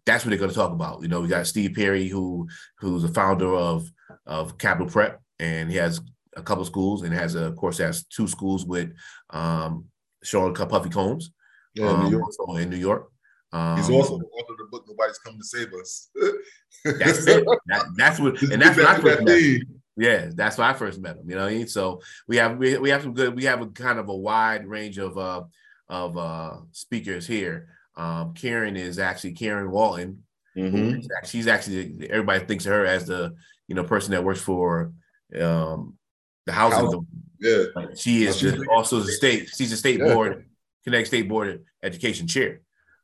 that's 0.07 0.23
what 0.23 0.29
they're 0.29 0.39
going 0.39 0.49
to 0.49 0.55
talk 0.55 0.71
about. 0.71 1.01
You 1.03 1.09
know, 1.09 1.19
we 1.21 1.27
got 1.27 1.45
Steve 1.45 1.75
Perry, 1.75 2.07
who 2.07 2.47
who's 2.79 3.03
a 3.03 3.09
founder 3.09 3.53
of 3.53 3.91
of 4.25 4.57
Capital 4.57 4.87
Prep, 4.87 5.21
and 5.37 5.69
he 5.69 5.75
has 5.75 6.01
a 6.35 6.41
couple 6.41 6.65
schools, 6.65 7.03
and 7.03 7.13
has 7.13 7.35
a, 7.35 7.45
of 7.45 7.57
course 7.57 7.77
has 7.77 8.05
two 8.05 8.27
schools 8.27 8.65
with 8.65 8.93
um, 9.29 9.85
Sean 10.23 10.55
Puffy 10.55 10.89
Combs, 10.89 11.31
yeah, 11.75 11.91
in 11.91 11.99
New 11.99 12.05
um, 12.05 12.11
York. 12.13 12.23
Also 12.23 12.55
in 12.55 12.69
New 12.69 12.77
York. 12.77 13.11
Um, 13.51 13.77
He's 13.77 13.89
also 13.89 14.17
the 14.17 14.25
author 14.25 14.53
of 14.53 14.57
the 14.57 14.67
book 14.71 14.85
"Nobody's 14.87 15.19
Coming 15.19 15.39
to 15.39 15.45
Save 15.45 15.73
Us." 15.73 16.09
that's 16.85 17.27
it. 17.27 17.45
That, 17.67 17.85
that's 17.97 18.19
what, 18.19 18.41
and 18.51 18.61
that's 18.61 18.77
what 18.77 18.87
I 18.87 18.99
first 18.99 19.23
met 19.23 19.41
him. 19.41 19.76
Yeah, 19.97 20.29
that's 20.33 20.57
why 20.57 20.69
I 20.69 20.73
first 20.73 20.99
met 20.99 21.17
him. 21.17 21.29
You 21.29 21.35
know 21.35 21.43
what 21.43 21.51
I 21.51 21.55
mean? 21.55 21.67
So 21.67 22.01
we 22.27 22.37
have 22.37 22.57
we, 22.57 22.77
we 22.77 22.89
have 22.89 23.01
some 23.01 23.13
good. 23.13 23.35
We 23.35 23.45
have 23.45 23.61
a 23.61 23.67
kind 23.67 23.99
of 23.99 24.09
a 24.09 24.15
wide 24.15 24.67
range 24.67 24.97
of 24.97 25.17
uh 25.17 25.43
of 25.89 26.17
uh 26.17 26.57
speakers 26.71 27.25
here. 27.25 27.69
Um, 27.95 28.33
Karen 28.35 28.75
is 28.75 28.99
actually 28.99 29.33
Karen 29.33 29.71
Walton. 29.71 30.23
Mm-hmm. 30.55 31.07
She's 31.25 31.47
actually 31.47 32.09
everybody 32.09 32.45
thinks 32.45 32.65
of 32.65 32.73
her 32.73 32.85
as 32.85 33.07
the 33.07 33.35
you 33.67 33.75
know 33.75 33.83
person 33.83 34.11
that 34.11 34.23
works 34.23 34.41
for 34.41 34.93
um, 35.39 35.97
the 36.45 36.51
housing. 36.51 36.85
housing. 36.85 37.07
Yeah, 37.39 37.65
she 37.95 38.25
is 38.25 38.41
the, 38.41 38.67
also 38.71 38.99
the 38.99 39.11
state. 39.11 39.49
She's 39.55 39.71
a 39.71 39.77
state 39.77 39.99
yeah. 39.99 40.13
board, 40.13 40.49
Connecticut 40.83 41.07
State 41.07 41.29
Board 41.29 41.49
of 41.49 41.61
Education 41.83 42.27
chair. 42.27 42.61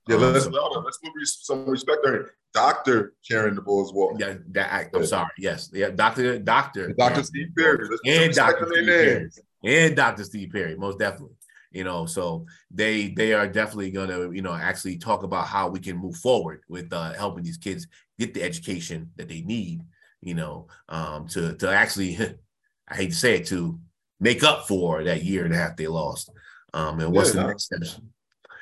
Yeah, 0.07 0.15
um, 0.15 0.33
let's 0.33 0.45
so, 0.45 0.51
let's 0.51 0.97
put 0.97 1.11
some 1.23 1.65
respect 1.65 2.05
on 2.05 2.13
her. 2.13 2.35
Doctor 2.53 3.13
Karen 3.27 3.55
DuBois 3.55 3.91
Walton. 3.91 4.19
Yeah, 4.19 4.35
that, 4.51 4.89
I'm 4.93 5.05
sorry. 5.05 5.31
Yes, 5.37 5.69
yeah, 5.73 5.89
Doctor 5.89 6.37
Doctor. 6.39 6.93
Doctor 6.93 7.23
Steve 7.23 7.49
Perry. 7.57 7.87
And 8.05 8.33
Doctor 8.33 8.67
Steve 8.71 8.85
Perry. 8.85 9.29
and 9.63 9.95
Doctor 9.95 10.23
Steve 10.23 10.51
Perry, 10.51 10.75
most 10.75 10.99
definitely. 10.99 11.35
You 11.71 11.83
know 11.83 12.05
so 12.05 12.45
they 12.69 13.07
they 13.09 13.33
are 13.33 13.47
definitely 13.47 13.89
going 13.89 14.09
to 14.09 14.31
you 14.31 14.43
know 14.43 14.53
actually 14.53 14.97
talk 14.97 15.23
about 15.23 15.47
how 15.47 15.69
we 15.69 15.79
can 15.79 15.97
move 15.97 16.15
forward 16.17 16.61
with 16.69 16.93
uh, 16.93 17.13
helping 17.13 17.43
these 17.43 17.57
kids 17.57 17.87
get 18.19 18.35
the 18.35 18.43
education 18.43 19.09
that 19.15 19.27
they 19.27 19.41
need 19.41 19.81
you 20.21 20.35
know 20.35 20.67
um, 20.89 21.27
to 21.29 21.55
to 21.55 21.67
actually 21.71 22.15
i 22.87 22.95
hate 22.95 23.09
to 23.09 23.15
say 23.15 23.37
it 23.37 23.47
to 23.47 23.79
make 24.19 24.43
up 24.43 24.67
for 24.67 25.03
that 25.03 25.23
year 25.23 25.45
and 25.45 25.53
a 25.53 25.57
half 25.57 25.75
they 25.75 25.87
lost. 25.87 26.29
Um, 26.73 26.99
and 26.99 27.11
what's 27.11 27.35
yeah, 27.35 27.41
the 27.41 27.47
next 27.47 27.63
step? 27.65 27.81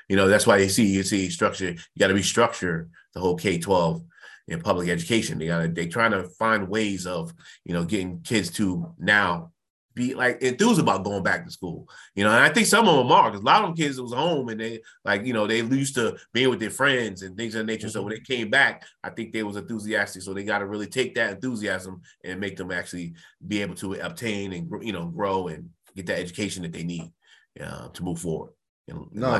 you 0.09 0.17
know 0.17 0.27
that's 0.27 0.45
why 0.45 0.57
you 0.57 0.67
see 0.67 0.87
you 0.87 1.03
see 1.03 1.29
structure 1.29 1.71
you 1.71 1.99
got 1.99 2.07
to 2.07 2.13
restructure 2.13 2.89
the 3.13 3.19
whole 3.19 3.35
k-12 3.35 4.03
in 4.47 4.61
public 4.61 4.89
education 4.89 5.37
they 5.37 5.47
got 5.47 5.61
to 5.61 5.67
they 5.67 5.87
trying 5.87 6.11
to 6.11 6.27
find 6.39 6.67
ways 6.67 7.05
of 7.05 7.33
you 7.65 7.73
know 7.73 7.83
getting 7.83 8.21
kids 8.21 8.49
to 8.51 8.93
now 8.97 9.51
be 9.93 10.13
like 10.13 10.41
enthused 10.41 10.79
about 10.79 11.03
going 11.03 11.23
back 11.23 11.45
to 11.45 11.51
school. 11.51 11.87
You 12.15 12.23
know, 12.23 12.31
and 12.31 12.43
I 12.43 12.49
think 12.49 12.67
some 12.67 12.87
of 12.87 12.95
them 12.95 13.11
are 13.11 13.29
because 13.29 13.41
a 13.41 13.45
lot 13.45 13.63
of 13.63 13.69
them 13.69 13.75
kids 13.75 13.99
was 13.99 14.13
home 14.13 14.49
and 14.49 14.59
they 14.59 14.81
like, 15.03 15.25
you 15.25 15.33
know, 15.33 15.47
they 15.47 15.61
used 15.61 15.95
to 15.95 16.17
being 16.33 16.49
with 16.49 16.59
their 16.59 16.69
friends 16.69 17.21
and 17.21 17.35
things 17.35 17.55
of 17.55 17.65
nature. 17.65 17.87
Mm-hmm. 17.87 17.93
So 17.93 18.03
when 18.03 18.13
they 18.13 18.19
came 18.19 18.49
back, 18.49 18.83
I 19.03 19.09
think 19.09 19.33
they 19.33 19.43
was 19.43 19.57
enthusiastic. 19.57 20.21
So 20.21 20.33
they 20.33 20.43
got 20.43 20.59
to 20.59 20.65
really 20.65 20.87
take 20.87 21.15
that 21.15 21.31
enthusiasm 21.31 22.01
and 22.23 22.39
make 22.39 22.57
them 22.57 22.71
actually 22.71 23.13
be 23.45 23.61
able 23.61 23.75
to 23.75 23.93
obtain 23.95 24.53
and 24.53 24.71
you 24.81 24.93
know 24.93 25.07
grow 25.07 25.47
and 25.47 25.69
get 25.95 26.05
that 26.07 26.19
education 26.19 26.63
that 26.63 26.71
they 26.71 26.83
need 26.83 27.11
uh, 27.59 27.89
to 27.89 28.03
move 28.03 28.19
forward. 28.19 28.53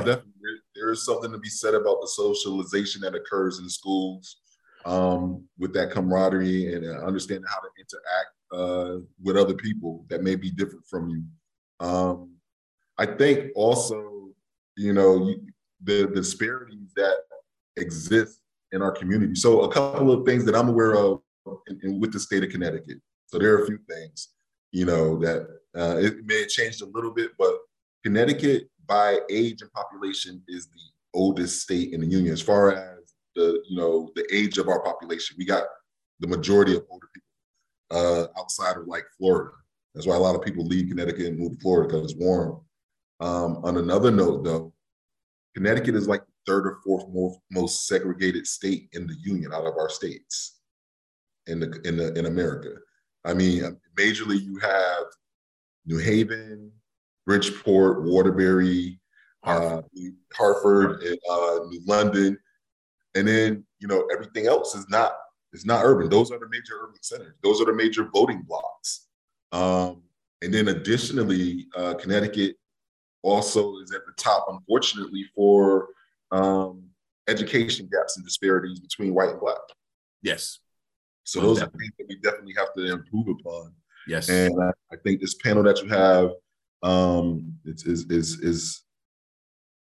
no. 0.05 0.21
There 0.81 0.91
is 0.91 1.05
something 1.05 1.31
to 1.31 1.37
be 1.37 1.47
said 1.47 1.75
about 1.75 2.01
the 2.01 2.07
socialization 2.07 3.01
that 3.01 3.13
occurs 3.13 3.59
in 3.59 3.69
schools 3.69 4.37
um, 4.83 5.43
with 5.59 5.73
that 5.75 5.91
camaraderie 5.91 6.73
and 6.73 6.87
uh, 6.87 7.05
understanding 7.05 7.45
how 7.47 7.59
to 7.59 7.69
interact 7.77 8.31
uh, 8.51 9.05
with 9.21 9.37
other 9.37 9.53
people 9.53 10.03
that 10.09 10.23
may 10.23 10.33
be 10.33 10.49
different 10.49 10.83
from 10.87 11.07
you. 11.07 11.23
Um, 11.79 12.31
I 12.97 13.05
think 13.05 13.51
also, 13.53 14.29
you 14.75 14.93
know, 14.93 15.27
you, 15.27 15.45
the, 15.83 16.07
the 16.07 16.21
disparities 16.21 16.91
that 16.95 17.17
exist 17.77 18.39
in 18.71 18.81
our 18.81 18.91
community. 18.91 19.35
So 19.35 19.61
a 19.61 19.71
couple 19.71 20.11
of 20.11 20.25
things 20.25 20.45
that 20.45 20.55
I'm 20.55 20.69
aware 20.69 20.95
of 20.95 21.21
in, 21.67 21.79
in, 21.83 21.99
with 21.99 22.11
the 22.11 22.19
state 22.19 22.43
of 22.43 22.49
Connecticut. 22.49 22.97
So 23.27 23.37
there 23.37 23.53
are 23.53 23.63
a 23.63 23.67
few 23.67 23.77
things, 23.87 24.29
you 24.71 24.85
know, 24.85 25.19
that 25.19 25.47
uh, 25.77 25.97
it 25.99 26.25
may 26.25 26.39
have 26.39 26.49
changed 26.49 26.81
a 26.81 26.87
little 26.87 27.13
bit, 27.13 27.33
but 27.37 27.53
Connecticut 28.03 28.70
by 28.91 29.19
age 29.29 29.61
and 29.61 29.71
population 29.71 30.43
is 30.49 30.67
the 30.67 30.81
oldest 31.13 31.61
state 31.61 31.93
in 31.93 32.01
the 32.01 32.07
union 32.07 32.33
as 32.33 32.41
far 32.41 32.73
as 32.73 33.13
the, 33.37 33.63
you 33.69 33.77
know, 33.77 34.11
the 34.15 34.27
age 34.35 34.57
of 34.57 34.67
our 34.67 34.83
population. 34.83 35.37
We 35.39 35.45
got 35.45 35.63
the 36.19 36.27
majority 36.27 36.75
of 36.75 36.83
older 36.89 37.07
people 37.13 37.29
uh, 37.91 38.27
outside 38.37 38.75
of 38.75 38.87
like 38.87 39.05
Florida. 39.17 39.51
That's 39.95 40.05
why 40.05 40.17
a 40.17 40.19
lot 40.19 40.35
of 40.35 40.41
people 40.41 40.65
leave 40.65 40.89
Connecticut 40.89 41.25
and 41.25 41.39
move 41.39 41.53
to 41.53 41.59
Florida 41.59 41.87
because 41.87 42.11
it's 42.11 42.19
warm. 42.19 42.59
Um, 43.21 43.61
on 43.63 43.77
another 43.77 44.11
note, 44.11 44.43
though, 44.43 44.73
Connecticut 45.55 45.95
is 45.95 46.09
like 46.09 46.25
the 46.25 46.33
third 46.45 46.67
or 46.67 46.79
fourth 46.83 47.05
most, 47.13 47.39
most 47.49 47.87
segregated 47.87 48.45
state 48.45 48.89
in 48.91 49.07
the 49.07 49.15
union 49.23 49.53
out 49.53 49.65
of 49.65 49.77
our 49.77 49.89
states 49.89 50.59
in 51.47 51.61
the 51.61 51.79
in 51.85 51.95
the 51.95 52.13
in 52.19 52.25
America. 52.25 52.73
I 53.23 53.35
mean, 53.35 53.77
majorly 53.97 54.41
you 54.41 54.57
have 54.57 55.05
New 55.85 55.97
Haven, 55.97 56.73
Bridgeport, 57.25 58.03
Waterbury, 58.03 58.99
uh, 59.43 59.81
Hartford, 60.33 61.01
and, 61.03 61.17
uh, 61.29 61.59
New 61.67 61.81
London, 61.85 62.37
and 63.15 63.27
then 63.27 63.63
you 63.79 63.87
know 63.87 64.07
everything 64.11 64.47
else 64.47 64.75
is 64.75 64.87
not 64.89 65.13
it's 65.53 65.65
not 65.65 65.83
urban. 65.83 66.09
Those 66.09 66.31
are 66.31 66.39
the 66.39 66.47
major 66.49 66.73
urban 66.81 67.01
centers. 67.01 67.35
Those 67.43 67.61
are 67.61 67.65
the 67.65 67.73
major 67.73 68.09
voting 68.13 68.43
blocks. 68.47 69.07
Um, 69.51 70.03
and 70.41 70.53
then 70.53 70.69
additionally, 70.69 71.67
uh, 71.75 71.93
Connecticut 71.95 72.55
also 73.21 73.77
is 73.79 73.91
at 73.91 74.05
the 74.05 74.13
top, 74.17 74.47
unfortunately, 74.49 75.25
for 75.35 75.89
um, 76.31 76.83
education 77.27 77.89
gaps 77.91 78.15
and 78.15 78.25
disparities 78.25 78.79
between 78.79 79.13
white 79.13 79.29
and 79.29 79.39
black. 79.39 79.57
Yes. 80.21 80.59
So 81.23 81.41
those 81.41 81.59
definitely. 81.59 81.77
are 81.77 81.79
things 81.79 81.93
that 81.99 82.07
we 82.07 82.15
definitely 82.21 82.53
have 82.57 82.73
to 82.73 82.93
improve 82.93 83.27
upon. 83.39 83.73
Yes. 84.07 84.29
And 84.29 84.53
I, 84.61 84.71
I 84.91 84.97
think 85.03 85.21
this 85.21 85.35
panel 85.35 85.63
that 85.63 85.81
you 85.83 85.89
have 85.89 86.31
um, 86.83 87.53
is, 87.65 87.83
is, 87.83 88.05
is, 88.09 88.39
is 88.39 88.83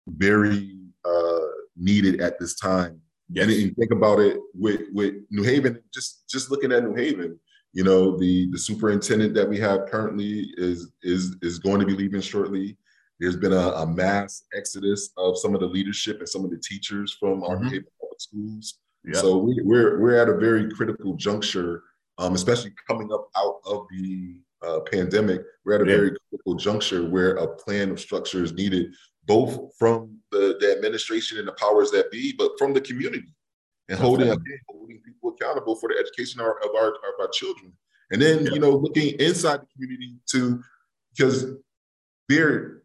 very 0.07 0.79
uh, 1.05 1.39
needed 1.77 2.21
at 2.21 2.39
this 2.39 2.59
time 2.59 3.01
Yes. 3.31 3.49
And, 3.49 3.63
and 3.63 3.77
think 3.77 3.93
about 3.93 4.21
it 4.21 4.39
with 4.55 4.83
with 4.93 5.15
New 5.31 5.43
Haven. 5.43 5.79
Just 5.93 6.29
just 6.29 6.51
looking 6.51 6.73
at 6.73 6.83
New 6.83 6.95
Haven, 6.95 7.39
you 7.73 7.85
know, 7.85 8.17
the 8.17 8.49
the 8.51 8.59
superintendent 8.59 9.35
that 9.35 9.49
we 9.49 9.59
have 9.59 9.87
currently 9.87 10.51
is 10.57 10.91
is 11.03 11.37
is 11.43 11.59
going 11.59 11.81
to 11.81 11.87
be 11.87 11.95
leaving 11.95 12.21
shortly. 12.21 12.77
There's 13.21 13.37
been 13.37 13.53
a, 13.53 13.71
a 13.71 13.87
mass 13.87 14.45
exodus 14.57 15.11
of 15.19 15.37
some 15.39 15.55
of 15.55 15.61
the 15.61 15.67
leadership 15.67 16.21
and 16.21 16.29
some 16.29 16.45
of 16.45 16.51
the 16.51 16.59
teachers 16.59 17.17
from 17.19 17.43
our 17.43 17.57
mm-hmm. 17.57 17.69
Public 18.01 18.21
schools. 18.21 18.79
Yep. 19.05 19.17
So 19.17 19.37
we, 19.37 19.61
we're 19.63 20.01
we're 20.01 20.17
at 20.17 20.29
a 20.29 20.39
very 20.39 20.71
critical 20.71 21.15
juncture, 21.15 21.83
um, 22.17 22.35
especially 22.35 22.73
coming 22.87 23.13
up 23.13 23.29
out 23.37 23.57
of 23.67 23.87
the 23.91 24.41
uh, 24.67 24.81
pandemic. 24.81 25.43
We're 25.65 25.75
at 25.75 25.83
a 25.83 25.85
very 25.85 26.17
critical 26.29 26.55
juncture 26.55 27.09
where 27.09 27.37
a 27.37 27.47
plan 27.57 27.91
of 27.91 28.01
structure 28.01 28.43
is 28.43 28.53
needed 28.53 28.95
both 29.25 29.77
from 29.79 30.19
the, 30.33 30.57
the 30.61 30.73
administration 30.73 31.39
and 31.39 31.47
the 31.47 31.53
powers 31.53 31.91
that 31.91 32.11
be, 32.11 32.35
but 32.37 32.53
from 32.59 32.73
the 32.73 32.81
community 32.81 33.35
and 33.89 33.99
holding 33.99 34.29
holding 34.69 35.01
people 35.05 35.31
accountable 35.31 35.77
for 35.77 35.89
the 35.89 35.99
education 35.99 36.41
of 36.41 36.47
our, 36.47 36.59
of 36.61 36.75
our, 36.75 36.89
of 36.89 37.15
our 37.21 37.29
children. 37.29 37.73
And 38.11 38.21
then, 38.21 38.47
yeah. 38.47 38.53
you 38.53 38.59
know, 38.59 38.71
looking 38.71 39.15
inside 39.21 39.61
the 39.61 39.67
community 39.75 40.17
to, 40.33 40.63
because 41.15 41.47
there, 42.29 42.83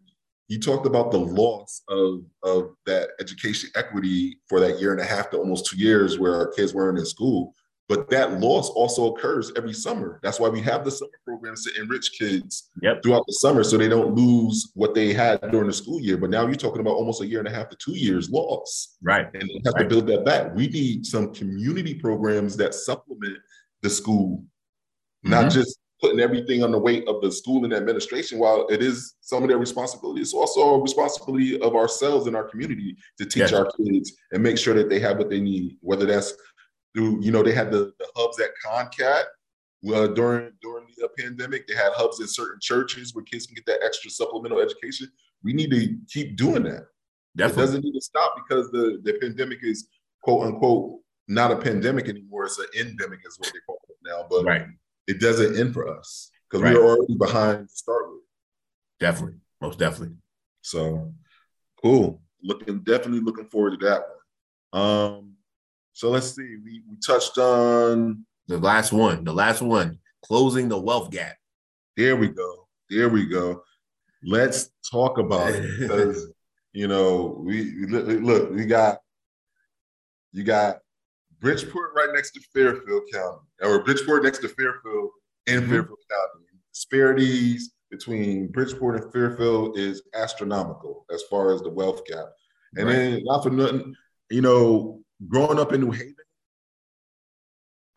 you 0.50 0.60
talked 0.60 0.86
about 0.86 1.12
the 1.12 1.20
loss 1.20 1.82
of, 1.88 2.22
of 2.44 2.76
that 2.86 3.12
education 3.22 3.70
equity 3.76 4.38
for 4.50 4.60
that 4.60 4.80
year 4.80 4.92
and 4.92 5.02
a 5.02 5.06
half 5.06 5.30
to 5.30 5.38
almost 5.38 5.66
two 5.66 5.78
years 5.78 6.20
where 6.20 6.36
our 6.36 6.52
kids 6.52 6.74
weren't 6.74 7.00
in 7.00 7.06
school. 7.06 7.54
But 7.90 8.10
that 8.12 8.40
loss 8.40 8.70
also 8.70 9.14
occurs 9.14 9.52
every 9.58 9.74
summer. 9.74 10.20
That's 10.24 10.40
why 10.40 10.48
we 10.48 10.62
have 10.62 10.86
the 10.86 10.92
summer 10.92 11.12
programs 11.26 11.66
to 11.66 11.82
enrich 11.82 12.12
kids 12.18 12.70
yep. 12.82 13.04
throughout 13.04 13.26
the 13.28 13.34
summer 13.34 13.64
so 13.64 13.78
they 13.78 13.90
don't 13.90 14.16
lose 14.16 14.72
what 14.74 14.96
they 14.96 15.14
had 15.14 15.42
during 15.52 15.68
the 15.68 15.74
school 15.74 16.00
year. 16.00 16.18
But 16.18 16.30
now 16.30 16.46
you're 16.46 16.56
talking 16.56 16.80
about 16.80 16.96
almost 16.96 17.22
a 17.22 17.28
year 17.28 17.40
and 17.40 17.48
a 17.48 17.52
half 17.52 17.70
to 17.70 17.76
two 17.76 17.98
years 17.98 18.30
loss. 18.30 18.98
Right. 19.02 19.28
And 19.34 19.44
you 19.44 19.62
have 19.66 19.74
right. 19.74 19.84
to 19.84 19.90
build 19.90 20.08
that 20.08 20.24
back. 20.24 20.56
We 20.56 20.68
need 20.68 21.06
some 21.06 21.34
community 21.34 21.94
programs 21.94 22.56
that 22.58 22.74
supplement 22.74 23.38
the 23.82 23.90
school, 23.90 24.38
mm-hmm. 24.38 25.32
not 25.32 25.52
just 25.52 25.78
putting 26.04 26.20
everything 26.20 26.64
on 26.64 26.72
the 26.72 26.78
weight 26.78 27.08
of 27.08 27.22
the 27.22 27.32
school 27.32 27.64
and 27.64 27.74
administration. 27.74 28.38
While 28.38 28.68
it 28.68 28.82
is 28.84 29.16
some 29.22 29.42
of 29.42 29.50
their 29.50 29.58
responsibility, 29.58 30.20
it's 30.20 30.34
also 30.34 30.76
a 30.76 30.82
responsibility 30.82 31.60
of 31.62 31.76
ourselves 31.76 32.28
and 32.28 32.36
our 32.36 32.44
community 32.44 32.98
to 33.18 33.26
teach 33.26 33.52
yes. 33.52 33.54
our 33.54 33.72
kids 33.78 34.14
and 34.32 34.44
make 34.44 34.58
sure 34.58 34.74
that 34.74 34.90
they 34.90 35.00
have 35.00 35.18
what 35.18 35.30
they 35.30 35.40
need, 35.40 35.78
whether 35.80 36.06
that's 36.06 36.34
through, 36.94 37.22
you 37.22 37.32
know, 37.32 37.44
they 37.44 37.54
had 37.54 37.72
the, 37.72 37.92
the 38.00 38.08
hubs 38.16 38.40
at 38.40 38.52
ConnCAT 38.66 39.24
during 39.84 40.52
during 40.62 40.86
the 40.98 41.10
pandemic. 41.18 41.68
They 41.68 41.76
had 41.76 41.92
hubs 41.94 42.20
in 42.20 42.28
certain 42.28 42.60
churches 42.62 43.14
where 43.14 43.24
kids 43.26 43.46
can 43.46 43.56
get 43.56 43.66
that 43.66 43.84
extra 43.84 44.10
supplemental 44.10 44.60
education. 44.60 45.12
We 45.44 45.54
need 45.54 45.72
to 45.72 45.98
keep 46.10 46.38
doing 46.38 46.64
that. 46.64 46.86
Definitely. 47.36 47.64
It 47.64 47.66
doesn't 47.66 47.84
need 47.84 47.94
to 47.94 48.02
stop 48.02 48.36
because 48.36 48.72
the, 48.72 49.00
the 49.04 49.14
pandemic 49.20 49.60
is 49.62 49.88
quote 50.22 50.48
unquote 50.48 51.00
not 51.28 51.52
a 51.52 51.56
pandemic 51.56 52.08
anymore. 52.08 52.46
It's 52.46 52.60
an 52.60 52.66
endemic, 52.80 53.20
is 53.26 53.40
what 53.40 53.52
they 53.54 53.60
call 53.66 53.80
it 53.90 53.96
now. 54.06 54.26
But 54.30 54.46
right. 54.46 54.66
it 55.08 55.20
doesn't 55.20 55.58
end 55.58 55.74
for 55.74 55.88
us 55.88 56.30
because 56.50 56.64
right. 56.64 56.74
we 56.74 56.80
are 56.80 56.84
already 56.84 57.16
behind 57.16 57.70
to 57.70 57.76
start 57.76 58.10
with. 58.10 58.22
Definitely, 59.00 59.40
most 59.62 59.80
definitely. 59.80 60.16
So 60.62 61.14
cool. 61.82 62.22
Looking 62.42 62.80
definitely 62.80 63.22
looking 63.22 63.48
forward 63.48 63.80
to 63.80 63.86
that 63.86 64.04
one. 64.72 64.82
Um, 64.82 65.33
so 65.94 66.10
let's 66.10 66.36
see. 66.36 66.58
We 66.64 66.82
we 66.90 66.98
touched 67.06 67.38
on 67.38 68.26
the 68.48 68.58
last 68.58 68.92
one. 68.92 69.24
The 69.24 69.34
last 69.34 69.62
one. 69.62 70.00
Closing 70.24 70.70
the 70.70 70.80
wealth 70.80 71.12
gap. 71.12 71.36
There 71.96 72.16
we 72.16 72.30
go. 72.30 72.68
There 72.90 73.10
we 73.10 73.28
go. 73.28 73.64
Let's 74.24 74.70
talk 74.90 75.18
about 75.18 75.52
it 75.52 75.64
because 75.80 76.30
you 76.74 76.88
know 76.88 77.42
we 77.46 77.86
look. 77.86 78.52
We 78.52 78.66
got 78.66 79.00
you 80.32 80.44
got 80.44 80.80
Bridgeport 81.40 81.92
right 81.96 82.10
next 82.14 82.32
to 82.32 82.42
Fairfield 82.54 83.04
County, 83.12 83.40
or 83.62 83.84
Bridgeport 83.84 84.24
next 84.24 84.40
to 84.40 84.50
Fairfield 84.50 85.10
in 85.46 85.62
mm-hmm. 85.62 85.72
Fairfield 85.72 86.00
County. 86.10 86.46
Disparities 86.74 87.74
between 87.92 88.48
Bridgeport 88.48 89.04
and 89.04 89.14
Fairfield 89.14 89.78
is 89.78 90.02
astronomical 90.16 91.06
as 91.14 91.22
far 91.30 91.54
as 91.54 91.62
the 91.62 91.70
wealth 91.70 92.04
gap. 92.06 92.26
And 92.76 92.88
right. 92.88 92.94
then 92.94 93.22
not 93.24 93.44
for 93.44 93.52
nothing, 93.52 93.94
you 94.32 94.42
know, 94.42 95.03
growing 95.28 95.60
up 95.60 95.74
in 95.74 95.82
New 95.82 95.92
Haven, 95.92 96.16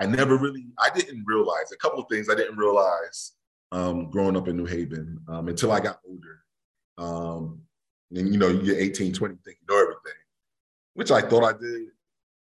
I 0.00 0.06
never 0.06 0.36
really, 0.36 0.66
I 0.78 0.90
didn't 0.90 1.24
realize 1.26 1.72
a 1.72 1.76
couple 1.76 2.00
of 2.00 2.08
things 2.10 2.28
I 2.28 2.34
didn't 2.34 2.56
realize 2.56 3.32
um, 3.72 4.10
growing 4.10 4.36
up 4.36 4.48
in 4.48 4.56
New 4.56 4.66
Haven 4.66 5.18
um, 5.28 5.48
until 5.48 5.72
I 5.72 5.80
got 5.80 6.00
older. 6.06 6.40
Um, 6.98 7.60
and 8.14 8.32
you 8.32 8.38
know, 8.38 8.48
you 8.48 8.62
get 8.62 8.78
18, 8.78 9.12
20, 9.12 9.34
think 9.44 9.58
you 9.60 9.74
know 9.74 9.80
everything, 9.80 10.18
which 10.94 11.10
I 11.10 11.22
thought 11.22 11.44
I 11.44 11.52
did. 11.58 11.88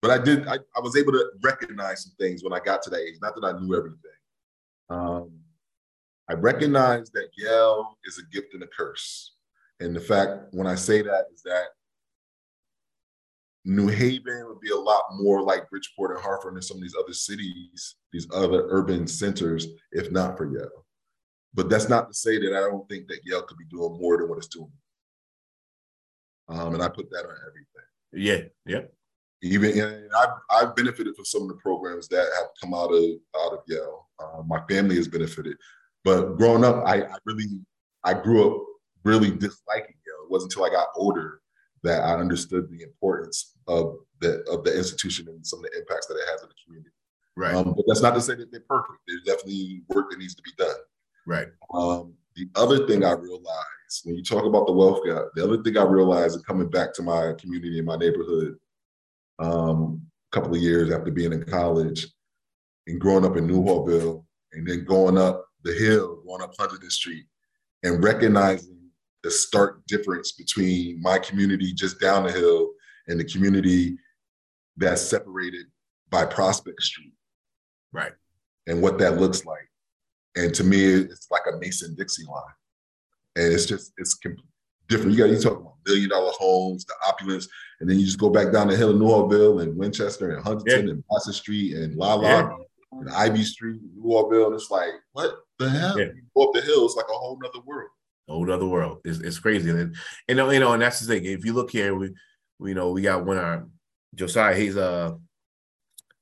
But 0.01 0.11
I 0.11 0.19
did, 0.19 0.49
I, 0.49 0.55
I 0.55 0.81
was 0.81 0.97
able 0.97 1.13
to 1.13 1.31
recognize 1.43 2.03
some 2.05 2.13
things 2.19 2.43
when 2.43 2.53
I 2.53 2.59
got 2.59 2.83
to 2.83 2.91
that 2.91 3.01
age. 3.01 3.17
Not 3.21 3.35
that 3.37 3.45
I 3.45 3.59
knew 3.59 3.77
everything. 3.77 4.11
Um, 4.91 5.31
I 6.29 6.35
recognized 6.35 7.13
that 7.15 7.29
Yale 7.37 7.99
is 8.05 8.19
a 8.19 8.35
gift 8.35 8.55
and 8.55 8.63
a 8.63 8.67
curse. 8.67 9.35
And 9.81 9.95
the 9.95 10.01
fact 10.01 10.53
when 10.53 10.67
I 10.67 10.75
say 10.75 11.03
that 11.03 11.27
is 11.33 11.43
that 11.43 11.67
New 13.65 13.89
Haven 13.89 14.47
would 14.49 14.61
be 14.61 14.71
a 14.71 14.77
lot 14.77 15.05
more 15.13 15.43
like 15.43 15.71
Bridgeport 15.71 16.13
and 16.13 16.21
Hartford 16.21 16.55
and 16.55 16.65
some 16.65 16.79
of 16.79 16.83
these 16.83 16.97
other 16.99 17.13
cities, 17.13 17.97
these 18.13 18.27
other 18.35 18.67
urban 18.69 19.07
centers, 19.07 19.69
if 19.93 20.11
not 20.11 20.37
for 20.37 20.53
Yale. 20.53 20.85
But 21.55 21.69
that's 21.69 21.89
not 21.89 22.09
to 22.09 22.15
say 22.15 22.39
that 22.39 22.57
I 22.57 22.61
don't 22.61 22.89
think 22.89 23.07
that 23.09 23.21
Yale 23.25 23.43
could 23.43 23.59
be 23.59 23.67
doing 23.71 24.01
more 24.01 24.17
than 24.17 24.29
what 24.29 24.39
it's 24.39 24.49
doing. 24.49 24.73
Um, 26.49 26.75
and 26.75 26.83
I 26.83 26.89
put 26.89 27.11
that 27.11 27.25
on 27.25 27.37
everything. 27.47 27.69
Yeah, 28.13 28.49
yeah. 28.67 28.87
Even 29.43 29.79
and 29.79 30.11
I've 30.17 30.29
I've 30.51 30.77
benefited 30.77 31.15
from 31.15 31.25
some 31.25 31.43
of 31.43 31.49
the 31.49 31.55
programs 31.55 32.09
that 32.09 32.29
have 32.37 32.49
come 32.61 32.75
out 32.75 32.93
of 32.93 33.05
out 33.37 33.53
of 33.53 33.61
Yale. 33.67 34.09
Uh, 34.19 34.43
my 34.47 34.61
family 34.69 34.97
has 34.97 35.09
benefited. 35.09 35.57
But 36.05 36.37
growing 36.37 36.65
up, 36.65 36.85
I, 36.87 37.03
I 37.03 37.17
really 37.25 37.47
I 38.05 38.15
grew 38.15 38.47
up 38.47 38.63
really 39.05 39.31
disliking 39.31 39.97
Yale. 40.07 40.25
It 40.25 40.31
wasn't 40.31 40.53
until 40.53 40.65
I 40.65 40.71
got 40.71 40.89
older 40.97 41.42
that 41.83 42.03
I 42.03 42.15
understood 42.15 42.69
the 42.71 42.83
importance 42.83 43.57
of 43.67 43.97
the 44.21 44.45
of 44.51 44.65
the 44.65 44.77
institution 44.77 45.29
and 45.29 45.47
some 45.47 45.61
of 45.61 45.65
the 45.65 45.79
impacts 45.79 46.07
that 46.07 46.15
it 46.15 46.29
has 46.31 46.43
in 46.43 46.49
the 46.49 46.55
community. 46.65 46.91
Right. 47.37 47.55
Um, 47.55 47.75
but 47.75 47.85
that's 47.87 48.03
not 48.03 48.15
to 48.15 48.21
say 48.21 48.35
that 48.35 48.51
they're 48.51 48.61
perfect. 48.69 48.99
There's 49.07 49.23
definitely 49.23 49.83
work 49.89 50.11
that 50.11 50.19
needs 50.19 50.35
to 50.35 50.43
be 50.43 50.53
done. 50.59 50.77
Right. 51.27 51.49
Um, 51.73 52.15
the 52.37 52.49
other 52.55 52.87
thing 52.87 53.05
I 53.05 53.13
realized 53.13 54.03
when 54.05 54.17
you 54.17 54.23
talk 54.23 54.45
about 54.45 54.67
the 54.67 54.73
wealth 54.73 55.01
gap, 55.05 55.25
the 55.35 55.45
other 55.45 55.63
thing 55.63 55.77
I 55.77 55.85
realized 55.85 56.37
and 56.37 56.47
coming 56.47 56.69
back 56.69 56.95
to 56.95 57.03
my 57.03 57.33
community 57.39 57.79
and 57.79 57.87
my 57.87 57.97
neighborhood 57.97 58.57
um, 59.39 60.03
a 60.33 60.37
couple 60.37 60.55
of 60.55 60.63
years 60.63 60.91
after 60.91 61.11
being 61.11 61.33
in 61.33 61.45
college 61.45 62.07
and 62.87 63.01
growing 63.01 63.25
up 63.25 63.37
in 63.37 63.47
Newhallville 63.47 64.25
and 64.53 64.67
then 64.67 64.85
going 64.85 65.19
up 65.19 65.47
the 65.63 65.73
hill, 65.75 66.23
going 66.27 66.43
up 66.43 66.55
100th 66.57 66.91
Street 66.91 67.27
and 67.83 68.03
recognizing 68.03 68.79
the 69.23 69.31
stark 69.31 69.87
difference 69.87 70.33
between 70.33 71.01
my 71.01 71.19
community 71.19 71.73
just 71.73 72.01
down 72.01 72.25
the 72.25 72.33
hill 72.33 72.71
and 73.09 73.19
the 73.19 73.25
community 73.25 73.97
that's 74.77 75.03
separated 75.03 75.67
by 76.11 76.25
Prospect 76.25 76.83
Street. 76.83 77.15
Right. 77.93 78.13
And 78.67 78.83
what 78.83 78.99
that 78.99 79.19
looks 79.19 79.45
like. 79.45 79.69
And 80.37 80.55
to 80.55 80.65
me, 80.65 80.85
it's 80.85 81.29
like 81.31 81.43
a 81.53 81.59
Mason 81.59 81.95
Dixie 81.95 82.25
line. 82.25 82.43
And 83.37 83.53
it's 83.53 83.67
just, 83.67 83.93
it's 83.99 84.19
different. 84.89 85.13
You 85.13 85.19
got, 85.19 85.31
you 85.31 85.39
talk 85.39 85.61
about 85.61 85.77
million 85.87 86.11
dollar 86.11 86.33
homes, 86.39 86.85
the 86.85 86.95
opulence, 87.07 87.49
and 87.81 87.89
then 87.89 87.99
you 87.99 88.05
just 88.05 88.19
go 88.19 88.31
back 88.31 88.53
down 88.53 88.69
the 88.69 88.77
hill 88.77 88.91
in 88.91 88.99
Newhallville 88.99 89.63
and 89.63 89.77
Winchester 89.77 90.31
and 90.31 90.43
Huntington 90.43 90.87
yeah. 90.87 90.93
and 90.93 91.05
Boston 91.09 91.33
Street 91.33 91.75
and 91.75 91.97
La 91.97 92.15
La 92.15 92.29
yeah. 92.29 92.51
and 92.93 93.11
Ivy 93.11 93.45
Street, 93.45 93.81
Newhallville. 93.99 94.47
And 94.47 94.55
it's 94.55 94.71
like, 94.71 94.91
what 95.13 95.35
the 95.59 95.69
hell? 95.69 95.99
Yeah. 95.99 96.07
You 96.07 96.23
go 96.35 96.45
up 96.45 96.55
the 96.55 96.63
hill, 96.63 96.87
it's 96.87 96.97
like 96.97 97.07
a 97.11 97.15
whole 97.15 97.39
nother 97.43 97.61
world. 97.65 97.91
Whole 98.29 98.51
other 98.51 98.67
world. 98.67 99.01
It's, 99.05 99.19
it's 99.19 99.39
crazy. 99.39 99.71
And, 99.71 99.97
you 100.29 100.35
know, 100.35 100.51
you 100.51 100.61
know, 100.61 100.73
and 100.73 100.83
that's 100.83 101.01
the 101.01 101.07
thing. 101.07 101.25
If 101.25 101.45
you 101.45 101.53
look 101.53 101.71
here, 101.71 101.95
we, 101.95 102.13
we 102.59 102.71
you 102.71 102.75
know, 102.75 102.91
we 102.91 103.03
got 103.03 103.25
one 103.25 103.39
our 103.39 103.67
Josiah, 104.15 104.55
he's 104.55 104.77
uh 104.77 105.13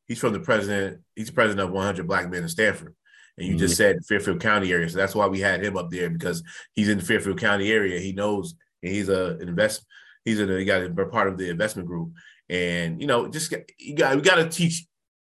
he's 0.07 0.19
from 0.19 0.33
the 0.33 0.41
president, 0.41 1.03
he's 1.15 1.31
president 1.31 1.69
of 1.69 1.75
100 1.75 2.07
Black 2.07 2.29
Men 2.31 2.43
in 2.43 2.49
Stamford. 2.49 2.95
And 3.37 3.47
you 3.47 3.55
mm-hmm. 3.55 3.61
just 3.61 3.77
said 3.77 4.05
Fairfield 4.07 4.41
County 4.41 4.73
area. 4.73 4.89
So 4.89 4.99
that's 4.99 5.15
why 5.15 5.27
we 5.27 5.41
had 5.41 5.65
him 5.65 5.77
up 5.77 5.91
there 5.91 6.11
because 6.11 6.43
he's 6.75 6.89
in 6.89 6.99
the 6.99 7.05
Fairfield 7.05 7.39
County 7.39 7.71
area. 7.71 8.01
He 8.01 8.13
knows 8.13 8.55
and 8.83 8.93
he's 8.93 9.09
a 9.09 9.39
invest 9.39 9.85
he's 10.25 10.41
a 10.41 10.59
he 10.59 10.65
got 10.65 10.83
a 10.83 11.07
part 11.07 11.29
of 11.29 11.39
the 11.39 11.49
investment 11.49 11.89
group. 11.89 12.13
And 12.49 13.01
you 13.01 13.07
know, 13.07 13.29
just 13.29 13.55
you 13.79 13.95
got 13.95 14.17
we 14.17 14.23
got 14.23 14.37
to 14.37 14.49
teach 14.49 14.87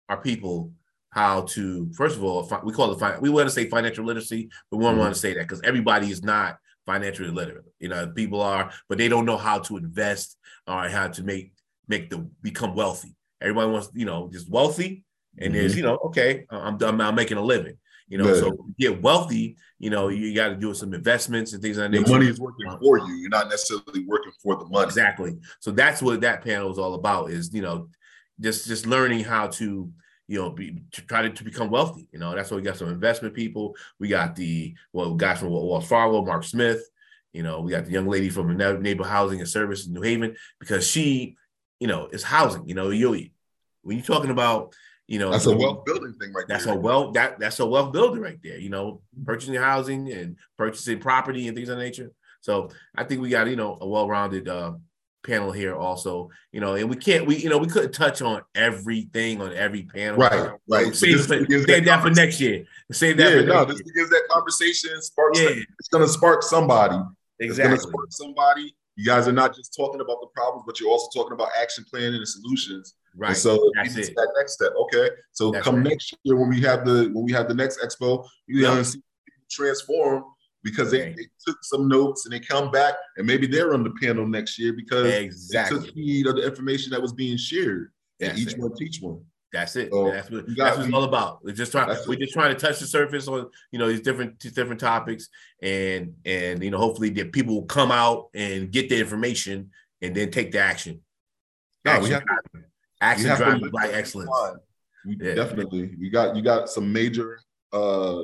our 0.09 0.21
people 0.21 0.71
how 1.09 1.43
to 1.43 1.91
first 1.93 2.17
of 2.17 2.23
all 2.23 2.49
we 2.63 2.73
call 2.73 2.91
it 2.91 3.21
we 3.21 3.29
want 3.29 3.47
to 3.47 3.53
say 3.53 3.69
financial 3.69 4.05
literacy, 4.05 4.49
but 4.69 4.77
we 4.77 4.83
don't 4.83 4.93
mm-hmm. 4.93 5.01
want 5.01 5.13
to 5.13 5.19
say 5.19 5.33
that 5.33 5.47
because 5.47 5.61
everybody 5.61 6.09
is 6.09 6.23
not 6.23 6.57
financially 6.85 7.29
literate. 7.29 7.65
You 7.79 7.89
know, 7.89 8.07
people 8.07 8.41
are, 8.41 8.71
but 8.89 8.97
they 8.97 9.07
don't 9.07 9.25
know 9.25 9.37
how 9.37 9.59
to 9.59 9.77
invest 9.77 10.37
or 10.67 10.87
how 10.89 11.07
to 11.09 11.23
make 11.23 11.53
make 11.87 12.09
them 12.09 12.31
become 12.41 12.75
wealthy. 12.75 13.15
Everybody 13.41 13.71
wants, 13.71 13.89
you 13.93 14.05
know, 14.05 14.29
just 14.31 14.49
wealthy, 14.49 15.03
and 15.37 15.53
mm-hmm. 15.53 15.59
there's, 15.59 15.75
you 15.75 15.83
know, 15.83 15.97
okay, 16.05 16.45
I'm 16.49 16.77
done. 16.77 16.99
I'm 17.01 17.15
making 17.15 17.37
a 17.37 17.41
living. 17.41 17.77
You 18.07 18.17
know, 18.19 18.33
so 18.35 18.67
get 18.77 19.01
wealthy. 19.01 19.55
You 19.79 19.89
know, 19.89 20.09
you 20.09 20.35
got 20.35 20.49
to 20.49 20.55
do 20.55 20.73
some 20.73 20.93
investments 20.93 21.53
and 21.53 21.61
things 21.61 21.77
like 21.77 21.89
that. 21.89 22.05
The 22.05 22.11
money 22.11 22.27
is 22.27 22.39
working 22.39 22.69
for 22.79 22.99
you. 22.99 23.13
You're 23.15 23.29
not 23.29 23.49
necessarily 23.49 24.05
working 24.05 24.31
for 24.41 24.55
the 24.55 24.65
money. 24.65 24.85
Exactly. 24.85 25.37
So 25.61 25.71
that's 25.71 26.01
what 26.01 26.21
that 26.21 26.43
panel 26.43 26.71
is 26.71 26.77
all 26.77 26.93
about. 26.93 27.31
Is 27.31 27.53
you 27.53 27.61
know, 27.61 27.89
just 28.39 28.67
just 28.67 28.85
learning 28.85 29.23
how 29.23 29.47
to 29.47 29.89
you 30.27 30.39
know, 30.39 30.49
be 30.49 30.83
to 30.91 31.01
try 31.01 31.21
to, 31.21 31.29
to 31.29 31.43
become 31.43 31.69
wealthy. 31.69 32.07
You 32.11 32.19
know, 32.19 32.35
that's 32.35 32.49
why 32.49 32.57
we 32.57 32.63
got 32.63 32.77
some 32.77 32.89
investment 32.89 33.33
people. 33.33 33.75
We 33.99 34.07
got 34.07 34.35
the 34.35 34.73
well, 34.91 35.15
guys 35.15 35.39
from 35.39 35.51
Wells 35.51 35.87
Fargo, 35.87 36.23
Mark 36.23 36.43
Smith. 36.43 36.81
You 37.33 37.43
know, 37.43 37.61
we 37.61 37.71
got 37.71 37.85
the 37.85 37.91
young 37.91 38.07
lady 38.07 38.29
from 38.29 38.55
Neighbor 38.55 39.03
Housing 39.03 39.39
and 39.39 39.49
Service 39.49 39.87
in 39.87 39.93
New 39.93 40.01
Haven 40.01 40.35
because 40.59 40.87
she, 40.87 41.35
you 41.79 41.87
know, 41.87 42.07
is 42.07 42.23
housing. 42.23 42.67
You 42.67 42.75
know, 42.75 42.89
you 42.89 43.09
when 43.81 43.97
you're 43.97 44.05
talking 44.05 44.29
about, 44.29 44.73
you 45.07 45.19
know, 45.19 45.31
that's 45.31 45.47
a 45.47 45.55
wealth 45.55 45.83
building 45.83 46.13
thing 46.13 46.31
right 46.31 46.45
that's 46.47 46.65
there. 46.65 46.75
a 46.75 46.77
wealth 46.77 47.15
that 47.15 47.39
that's 47.39 47.59
a 47.59 47.65
wealth 47.65 47.91
building 47.91 48.21
right 48.21 48.39
there. 48.43 48.57
You 48.57 48.69
know, 48.69 49.01
purchasing 49.25 49.55
housing 49.55 50.11
and 50.11 50.37
purchasing 50.57 50.99
property 50.99 51.47
and 51.47 51.57
things 51.57 51.69
of 51.69 51.77
that 51.77 51.83
nature. 51.83 52.11
So 52.41 52.69
I 52.95 53.03
think 53.03 53.21
we 53.21 53.29
got 53.29 53.47
you 53.47 53.55
know 53.55 53.77
a 53.81 53.87
well-rounded 53.87 54.47
uh, 54.47 54.73
panel 55.23 55.51
here 55.51 55.75
also. 55.75 56.29
You 56.51 56.61
know, 56.61 56.75
and 56.75 56.89
we 56.89 56.95
can't 56.95 57.25
we 57.25 57.37
you 57.37 57.49
know 57.49 57.57
we 57.57 57.67
couldn't 57.67 57.93
touch 57.93 58.21
on 58.21 58.41
everything 58.55 59.41
on 59.41 59.53
every 59.53 59.83
panel. 59.83 60.17
Right, 60.17 60.51
right. 60.69 60.95
Save, 60.95 61.21
so 61.21 61.27
save 61.27 61.67
that, 61.67 61.85
that 61.85 62.01
for 62.01 62.11
next 62.11 62.39
year. 62.39 62.65
Save 62.91 63.17
that. 63.17 63.33
Yeah, 63.33 63.41
no, 63.41 63.65
this 63.65 63.81
gives 63.81 64.09
that 64.09 64.23
conversation 64.29 65.01
sparks. 65.01 65.39
Yeah. 65.39 65.49
it's 65.49 65.89
gonna 65.91 66.07
spark 66.07 66.43
somebody. 66.43 66.97
Exactly. 67.39 67.75
It's 67.75 67.85
gonna 67.85 67.91
spark 67.93 68.11
somebody. 68.11 68.75
You 68.95 69.05
guys 69.05 69.27
are 69.27 69.33
not 69.33 69.55
just 69.55 69.75
talking 69.75 70.01
about 70.01 70.21
the 70.21 70.27
problems, 70.35 70.63
but 70.67 70.79
you're 70.79 70.89
also 70.89 71.09
talking 71.19 71.33
about 71.33 71.49
action 71.59 71.83
planning 71.89 72.15
and 72.15 72.27
solutions. 72.27 72.95
Right. 73.15 73.29
And 73.29 73.37
so 73.37 73.71
That's 73.75 73.95
it. 73.95 74.13
that 74.15 74.33
next 74.37 74.53
step. 74.53 74.71
Okay. 74.77 75.09
So 75.31 75.51
That's 75.51 75.63
come 75.63 75.77
right. 75.77 75.89
next 75.89 76.15
year 76.23 76.35
when 76.35 76.49
we 76.49 76.61
have 76.61 76.85
the 76.85 77.09
when 77.13 77.25
we 77.25 77.31
have 77.31 77.47
the 77.47 77.55
next 77.55 77.79
expo, 77.79 78.27
you 78.47 78.61
yep. 78.61 78.73
know, 78.73 78.83
see 78.83 79.01
transform 79.49 80.23
because 80.63 80.91
they, 80.91 81.13
they, 81.13 81.27
took 81.45 81.57
some 81.63 81.87
notes 81.87 82.25
and 82.25 82.33
they 82.33 82.39
come 82.39 82.71
back 82.71 82.95
and 83.17 83.27
maybe 83.27 83.45
they're 83.45 83.73
on 83.73 83.83
the 83.83 83.93
panel 84.01 84.25
next 84.25 84.57
year 84.57 84.73
because 84.73 85.05
exactly. 85.05 85.79
they 85.79 85.85
took 85.85 85.95
heed 85.95 86.27
of 86.27 86.35
the 86.35 86.45
information 86.45 86.91
that 86.91 87.01
was 87.01 87.13
being 87.13 87.37
shared 87.37 87.91
That's 88.19 88.31
and 88.31 88.39
each 88.39 88.53
it. 88.53 88.59
one 88.59 88.75
teach 88.75 89.01
one. 89.01 89.21
That's 89.53 89.75
it. 89.75 89.91
So 89.91 90.09
that's 90.09 90.31
what 90.31 90.45
that's 90.57 90.77
what 90.77 90.85
it's 90.87 90.95
all 90.95 91.03
about. 91.03 91.43
We're 91.43 91.53
just 91.53 91.71
trying. 91.71 91.95
We're 92.07 92.17
just 92.17 92.33
trying 92.33 92.55
to 92.55 92.59
touch 92.59 92.79
the 92.79 92.87
surface 92.87 93.27
on 93.27 93.51
you 93.71 93.77
know 93.77 93.87
these 93.87 94.01
different 94.01 94.39
these 94.39 94.53
different 94.53 94.81
topics, 94.81 95.29
and 95.61 96.15
and 96.25 96.63
you 96.63 96.71
know 96.71 96.79
hopefully 96.79 97.11
that 97.11 97.31
people 97.31 97.53
will 97.53 97.65
come 97.67 97.91
out 97.91 98.29
and 98.33 98.71
get 98.71 98.89
the 98.89 98.99
information 98.99 99.69
and 100.01 100.15
then 100.15 100.31
take 100.31 100.51
the 100.51 100.59
action. 100.59 101.01
No, 101.85 101.91
action, 101.91 102.03
we 102.03 102.09
have, 102.09 102.23
action 102.99 103.35
driving 103.35 103.69
black 103.69 103.91
excellence. 103.93 104.31
We 105.05 105.19
yeah. 105.21 105.35
Definitely, 105.35 105.91
we 105.99 106.09
got 106.09 106.35
you 106.35 106.41
got 106.41 106.67
some 106.67 106.91
major 106.91 107.39
uh 107.71 108.23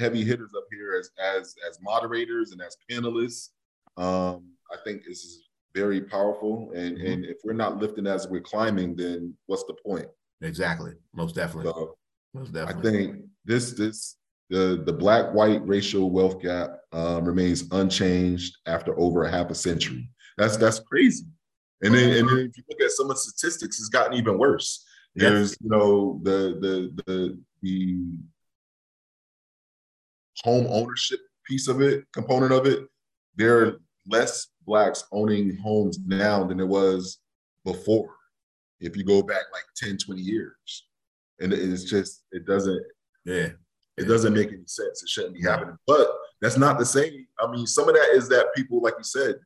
heavy 0.00 0.24
hitters 0.24 0.50
up 0.56 0.64
here 0.70 0.96
as 0.98 1.10
as 1.22 1.54
as 1.68 1.78
moderators 1.82 2.52
and 2.52 2.60
as 2.60 2.76
panelists. 2.90 3.50
Um, 3.96 4.52
I 4.72 4.76
think 4.84 5.04
this 5.04 5.24
is 5.24 5.48
very 5.74 6.00
powerful, 6.00 6.72
and 6.74 6.96
mm-hmm. 6.96 7.06
and 7.06 7.24
if 7.24 7.38
we're 7.44 7.52
not 7.52 7.78
lifting 7.78 8.06
as 8.06 8.26
we're 8.28 8.40
climbing, 8.40 8.96
then 8.96 9.34
what's 9.46 9.64
the 9.64 9.74
point? 9.74 10.06
Exactly. 10.42 10.92
Most 11.14 11.34
definitely. 11.34 11.70
So 11.70 11.96
Most 12.34 12.52
definitely. 12.52 12.88
I 12.88 12.92
think 12.92 13.24
this 13.44 13.72
this 13.72 14.16
the 14.48 14.82
the 14.84 14.92
black 14.92 15.32
white 15.32 15.66
racial 15.66 16.10
wealth 16.10 16.40
gap 16.40 16.70
um, 16.92 17.24
remains 17.24 17.64
unchanged 17.70 18.56
after 18.66 18.98
over 18.98 19.24
a 19.24 19.30
half 19.30 19.50
a 19.50 19.54
century. 19.54 20.08
That's 20.36 20.56
that's 20.56 20.80
crazy. 20.80 21.26
And 21.82 21.94
then 21.94 22.10
and 22.18 22.28
then 22.28 22.38
if 22.38 22.56
you 22.56 22.64
look 22.68 22.80
at 22.80 22.90
some 22.90 23.10
of 23.10 23.16
the 23.16 23.20
statistics, 23.20 23.78
it's 23.78 23.88
gotten 23.88 24.14
even 24.14 24.38
worse. 24.38 24.84
There's 25.14 25.56
you 25.60 25.70
know 25.70 26.20
the 26.22 26.58
the 26.60 27.02
the 27.06 27.38
the 27.62 27.98
home 30.44 30.66
ownership 30.68 31.20
piece 31.46 31.68
of 31.68 31.80
it, 31.80 32.04
component 32.12 32.52
of 32.52 32.66
it. 32.66 32.86
There 33.36 33.64
are 33.64 33.80
less 34.06 34.48
blacks 34.66 35.04
owning 35.12 35.56
homes 35.56 35.98
now 36.04 36.44
than 36.44 36.58
there 36.58 36.66
was 36.66 37.18
before 37.64 38.14
if 38.80 38.96
you 38.96 39.04
go 39.04 39.22
back 39.22 39.44
like 39.52 39.64
10, 39.76 39.98
20 39.98 40.20
years. 40.20 40.86
And 41.40 41.52
it's 41.52 41.84
just, 41.84 42.24
it 42.32 42.46
doesn't, 42.46 42.82
yeah, 43.24 43.48
it 43.96 44.04
doesn't 44.04 44.34
make 44.34 44.48
any 44.48 44.66
sense. 44.66 45.02
It 45.02 45.08
shouldn't 45.08 45.34
be 45.34 45.42
happening. 45.42 45.76
But 45.86 46.08
that's 46.40 46.56
not 46.56 46.78
the 46.78 46.86
same. 46.86 47.26
I 47.38 47.50
mean, 47.50 47.66
some 47.66 47.88
of 47.88 47.94
that 47.94 48.10
is 48.14 48.28
that 48.28 48.54
people, 48.54 48.80
like 48.80 48.94
you 48.98 49.04
said, 49.04 49.36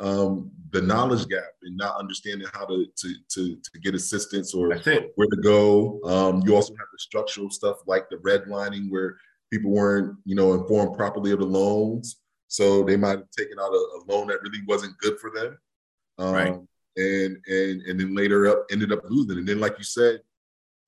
um, 0.00 0.50
the 0.70 0.80
knowledge 0.80 1.26
gap 1.28 1.42
and 1.62 1.76
not 1.76 1.96
understanding 1.96 2.46
how 2.52 2.64
to 2.66 2.86
to 2.96 3.14
to, 3.30 3.56
to 3.56 3.80
get 3.80 3.96
assistance 3.96 4.54
or 4.54 4.68
where 4.68 4.78
to 4.78 5.40
go. 5.42 6.00
Um, 6.04 6.42
you 6.46 6.54
also 6.54 6.72
have 6.74 6.86
the 6.92 6.98
structural 6.98 7.50
stuff 7.50 7.78
like 7.86 8.08
the 8.08 8.16
redlining 8.16 8.90
where 8.90 9.16
people 9.50 9.70
weren't, 9.70 10.16
you 10.24 10.34
know, 10.34 10.54
informed 10.54 10.96
properly 10.96 11.32
of 11.32 11.40
the 11.40 11.46
loans. 11.46 12.20
So 12.48 12.82
they 12.82 12.96
might 12.96 13.18
have 13.18 13.30
taken 13.36 13.58
out 13.58 13.72
a, 13.72 13.76
a 13.76 14.00
loan 14.08 14.28
that 14.28 14.42
really 14.42 14.60
wasn't 14.66 14.96
good 14.98 15.18
for 15.18 15.30
them. 15.30 15.58
Um, 16.18 16.32
right 16.34 16.58
and 16.98 17.38
and 17.46 17.82
and 17.82 18.00
then 18.00 18.14
later 18.14 18.48
up 18.48 18.66
ended 18.70 18.92
up 18.92 19.00
losing. 19.08 19.38
And 19.38 19.48
then, 19.48 19.60
like 19.60 19.78
you 19.78 19.84
said, 19.84 20.20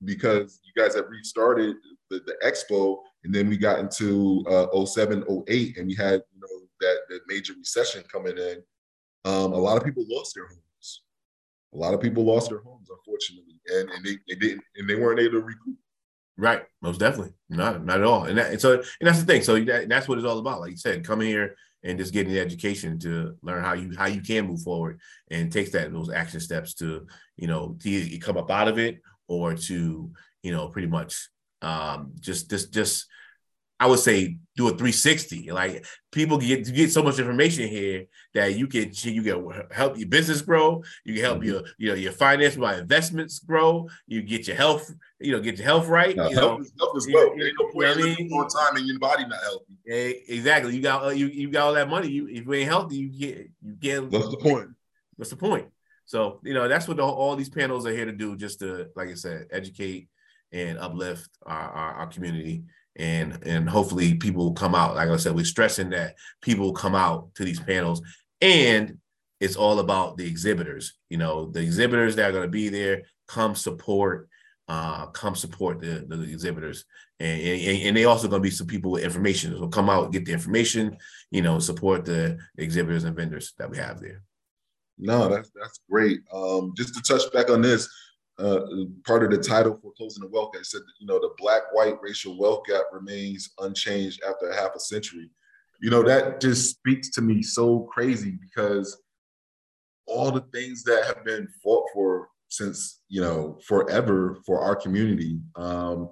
because 0.04 0.61
you 0.64 0.72
guys 0.80 0.94
have 0.94 1.08
restarted 1.08 1.76
the, 2.11 2.20
the 2.26 2.36
expo, 2.44 2.98
and 3.24 3.34
then 3.34 3.48
we 3.48 3.56
got 3.56 3.78
into 3.78 4.44
uh, 4.48 4.84
07, 4.84 5.24
08, 5.48 5.76
and 5.78 5.86
we 5.86 5.94
had 5.94 6.22
you 6.34 6.40
know 6.40 6.66
that 6.80 6.98
that 7.08 7.20
major 7.28 7.54
recession 7.56 8.02
coming 8.12 8.36
in. 8.36 8.62
Um, 9.24 9.52
a 9.52 9.58
lot 9.58 9.76
of 9.76 9.84
people 9.84 10.04
lost 10.08 10.34
their 10.34 10.46
homes. 10.46 11.02
A 11.72 11.76
lot 11.76 11.94
of 11.94 12.00
people 12.00 12.24
lost 12.24 12.50
their 12.50 12.61
homes, 12.61 12.88
unfortunately, 12.90 13.61
and 13.68 13.90
and 13.90 14.04
they, 14.04 14.18
they 14.28 14.34
didn't 14.34 14.64
and 14.76 14.88
they 14.88 14.96
weren't 14.96 15.20
able 15.20 15.40
to 15.40 15.46
recoup. 15.46 15.76
Right, 16.41 16.62
most 16.80 16.99
definitely, 17.01 17.34
not 17.51 17.84
not 17.84 17.99
at 17.99 18.07
all. 18.07 18.24
And 18.24 18.38
that 18.38 18.51
and 18.51 18.61
so 18.61 18.72
and 18.72 18.84
that's 19.03 19.20
the 19.20 19.26
thing. 19.26 19.43
So 19.43 19.61
that, 19.61 19.91
that's 19.91 20.09
what 20.09 20.16
it's 20.16 20.26
all 20.26 20.38
about. 20.38 20.61
Like 20.61 20.70
you 20.70 20.78
said, 20.78 21.05
coming 21.05 21.28
here 21.28 21.55
and 21.84 21.99
just 21.99 22.14
getting 22.14 22.32
the 22.32 22.41
education 22.41 22.99
to 23.01 23.36
learn 23.43 23.62
how 23.62 23.74
you 23.74 23.95
how 23.95 24.07
you 24.07 24.22
can 24.22 24.47
move 24.47 24.62
forward 24.62 25.01
and 25.30 25.53
take 25.53 25.70
that 25.72 25.93
those 25.93 26.11
action 26.11 26.41
steps 26.41 26.72
to 26.76 27.07
you 27.36 27.47
know 27.47 27.76
to 27.80 28.18
come 28.20 28.38
up 28.38 28.51
out 28.51 28.68
of 28.68 28.78
it 28.78 29.01
or 29.28 29.55
to 29.55 30.11
you 30.43 30.51
know 30.51 30.68
pretty 30.68 30.88
much 30.88 31.28
um, 31.61 32.12
just 32.20 32.49
just 32.49 32.72
just 32.72 33.07
I 33.80 33.86
would 33.86 33.98
say 33.98 34.36
do 34.56 34.68
a 34.68 34.70
360. 34.70 35.50
Like 35.52 35.86
people 36.12 36.36
get 36.36 36.72
get 36.72 36.92
so 36.92 37.02
much 37.02 37.18
information 37.18 37.66
here 37.66 38.04
that 38.34 38.54
you 38.54 38.66
can 38.66 38.90
you 38.92 39.22
can 39.22 39.66
help 39.70 39.96
your 39.96 40.06
business 40.06 40.42
grow, 40.42 40.82
you 41.02 41.14
can 41.14 41.24
help 41.24 41.38
mm-hmm. 41.38 41.48
your 41.48 41.62
you 41.78 41.88
know 41.88 41.94
your 41.94 42.12
finance 42.12 42.56
by 42.56 42.76
investments 42.76 43.38
grow, 43.38 43.88
you 44.06 44.20
get 44.20 44.46
your 44.46 44.56
health, 44.56 44.92
you 45.18 45.32
know, 45.32 45.40
get 45.40 45.56
your 45.56 45.64
health 45.64 45.88
right. 45.88 46.14
No, 46.14 46.28
you 46.28 46.36
health, 46.36 46.58
know, 46.58 46.64
is, 46.64 46.72
health 46.78 46.96
is 46.98 47.08
well. 47.10 47.34
You, 47.34 47.52
no 47.58 47.72
point 47.72 47.74
you 47.74 48.04
know 48.04 48.12
I 48.12 48.16
mean? 48.16 48.32
on 48.32 48.48
time 48.48 48.76
and 48.76 48.86
your 48.86 48.98
body 48.98 49.26
not 49.26 49.40
healthy. 49.40 50.24
exactly. 50.28 50.76
You 50.76 50.82
got 50.82 51.04
uh, 51.04 51.08
you 51.08 51.26
you 51.28 51.50
got 51.50 51.68
all 51.68 51.74
that 51.74 51.88
money. 51.88 52.08
You 52.08 52.28
if 52.28 52.44
you 52.44 52.52
ain't 52.52 52.68
healthy, 52.68 52.96
you 52.96 53.08
get 53.08 53.50
you 53.62 53.72
get. 53.78 54.10
What's 54.10 54.28
the 54.28 54.36
point? 54.36 54.68
What's 55.16 55.30
the 55.30 55.36
point? 55.36 55.68
So 56.04 56.40
you 56.44 56.52
know 56.52 56.68
that's 56.68 56.86
what 56.86 56.98
the, 56.98 57.02
all 57.02 57.34
these 57.34 57.48
panels 57.48 57.86
are 57.86 57.92
here 57.92 58.04
to 58.04 58.12
do, 58.12 58.36
just 58.36 58.58
to 58.58 58.88
like 58.94 59.08
I 59.08 59.14
said, 59.14 59.46
educate 59.50 60.08
and 60.52 60.78
uplift 60.78 61.30
our, 61.46 61.70
our, 61.70 61.92
our 61.92 62.06
community 62.08 62.64
and 63.01 63.42
and 63.44 63.68
hopefully 63.68 64.14
people 64.14 64.44
will 64.44 64.53
come 64.53 64.74
out. 64.74 64.94
Like 64.94 65.09
I 65.09 65.16
said, 65.16 65.34
we're 65.34 65.44
stressing 65.44 65.90
that 65.90 66.16
people 66.42 66.66
will 66.66 66.74
come 66.74 66.94
out 66.94 67.34
to 67.36 67.44
these 67.44 67.61
panels, 67.61 68.03
and 68.40 68.98
it's 69.40 69.57
all 69.57 69.80
about 69.80 70.18
the 70.18 70.26
exhibitors. 70.26 70.94
You 71.09 71.16
know, 71.16 71.51
the 71.51 71.61
exhibitors 71.61 72.16
that 72.16 72.28
are 72.28 72.32
going 72.32 72.44
to 72.44 72.51
be 72.51 72.68
there 72.68 73.03
come 73.26 73.55
support, 73.55 74.28
uh, 74.68 75.07
come 75.07 75.34
support 75.34 75.80
the, 75.80 76.05
the 76.07 76.22
exhibitors, 76.22 76.84
and, 77.18 77.40
and, 77.40 77.82
and 77.82 77.96
they 77.96 78.05
also 78.05 78.28
going 78.28 78.42
to 78.42 78.46
be 78.46 78.55
some 78.55 78.66
people 78.66 78.90
with 78.90 79.03
information. 79.03 79.57
So 79.57 79.68
come 79.68 79.88
out, 79.88 80.12
get 80.12 80.26
the 80.26 80.32
information, 80.32 80.98
you 81.30 81.40
know, 81.40 81.59
support 81.59 82.05
the 82.05 82.38
exhibitors 82.59 83.05
and 83.05 83.16
vendors 83.16 83.55
that 83.59 83.70
we 83.70 83.78
have 83.78 84.01
there. 84.01 84.22
No, 84.98 85.28
that's 85.30 85.51
that's 85.59 85.80
great. 85.90 86.20
Um, 86.30 86.74
just 86.76 86.94
to 86.94 87.01
touch 87.01 87.32
back 87.32 87.48
on 87.48 87.62
this, 87.62 87.88
uh, 88.41 88.61
part 89.05 89.22
of 89.22 89.30
the 89.30 89.38
title 89.38 89.78
for 89.82 89.93
closing 89.97 90.22
the 90.22 90.28
wealth 90.28 90.53
gap 90.53 90.64
said, 90.64 90.80
that, 90.80 90.93
you 90.99 91.07
know, 91.07 91.18
the 91.18 91.30
black-white 91.38 91.97
racial 92.01 92.38
wealth 92.38 92.62
gap 92.66 92.84
remains 92.93 93.51
unchanged 93.61 94.20
after 94.28 94.53
half 94.53 94.74
a 94.74 94.80
century. 94.80 95.30
You 95.80 95.91
know, 95.91 96.03
that 96.03 96.41
just 96.41 96.70
speaks 96.70 97.11
to 97.11 97.22
me 97.22 97.43
so 97.43 97.88
crazy 97.93 98.38
because 98.41 99.01
all 100.07 100.30
the 100.30 100.45
things 100.53 100.82
that 100.84 101.05
have 101.05 101.24
been 101.24 101.49
fought 101.62 101.84
for 101.95 102.28
since, 102.49 103.01
you 103.09 103.20
know, 103.20 103.59
forever 103.66 104.38
for 104.45 104.61
our 104.61 104.74
community, 104.74 105.38
um, 105.57 106.11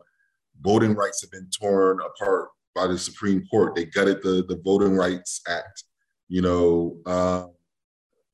voting 0.61 0.95
rights 0.95 1.21
have 1.23 1.31
been 1.31 1.49
torn 1.51 1.99
apart 2.01 2.49
by 2.75 2.87
the 2.87 2.97
Supreme 2.97 3.45
Court. 3.51 3.75
They 3.75 3.87
gutted 3.87 4.23
the, 4.23 4.45
the 4.49 4.61
Voting 4.65 4.95
Rights 4.95 5.41
Act, 5.49 5.85
you 6.29 6.43
know, 6.43 6.99
uh, 7.07 7.47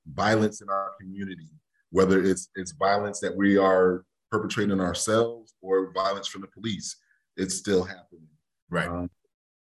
violence 0.07 0.61
in 0.61 0.69
our 0.69 0.93
community 1.01 1.49
whether 1.95 2.21
it's 2.21 2.49
it's 2.57 2.73
violence 2.73 3.21
that 3.21 3.35
we 3.35 3.57
are 3.57 4.05
perpetrating 4.33 4.81
ourselves 4.81 5.55
or 5.63 5.93
violence 5.93 6.27
from 6.27 6.41
the 6.41 6.49
police, 6.49 6.97
it's 7.37 7.55
still 7.55 7.85
happening. 7.85 8.27
Right. 8.69 8.89
Um, 8.89 9.09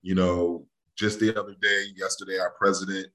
you 0.01 0.15
know, 0.15 0.67
just 0.97 1.21
the 1.21 1.39
other 1.39 1.55
day, 1.61 1.85
yesterday, 1.95 2.39
our 2.39 2.55
president 2.59 3.09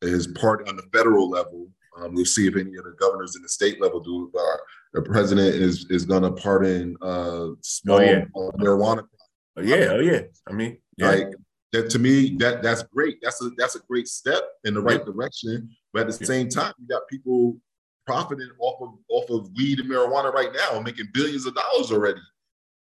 is 0.00 0.26
part 0.26 0.66
on 0.70 0.76
the 0.76 0.84
federal 0.90 1.28
level. 1.28 1.68
Um, 1.98 2.14
we'll 2.14 2.24
see 2.24 2.46
if 2.46 2.56
any 2.56 2.74
of 2.76 2.84
the 2.84 2.96
governors 2.98 3.36
in 3.36 3.42
the 3.42 3.48
state 3.50 3.78
level 3.78 4.00
do. 4.00 4.30
But 4.32 4.40
our, 4.40 4.60
the 4.94 5.02
president 5.02 5.54
is 5.54 5.86
is 5.90 6.06
going 6.06 6.22
to 6.22 6.32
pardon 6.32 6.96
uh, 7.02 7.48
small 7.60 7.98
oh, 7.98 8.00
yeah. 8.00 8.24
marijuana. 8.58 9.02
Oh 9.58 9.62
yeah, 9.62 9.88
oh 9.90 10.00
yeah. 10.00 10.22
I 10.48 10.52
mean, 10.52 10.78
yeah. 10.96 11.08
like 11.08 11.28
that 11.72 11.90
to 11.90 11.98
me, 11.98 12.36
that 12.38 12.62
that's 12.62 12.84
great. 12.84 13.18
That's 13.22 13.42
a 13.42 13.50
that's 13.58 13.76
a 13.76 13.80
great 13.80 14.08
step 14.08 14.44
in 14.64 14.72
the 14.72 14.80
right 14.80 15.04
direction. 15.04 15.68
But 15.92 16.08
at 16.08 16.18
the 16.18 16.24
same 16.24 16.48
time, 16.48 16.72
you 16.80 16.88
got 16.88 17.06
people 17.06 17.58
profiting 18.06 18.50
off 18.58 18.80
of 18.80 18.94
off 19.08 19.30
of 19.30 19.50
weed 19.56 19.80
and 19.80 19.90
marijuana 19.90 20.32
right 20.32 20.50
now, 20.54 20.80
making 20.80 21.06
billions 21.12 21.46
of 21.46 21.54
dollars 21.54 21.90
already. 21.92 22.20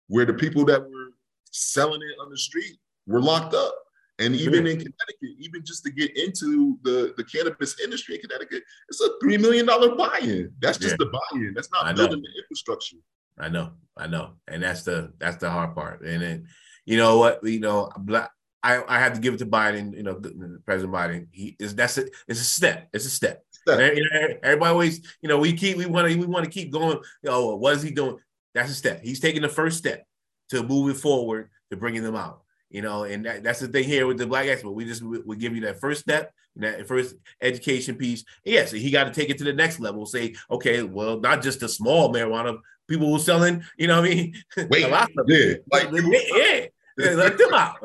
Where 0.08 0.24
the 0.24 0.34
people 0.34 0.64
that 0.66 0.80
were 0.80 1.12
selling 1.50 2.00
it 2.00 2.22
on 2.22 2.30
the 2.30 2.38
street 2.38 2.78
were 3.06 3.20
locked 3.20 3.54
up. 3.54 3.74
And 4.20 4.34
even 4.34 4.66
in 4.66 4.76
Connecticut, 4.76 5.36
even 5.38 5.64
just 5.64 5.84
to 5.84 5.92
get 5.92 6.16
into 6.16 6.76
the, 6.82 7.14
the 7.16 7.22
cannabis 7.22 7.78
industry 7.80 8.16
in 8.16 8.20
Connecticut, 8.22 8.64
it's 8.88 9.00
a 9.00 9.10
three 9.22 9.38
million 9.38 9.64
dollar 9.64 9.94
buy-in. 9.94 10.52
That's 10.58 10.76
just 10.76 10.96
yeah. 10.98 11.06
the 11.06 11.06
buy-in. 11.06 11.52
That's 11.54 11.70
not 11.70 11.94
building 11.94 12.20
the 12.20 12.42
infrastructure. 12.42 12.96
I 13.38 13.48
know, 13.48 13.72
I 13.96 14.08
know, 14.08 14.32
and 14.48 14.60
that's 14.60 14.82
the 14.82 15.12
that's 15.18 15.36
the 15.36 15.48
hard 15.48 15.74
part. 15.74 16.00
And 16.02 16.20
then, 16.20 16.48
you 16.84 16.96
know 16.96 17.18
what, 17.18 17.44
you 17.44 17.60
know, 17.60 17.92
black. 17.96 18.32
I, 18.60 18.82
I 18.88 18.98
have 18.98 19.14
to 19.14 19.20
give 19.20 19.34
it 19.34 19.38
to 19.38 19.46
Biden. 19.46 19.96
You 19.96 20.02
know, 20.02 20.20
President 20.64 20.92
Biden. 20.92 21.28
He 21.30 21.54
is 21.60 21.76
that's 21.76 21.96
it. 21.96 22.12
It's 22.26 22.40
a 22.40 22.44
step. 22.44 22.88
It's 22.92 23.06
a 23.06 23.10
step. 23.10 23.44
Everybody 23.68 24.70
always, 24.70 25.00
you 25.22 25.28
know, 25.28 25.38
we 25.38 25.52
keep 25.52 25.76
we 25.76 25.86
want 25.86 26.08
to 26.08 26.18
we 26.18 26.26
want 26.26 26.44
to 26.44 26.50
keep 26.50 26.70
going. 26.70 26.98
Oh, 27.26 27.56
what 27.56 27.74
is 27.74 27.82
he 27.82 27.90
doing? 27.90 28.16
That's 28.54 28.70
a 28.70 28.74
step. 28.74 29.02
He's 29.02 29.20
taking 29.20 29.42
the 29.42 29.48
first 29.48 29.78
step 29.78 30.06
to 30.50 30.62
moving 30.62 30.94
forward 30.94 31.50
to 31.70 31.76
bringing 31.76 32.02
them 32.02 32.16
out. 32.16 32.42
You 32.70 32.82
know, 32.82 33.04
and 33.04 33.24
that, 33.24 33.42
that's 33.42 33.60
the 33.60 33.68
thing 33.68 33.84
here 33.84 34.06
with 34.06 34.18
the 34.18 34.26
Black 34.26 34.46
Expo. 34.46 34.72
We 34.74 34.84
just 34.84 35.02
we, 35.02 35.20
we 35.20 35.36
give 35.36 35.54
you 35.54 35.62
that 35.62 35.80
first 35.80 36.00
step, 36.00 36.32
that 36.56 36.86
first 36.86 37.14
education 37.40 37.96
piece. 37.96 38.24
Yes, 38.44 38.70
he 38.70 38.90
got 38.90 39.04
to 39.04 39.10
take 39.10 39.30
it 39.30 39.38
to 39.38 39.44
the 39.44 39.54
next 39.54 39.80
level. 39.80 40.04
Say, 40.04 40.34
okay, 40.50 40.82
well, 40.82 41.18
not 41.18 41.42
just 41.42 41.60
the 41.60 41.68
small 41.68 42.12
marijuana 42.12 42.58
people 42.86 43.06
who 43.08 43.18
selling. 43.18 43.62
You 43.78 43.86
know 43.86 44.00
what 44.00 44.10
I 44.10 44.14
mean? 44.14 44.34
Wait, 44.70 44.84
a 44.84 44.88
lot 44.88 45.10
of 45.16 45.26
yeah, 45.28 45.54
like 45.72 45.88
yeah, 45.92 46.66
yeah, 46.98 47.10
let 47.10 47.38
them 47.38 47.54
out. 47.54 47.76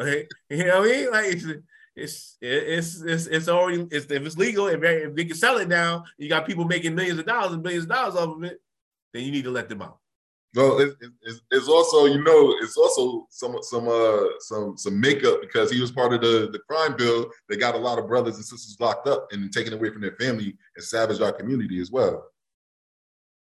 You 0.50 0.66
know 0.66 0.82
what 0.82 0.90
I 0.90 0.92
mean? 0.92 1.12
Like 1.12 1.64
it's 1.96 2.38
it's 2.42 3.02
it's 3.02 3.28
it's 3.28 3.48
already 3.48 3.88
it's, 3.92 4.06
if 4.10 4.26
it's 4.26 4.38
legal 4.38 4.68
if, 4.68 4.82
if 4.84 5.16
they 5.16 5.26
can 5.26 5.36
sell 5.36 5.58
it 5.58 5.68
now, 5.68 6.04
you 6.18 6.28
got 6.28 6.48
people 6.48 6.66
making 6.66 6.96
millions 6.96 7.20
of 7.20 7.26
dollars 7.26 7.54
and 7.54 7.62
billions 7.62 7.86
of 7.86 7.92
dollars 7.92 8.16
off 8.16 8.36
of 8.36 8.44
it, 8.44 8.60
then 9.14 9.24
you 9.24 9.32
need 9.32 9.44
to 9.44 9.52
let 9.52 9.70
them 9.70 9.82
out. 9.82 10.00
No, 10.56 10.80
it, 10.80 10.96
it, 11.02 11.42
it's 11.52 11.68
also 11.68 12.06
you 12.06 12.24
know 12.24 12.56
it's 12.62 12.78
also 12.78 13.28
some 13.30 13.58
some 13.62 13.88
uh 13.88 14.24
some 14.40 14.78
some 14.78 15.00
makeup 15.00 15.42
because 15.42 15.72
he 15.72 15.82
was 15.82 15.92
part 15.92 16.14
of 16.14 16.22
the 16.22 16.50
the 16.52 16.60
crime 16.68 16.96
bill 16.96 17.30
that 17.50 17.58
got 17.60 17.76
a 17.76 17.80
lot 17.80 18.00
of 18.00 18.08
brothers 18.08 18.36
and 18.36 18.46
sisters 18.46 18.78
locked 18.80 19.08
up 19.08 19.28
and 19.32 19.52
taken 19.52 19.74
away 19.74 19.90
from 19.92 20.02
their 20.02 20.16
family 20.16 20.56
and 20.76 20.84
savaged 20.84 21.22
our 21.22 21.32
community 21.32 21.80
as 21.80 21.92
well. 21.92 22.26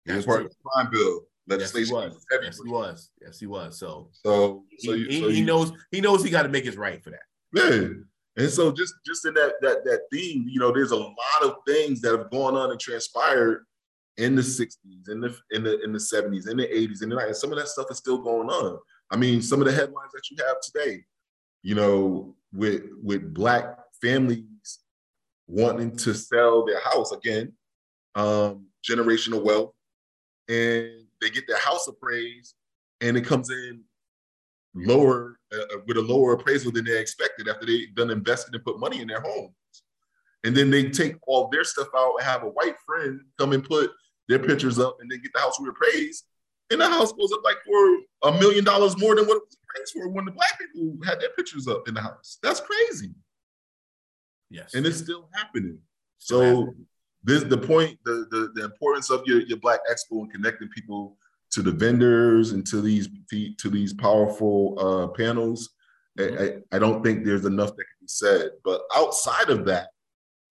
He 0.04 0.12
was 0.12 0.26
part 0.26 0.42
of 0.42 0.48
the 0.48 0.56
crime 0.64 0.90
bill 0.90 1.22
legislation. 1.46 1.94
Yes, 1.94 2.10
he 2.10 2.10
was. 2.10 2.26
Yes, 2.42 2.60
he 2.62 2.70
was. 2.70 3.10
Yes, 3.20 3.40
he 3.40 3.46
was. 3.46 3.78
So 3.78 4.08
so 4.12 4.64
so, 4.78 4.92
he, 4.92 5.20
so 5.20 5.28
he 5.28 5.42
knows 5.42 5.72
he 5.90 6.00
knows 6.00 6.24
he 6.24 6.30
got 6.30 6.42
to 6.42 6.48
make 6.48 6.64
his 6.64 6.76
right 6.76 7.02
for 7.02 7.10
that. 7.10 7.20
Yeah. 7.52 7.88
And 8.36 8.50
so 8.50 8.72
just 8.72 8.94
just 9.06 9.26
in 9.26 9.34
that 9.34 9.54
that 9.60 9.84
that 9.84 10.02
theme, 10.12 10.46
you 10.48 10.58
know, 10.58 10.72
there's 10.72 10.90
a 10.90 10.96
lot 10.96 11.42
of 11.42 11.56
things 11.66 12.00
that 12.00 12.16
have 12.16 12.30
gone 12.30 12.56
on 12.56 12.70
and 12.70 12.80
transpired 12.80 13.64
in 14.16 14.34
the 14.34 14.42
60s, 14.42 15.08
in 15.08 15.20
the 15.20 15.36
in 15.50 15.62
the 15.62 15.82
in 15.82 15.92
the 15.92 15.98
70s, 15.98 16.48
in 16.48 16.56
the 16.56 16.66
80s, 16.66 17.02
and, 17.02 17.12
and 17.12 17.36
some 17.36 17.52
of 17.52 17.58
that 17.58 17.68
stuff 17.68 17.86
is 17.90 17.98
still 17.98 18.18
going 18.18 18.48
on. 18.48 18.78
I 19.10 19.16
mean, 19.16 19.40
some 19.42 19.60
of 19.60 19.66
the 19.66 19.72
headlines 19.72 20.12
that 20.12 20.30
you 20.30 20.36
have 20.46 20.56
today, 20.60 21.04
you 21.62 21.74
know, 21.74 22.34
with 22.52 22.82
with 23.02 23.32
black 23.32 23.76
families 24.00 24.80
wanting 25.46 25.94
to 25.96 26.14
sell 26.14 26.64
their 26.64 26.80
house 26.80 27.12
again, 27.12 27.52
um, 28.16 28.66
generational 28.88 29.44
wealth, 29.44 29.72
and 30.48 30.90
they 31.20 31.30
get 31.30 31.46
their 31.46 31.58
house 31.58 31.86
appraised, 31.86 32.54
and 33.00 33.16
it 33.16 33.24
comes 33.24 33.50
in 33.50 33.82
lower 34.74 35.38
uh, 35.52 35.78
with 35.86 35.96
a 35.96 36.02
lower 36.02 36.32
appraisal 36.34 36.72
than 36.72 36.84
they 36.84 36.98
expected 36.98 37.48
after 37.48 37.66
they 37.66 37.86
done 37.94 38.10
invested 38.10 38.54
and 38.54 38.64
put 38.64 38.78
money 38.78 39.00
in 39.00 39.08
their 39.08 39.20
homes. 39.20 39.52
And 40.44 40.54
then 40.54 40.70
they 40.70 40.90
take 40.90 41.16
all 41.26 41.48
their 41.48 41.64
stuff 41.64 41.88
out 41.96 42.16
and 42.18 42.26
have 42.26 42.42
a 42.42 42.48
white 42.48 42.76
friend 42.84 43.20
come 43.38 43.52
and 43.52 43.64
put 43.64 43.90
their 44.28 44.38
pictures 44.38 44.78
up 44.78 44.98
and 45.00 45.10
then 45.10 45.20
get 45.22 45.32
the 45.32 45.40
house 45.40 45.58
reappraised. 45.58 46.22
And 46.70 46.80
the 46.80 46.88
house 46.88 47.12
goes 47.12 47.32
up 47.32 47.40
like 47.44 47.56
for 47.64 48.30
a 48.30 48.38
million 48.38 48.64
dollars 48.64 48.98
more 48.98 49.14
than 49.14 49.26
what 49.26 49.36
it 49.36 49.42
was 49.42 49.56
appraised 49.62 49.92
for 49.92 50.08
when 50.08 50.24
the 50.24 50.32
black 50.32 50.58
people 50.58 50.96
had 51.04 51.20
their 51.20 51.30
pictures 51.30 51.68
up 51.68 51.88
in 51.88 51.94
the 51.94 52.00
house. 52.00 52.38
That's 52.42 52.60
crazy. 52.60 53.10
Yes. 54.50 54.74
And 54.74 54.86
it's 54.86 54.98
still 54.98 55.28
happening. 55.34 55.78
Still 56.18 56.38
so 56.38 56.44
happening. 56.44 56.86
this 57.22 57.44
the 57.44 57.58
point, 57.58 57.98
the, 58.04 58.26
the 58.30 58.50
the 58.54 58.64
importance 58.64 59.10
of 59.10 59.22
your, 59.26 59.40
your 59.42 59.58
Black 59.58 59.80
Expo 59.90 60.20
and 60.20 60.32
connecting 60.32 60.68
people 60.68 61.16
to 61.54 61.62
the 61.62 61.72
vendors 61.72 62.52
and 62.52 62.66
to 62.66 62.80
these 62.80 63.08
to 63.30 63.70
these 63.70 63.92
powerful 63.92 64.76
uh, 64.78 65.08
panels. 65.08 65.70
I, 66.18 66.58
I, 66.70 66.78
don't 66.78 67.02
think 67.02 67.24
there's 67.24 67.44
enough 67.44 67.70
that 67.70 67.76
can 67.76 68.00
be 68.00 68.06
said. 68.06 68.50
But 68.64 68.82
outside 68.94 69.50
of 69.50 69.64
that, 69.66 69.88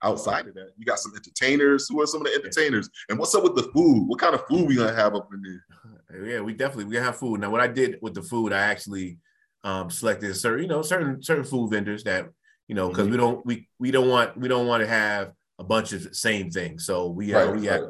outside 0.01 0.47
of 0.47 0.55
that, 0.55 0.71
you 0.77 0.85
got 0.85 0.99
some 0.99 1.13
entertainers. 1.15 1.87
Who 1.89 2.01
are 2.01 2.07
some 2.07 2.19
of 2.19 2.27
the 2.27 2.33
entertainers? 2.33 2.89
And 3.07 3.17
what's 3.17 3.33
up 3.33 3.43
with 3.43 3.55
the 3.55 3.71
food? 3.73 4.05
What 4.07 4.19
kind 4.19 4.35
of 4.35 4.45
food 4.47 4.67
we 4.67 4.75
gonna 4.75 4.93
have 4.93 5.15
up 5.15 5.29
in 5.33 5.41
there? 5.41 5.63
Yeah, 6.23 6.41
we 6.41 6.53
definitely 6.53 6.85
we 6.85 6.97
have 6.97 7.17
food. 7.17 7.39
Now, 7.39 7.49
what 7.49 7.59
I 7.59 7.65
did 7.65 7.97
with 8.03 8.13
the 8.13 8.21
food, 8.21 8.53
I 8.53 8.59
actually 8.59 9.17
um, 9.63 9.89
selected 9.89 10.35
certain, 10.35 10.61
you 10.61 10.67
know, 10.67 10.83
certain 10.83 11.23
certain 11.23 11.43
food 11.43 11.71
vendors 11.71 12.03
that 12.03 12.29
you 12.67 12.75
know, 12.75 12.89
because 12.89 13.05
mm-hmm. 13.05 13.11
we 13.11 13.17
don't 13.17 13.45
we 13.45 13.67
we 13.79 13.91
don't 13.91 14.09
want 14.09 14.37
we 14.37 14.47
don't 14.47 14.67
want 14.67 14.81
to 14.81 14.87
have 14.87 15.31
a 15.59 15.63
bunch 15.63 15.91
of 15.91 16.03
the 16.03 16.13
same 16.13 16.49
things. 16.49 16.85
So 16.85 17.07
we 17.07 17.33
uh, 17.33 17.47
right, 17.47 17.59
we 17.59 17.69
right. 17.69 17.81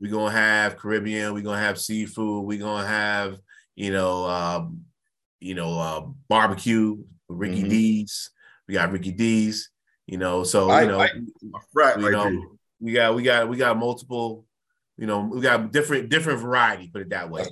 We're 0.00 0.10
gonna 0.10 0.32
have 0.32 0.78
Caribbean. 0.78 1.34
We're 1.34 1.42
gonna 1.42 1.60
have 1.60 1.78
seafood. 1.78 2.44
We're 2.44 2.58
gonna 2.58 2.86
have 2.86 3.38
you 3.76 3.90
know 3.92 4.26
um, 4.26 4.84
you 5.40 5.54
know 5.54 5.78
uh, 5.78 6.06
barbecue. 6.28 6.96
Ricky 7.28 7.60
mm-hmm. 7.60 7.68
D's. 7.68 8.30
We 8.66 8.74
got 8.74 8.90
Ricky 8.90 9.12
D's. 9.12 9.70
You 10.06 10.18
know, 10.18 10.42
so 10.42 10.70
I, 10.70 10.82
you 10.82 10.88
know, 10.88 11.00
I, 11.00 11.10
right, 11.74 11.96
you 12.00 12.10
know, 12.10 12.56
we 12.80 12.92
got 12.92 13.14
we 13.14 13.22
got 13.22 13.48
we 13.48 13.56
got 13.56 13.78
multiple. 13.78 14.44
You 14.96 15.06
know, 15.06 15.20
we 15.20 15.40
got 15.40 15.70
different 15.70 16.08
different 16.08 16.40
variety. 16.40 16.88
Put 16.88 17.02
it 17.02 17.10
that 17.10 17.30
way. 17.30 17.44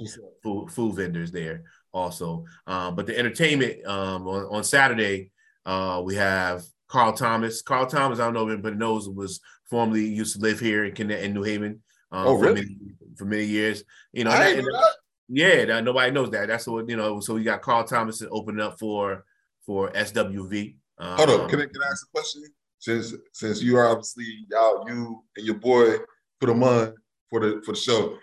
Food, 0.43 0.71
food 0.71 0.97
vendors 0.97 1.31
there 1.31 1.63
also. 1.93 2.45
Um, 2.67 2.97
but 2.97 3.07
the 3.07 3.17
entertainment 3.17 3.87
um, 3.87 4.27
on, 4.27 4.57
on 4.57 4.65
Saturday, 4.65 5.31
Uh, 5.69 6.01
we 6.03 6.15
have 6.15 6.65
Carl 6.89 7.13
Thomas. 7.13 7.61
Carl 7.61 7.87
Thomas, 7.87 8.19
I 8.19 8.25
don't 8.25 8.33
know 8.33 8.49
if 8.49 8.53
anybody 8.55 8.77
knows, 8.77 9.07
was 9.07 9.41
formerly 9.69 10.07
used 10.07 10.35
to 10.35 10.41
live 10.41 10.59
here 10.59 10.85
in 10.85 10.95
Connecticut, 10.95 11.27
in 11.27 11.35
New 11.35 11.43
Haven. 11.43 11.83
Um, 12.11 12.27
Oh, 12.27 12.39
for 12.39 12.45
really? 12.45 12.55
many, 12.63 12.77
for 13.17 13.25
many 13.27 13.45
years. 13.45 13.85
You 14.13 14.25
know, 14.25 14.31
I 14.31 14.55
that- 14.55 14.65
that. 14.65 14.95
yeah, 15.29 15.65
that, 15.67 15.85
nobody 15.85 16.11
knows 16.11 16.31
that. 16.31 16.49
That's 16.49 16.67
what 16.67 16.89
you 16.89 16.97
know. 16.97 17.21
So 17.21 17.35
we 17.35 17.43
got 17.43 17.63
Carl 17.63 17.85
Thomas 17.85 18.23
opening 18.31 18.61
up 18.61 18.79
for 18.79 19.25
for 19.67 19.91
SWV. 19.93 20.77
Um, 20.99 21.17
Hold 21.19 21.31
up, 21.31 21.51
can 21.51 21.61
I, 21.61 21.67
can 21.67 21.83
I 21.83 21.87
ask 21.91 22.07
a 22.07 22.11
question? 22.11 22.43
Since 22.81 23.15
since 23.33 23.63
you 23.63 23.77
are 23.77 23.87
obviously 23.89 24.47
y'all, 24.51 24.89
you 24.89 25.23
and 25.37 25.47
your 25.47 25.57
boy 25.57 25.99
put 26.41 26.47
them 26.47 26.63
on 26.63 26.95
for 27.29 27.41
the 27.41 27.61
for 27.65 27.73
the 27.73 27.79
show. 27.79 28.17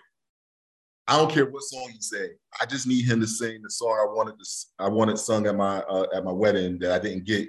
I 1.08 1.16
don't 1.18 1.30
care 1.30 1.46
what 1.48 1.62
song 1.62 1.88
you 1.94 2.00
say. 2.00 2.30
I 2.60 2.66
just 2.66 2.86
need 2.88 3.04
him 3.06 3.20
to 3.20 3.26
sing 3.28 3.62
the 3.62 3.70
song 3.70 3.96
I 4.00 4.12
wanted 4.12 4.34
to 4.40 4.44
I 4.80 4.88
wanted 4.88 5.18
sung 5.18 5.46
at 5.46 5.54
my 5.54 5.78
uh, 5.82 6.06
at 6.14 6.24
my 6.24 6.32
wedding 6.32 6.78
that 6.80 6.90
I 6.90 6.98
didn't 6.98 7.24
get. 7.24 7.48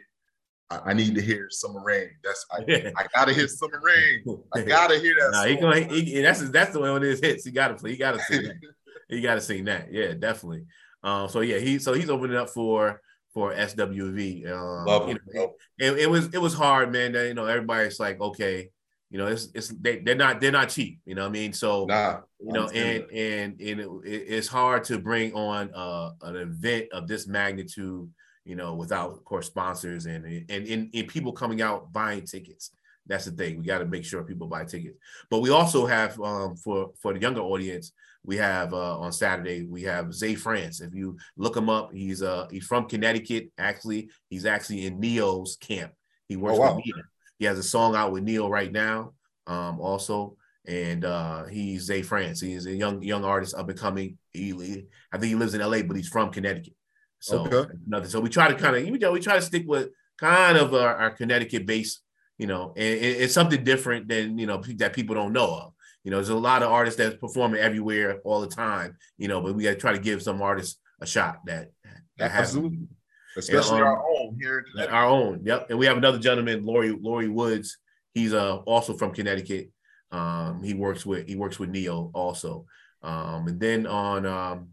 I, 0.70 0.93
need 0.93 1.15
to 1.15 1.22
hear 1.22 1.47
Summer 1.49 1.82
Rain. 1.84 2.09
That's 2.24 2.45
I, 2.51 2.91
I 2.97 3.05
gotta 3.13 3.34
hear 3.34 3.47
Summer 3.47 3.80
Rain. 3.82 4.24
I 4.53 4.61
gotta 4.68 4.99
hear 4.99 5.15
that. 5.15 5.30
Nah, 5.32 5.43
he 5.45 5.55
gonna 5.55 5.80
he, 5.82 6.22
that's 6.22 6.49
that's 6.49 6.72
the 6.74 6.80
one 6.80 6.89
of 6.97 7.01
his 7.01 7.22
hits. 7.22 7.45
He 7.45 7.51
got 7.51 7.70
to 7.70 7.76
play. 7.76 7.91
He 7.91 7.97
got 7.97 8.13
to 8.13 8.20
sing 8.24 8.43
that. 8.43 8.55
He 9.09 9.22
got 9.22 9.36
to 9.36 9.41
sing 9.41 9.63
that. 9.65 9.93
Yeah, 9.93 10.15
definitely. 10.15 10.65
Um, 11.01 11.30
so 11.30 11.39
yeah, 11.39 11.59
he 11.59 11.80
so 11.80 11.93
he's 11.93 12.09
opening 12.09 12.36
up 12.36 12.49
for 12.49 13.01
for 13.34 13.53
SWV. 13.53 14.51
Um, 14.51 14.86
Love 14.86 15.07
you 15.07 15.15
him. 15.15 15.20
know, 15.34 15.53
it, 15.80 15.99
it 15.99 16.09
was 16.09 16.26
it 16.34 16.39
was 16.41 16.53
hard, 16.53 16.91
man. 16.91 17.13
That, 17.13 17.28
you 17.28 17.34
know, 17.34 17.45
everybody's 17.45 18.01
like, 18.01 18.20
okay, 18.20 18.70
you 19.09 19.18
know, 19.18 19.28
it's 19.28 19.47
it's 19.55 19.70
they, 19.70 19.99
they're 19.99 20.15
not 20.15 20.41
they're 20.41 20.51
not 20.51 20.68
cheap. 20.68 20.99
You 21.05 21.15
know 21.15 21.22
what 21.22 21.30
I 21.30 21.32
mean? 21.32 21.53
So 21.53 21.86
Nah, 21.86 22.20
you 22.41 22.51
know, 22.51 22.68
and 22.68 23.03
and 23.11 23.61
and 23.61 23.80
it, 23.80 23.88
it- 24.03 24.26
it's 24.28 24.47
hard 24.49 24.84
to 24.86 24.99
bring 24.99 25.34
on 25.34 25.72
uh, 25.74 26.11
an 26.24 26.36
event 26.36 26.88
of 26.91 27.07
this 27.07 27.28
magnitude, 27.28 28.09
you 28.48 28.56
know, 28.56 28.74
without 28.74 29.12
of 29.12 29.24
course 29.26 29.48
sponsors 29.48 30.06
and 30.06 30.26
and 30.26 30.50
and, 30.68 30.89
and 30.93 31.08
people 31.08 31.32
coming 31.34 31.62
out 31.62 31.91
buying 31.93 32.24
tickets. 32.26 32.72
That's 33.06 33.26
the 33.26 33.32
thing. 33.32 33.60
We 33.60 33.66
got 33.66 33.80
to 33.80 33.86
make 33.86 34.04
sure 34.04 34.24
people 34.24 34.48
buy 34.48 34.66
tickets. 34.66 34.98
But 35.30 35.39
we 35.39 35.50
also 35.50 35.86
have 35.86 36.20
um, 36.22 36.56
for 36.58 36.91
for 37.02 37.14
the 37.14 37.22
younger 37.22 37.41
audience, 37.41 37.93
we 38.24 38.36
have 38.38 38.74
uh, 38.74 39.00
on 39.00 39.12
Saturday 39.14 39.64
we 39.64 39.84
have 39.84 40.08
Zae 40.14 40.36
France. 40.38 40.82
If 40.82 40.93
you 40.93 41.18
look 41.38 41.56
him 41.56 41.70
up, 41.70 41.93
he's 41.93 42.22
uh 42.22 42.48
he's 42.52 42.66
from 42.66 42.88
Connecticut. 42.88 43.50
Actually, 43.58 44.10
he's 44.30 44.45
actually 44.45 44.86
in 44.86 45.00
Ne-Yo's 45.00 45.58
camp. 45.58 45.93
He 46.28 46.36
works 46.36 46.58
Oh, 46.58 46.62
wow. 46.62 46.76
with 46.76 46.86
Ne-Yo. 46.86 47.02
He 47.39 47.45
has 47.45 47.58
a 47.60 47.64
song 47.64 47.95
out 47.95 48.12
with 48.12 48.24
Neo 48.24 48.50
right 48.50 48.72
now. 48.72 49.14
Um, 49.45 49.80
also, 49.80 50.36
and 50.66 51.06
uh, 51.06 51.45
he's 51.45 51.88
Zae 51.89 52.04
France. 52.04 52.41
He's 52.41 52.66
a 52.66 52.76
young 52.76 53.02
young 53.02 53.24
artist, 53.24 53.56
up 53.56 53.70
and 53.70 53.80
coming. 53.80 54.18
He, 54.34 54.52
he- 54.52 54.86
I 55.14 55.18
think 55.18 55.30
he 55.30 55.36
lives 55.36 55.54
in 55.54 55.62
LA, 55.62 55.84
but 55.84 55.95
he's 55.95 56.10
from 56.10 56.30
Connecticut. 56.32 56.74
So 57.20 57.45
Okay. 57.45 57.74
nothing. 57.88 58.09
So 58.09 58.20
we 58.20 58.30
try 58.30 58.47
to 58.47 58.55
kind 58.55 58.76
of, 58.76 58.86
you 58.86 58.97
know, 58.97 59.11
we 59.11 59.20
try 59.20 59.36
to 59.36 59.41
stick 59.41 59.63
with 59.68 59.89
kind 60.18 60.57
of 60.57 60.74
our, 60.74 60.95
our 60.95 61.09
Connecticut 61.11 61.65
base, 61.65 62.01
you 62.38 62.47
know, 62.47 62.74
and 62.76 62.86
it- 62.86 63.22
it's 63.22 63.34
something 63.34 63.63
different 63.63 64.07
than 64.07 64.38
you 64.38 64.45
know 64.45 64.61
that 64.78 64.93
people 64.93 65.15
don't 65.15 65.34
know 65.34 65.55
of. 65.55 65.74
You 66.03 66.11
know, 66.11 66.18
there's 66.18 66.30
a 66.30 66.36
lot 66.36 66.63
of 66.63 66.72
artists 66.72 66.97
that's 66.97 67.18
performing 67.18 67.59
everywhere 67.59 68.20
all 68.24 68.39
the 68.41 68.47
time, 68.47 68.97
you 69.18 69.28
know, 69.28 69.41
but 69.41 69.55
we 69.55 69.63
got 69.63 69.72
to 69.72 69.76
try 69.76 69.91
to 69.93 69.99
give 69.99 70.22
some 70.22 70.41
artists 70.41 70.80
a 71.01 71.05
shot 71.05 71.39
that, 71.45 71.70
that 72.18 72.32
Absolutely. 72.32 72.88
Especially 73.36 73.82
um, 73.82 73.88
our 73.88 74.03
own 74.09 74.38
here 74.39 74.65
our 74.89 75.05
own. 75.05 75.41
Yep. 75.43 75.70
And 75.70 75.78
we 75.80 75.86
have 75.86 75.97
another 75.97 76.18
gentleman, 76.18 76.65
Lori 76.65 76.89
Lori 76.91 77.28
Woods. 77.30 77.78
He's 78.13 78.34
uh 78.34 78.57
also 78.57 78.95
from 78.97 79.11
Connecticut. 79.13 79.70
Um, 80.11 80.63
he 80.63 80.74
works 80.74 81.05
with 81.05 81.28
he 81.28 81.36
works 81.36 81.59
with 81.59 81.70
Ne-Yo 81.70 82.09
also. 82.15 82.65
Um, 83.03 83.47
and 83.47 83.59
then 83.59 83.86
on 83.86 84.26
um 84.26 84.70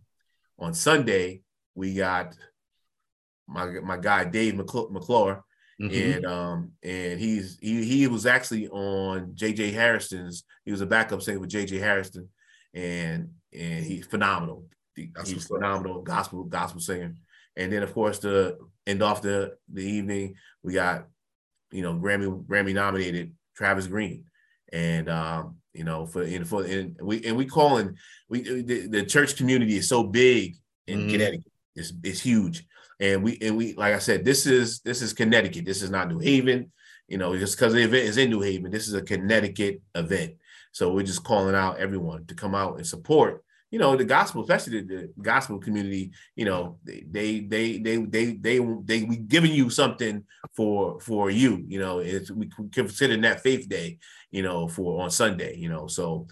on 0.58 0.72
Sunday 0.72 1.42
we 1.74 1.94
got 1.94 2.34
my 3.46 3.66
my 3.80 3.96
guy 3.98 4.24
Dave 4.24 4.54
McClure, 4.56 4.90
McClure 4.90 5.44
Mhm. 5.80 6.14
and 6.14 6.26
um 6.26 6.72
and 6.84 7.18
he's 7.18 7.58
he 7.60 7.84
he 7.84 8.06
was 8.06 8.26
actually 8.26 8.68
on 8.68 9.32
JJ 9.34 9.72
Hairston's. 9.72 10.44
He 10.64 10.70
was 10.70 10.80
a 10.80 10.86
backup 10.86 11.20
singer 11.20 11.40
with 11.40 11.50
JJ 11.50 11.80
Harrison, 11.80 12.28
and 12.72 13.30
and 13.52 13.84
he's 13.84 14.06
phenomenal. 14.06 14.66
He- 14.94 15.10
he's 15.26 15.46
phenomenal 15.48 16.02
gospel 16.02 16.44
gospel 16.44 16.80
singer. 16.80 17.14
And 17.56 17.72
then 17.72 17.82
of 17.82 17.92
course 17.92 18.20
the 18.20 18.56
end 18.86 19.02
off 19.02 19.20
the 19.22 19.56
the 19.72 19.82
evening 19.84 20.36
we 20.62 20.74
got 20.74 21.08
you 21.72 21.82
know 21.82 21.94
Grammy 21.94 22.44
Grammy 22.46 22.72
nominated 22.72 23.34
Travis 23.56 23.88
Greene, 23.88 24.24
and 24.72 25.08
um 25.08 25.56
you 25.72 25.82
know 25.82 26.06
for 26.06 26.22
in 26.22 26.44
for 26.44 26.62
and 26.64 26.96
we 27.02 27.24
and 27.26 27.36
we 27.36 27.46
calling 27.46 27.96
we 28.28 28.62
the, 28.62 28.86
the 28.86 29.04
church 29.04 29.36
community 29.36 29.76
is 29.76 29.88
so 29.88 30.04
big 30.04 30.54
in 30.86 31.00
Mhm. 31.00 31.10
Connecticut. 31.10 31.52
It's 31.74 31.92
it's 32.02 32.20
huge 32.20 32.66
and 33.00 33.22
we 33.22 33.38
and 33.40 33.56
we 33.56 33.74
like 33.74 33.94
I 33.94 33.98
said, 33.98 34.24
this 34.24 34.46
is 34.46 34.80
this 34.80 35.02
is 35.02 35.12
Connecticut. 35.12 35.64
This 35.64 35.82
is 35.82 35.90
not 35.90 36.08
New 36.08 36.18
Haven. 36.18 36.72
You 37.08 37.18
know, 37.18 37.36
just 37.36 37.56
because 37.56 37.74
the 37.74 37.82
event 37.82 38.04
is 38.04 38.16
in 38.16 38.30
New 38.30 38.40
Haven, 38.40 38.70
this 38.70 38.88
is 38.88 38.94
a 38.94 39.02
Connecticut 39.02 39.82
event. 39.94 40.36
So 40.72 40.92
we're 40.92 41.02
just 41.02 41.24
calling 41.24 41.54
out 41.54 41.78
everyone 41.78 42.26
to 42.26 42.34
come 42.34 42.54
out 42.54 42.76
and 42.76 42.86
support. 42.86 43.44
You 43.70 43.78
know, 43.78 43.96
the 43.96 44.04
gospel, 44.04 44.42
especially 44.42 44.82
the, 44.82 45.12
the 45.16 45.22
gospel 45.22 45.58
community. 45.58 46.12
You 46.36 46.44
know, 46.44 46.78
they 46.84 47.04
they 47.10 47.40
they 47.40 47.78
they 47.78 47.96
they 47.96 48.32
they 48.32 48.58
they 48.84 49.02
we 49.02 49.16
giving 49.16 49.52
you 49.52 49.70
something 49.70 50.24
for 50.54 51.00
for 51.00 51.30
you. 51.30 51.64
You 51.66 51.80
know, 51.80 51.98
it's 51.98 52.30
we 52.30 52.48
consider 52.72 53.16
that 53.18 53.42
Faith 53.42 53.68
Day. 53.68 53.98
You 54.30 54.42
know, 54.42 54.68
for 54.68 55.02
on 55.02 55.10
Sunday. 55.10 55.56
You 55.56 55.68
know, 55.68 55.88
so 55.88 56.28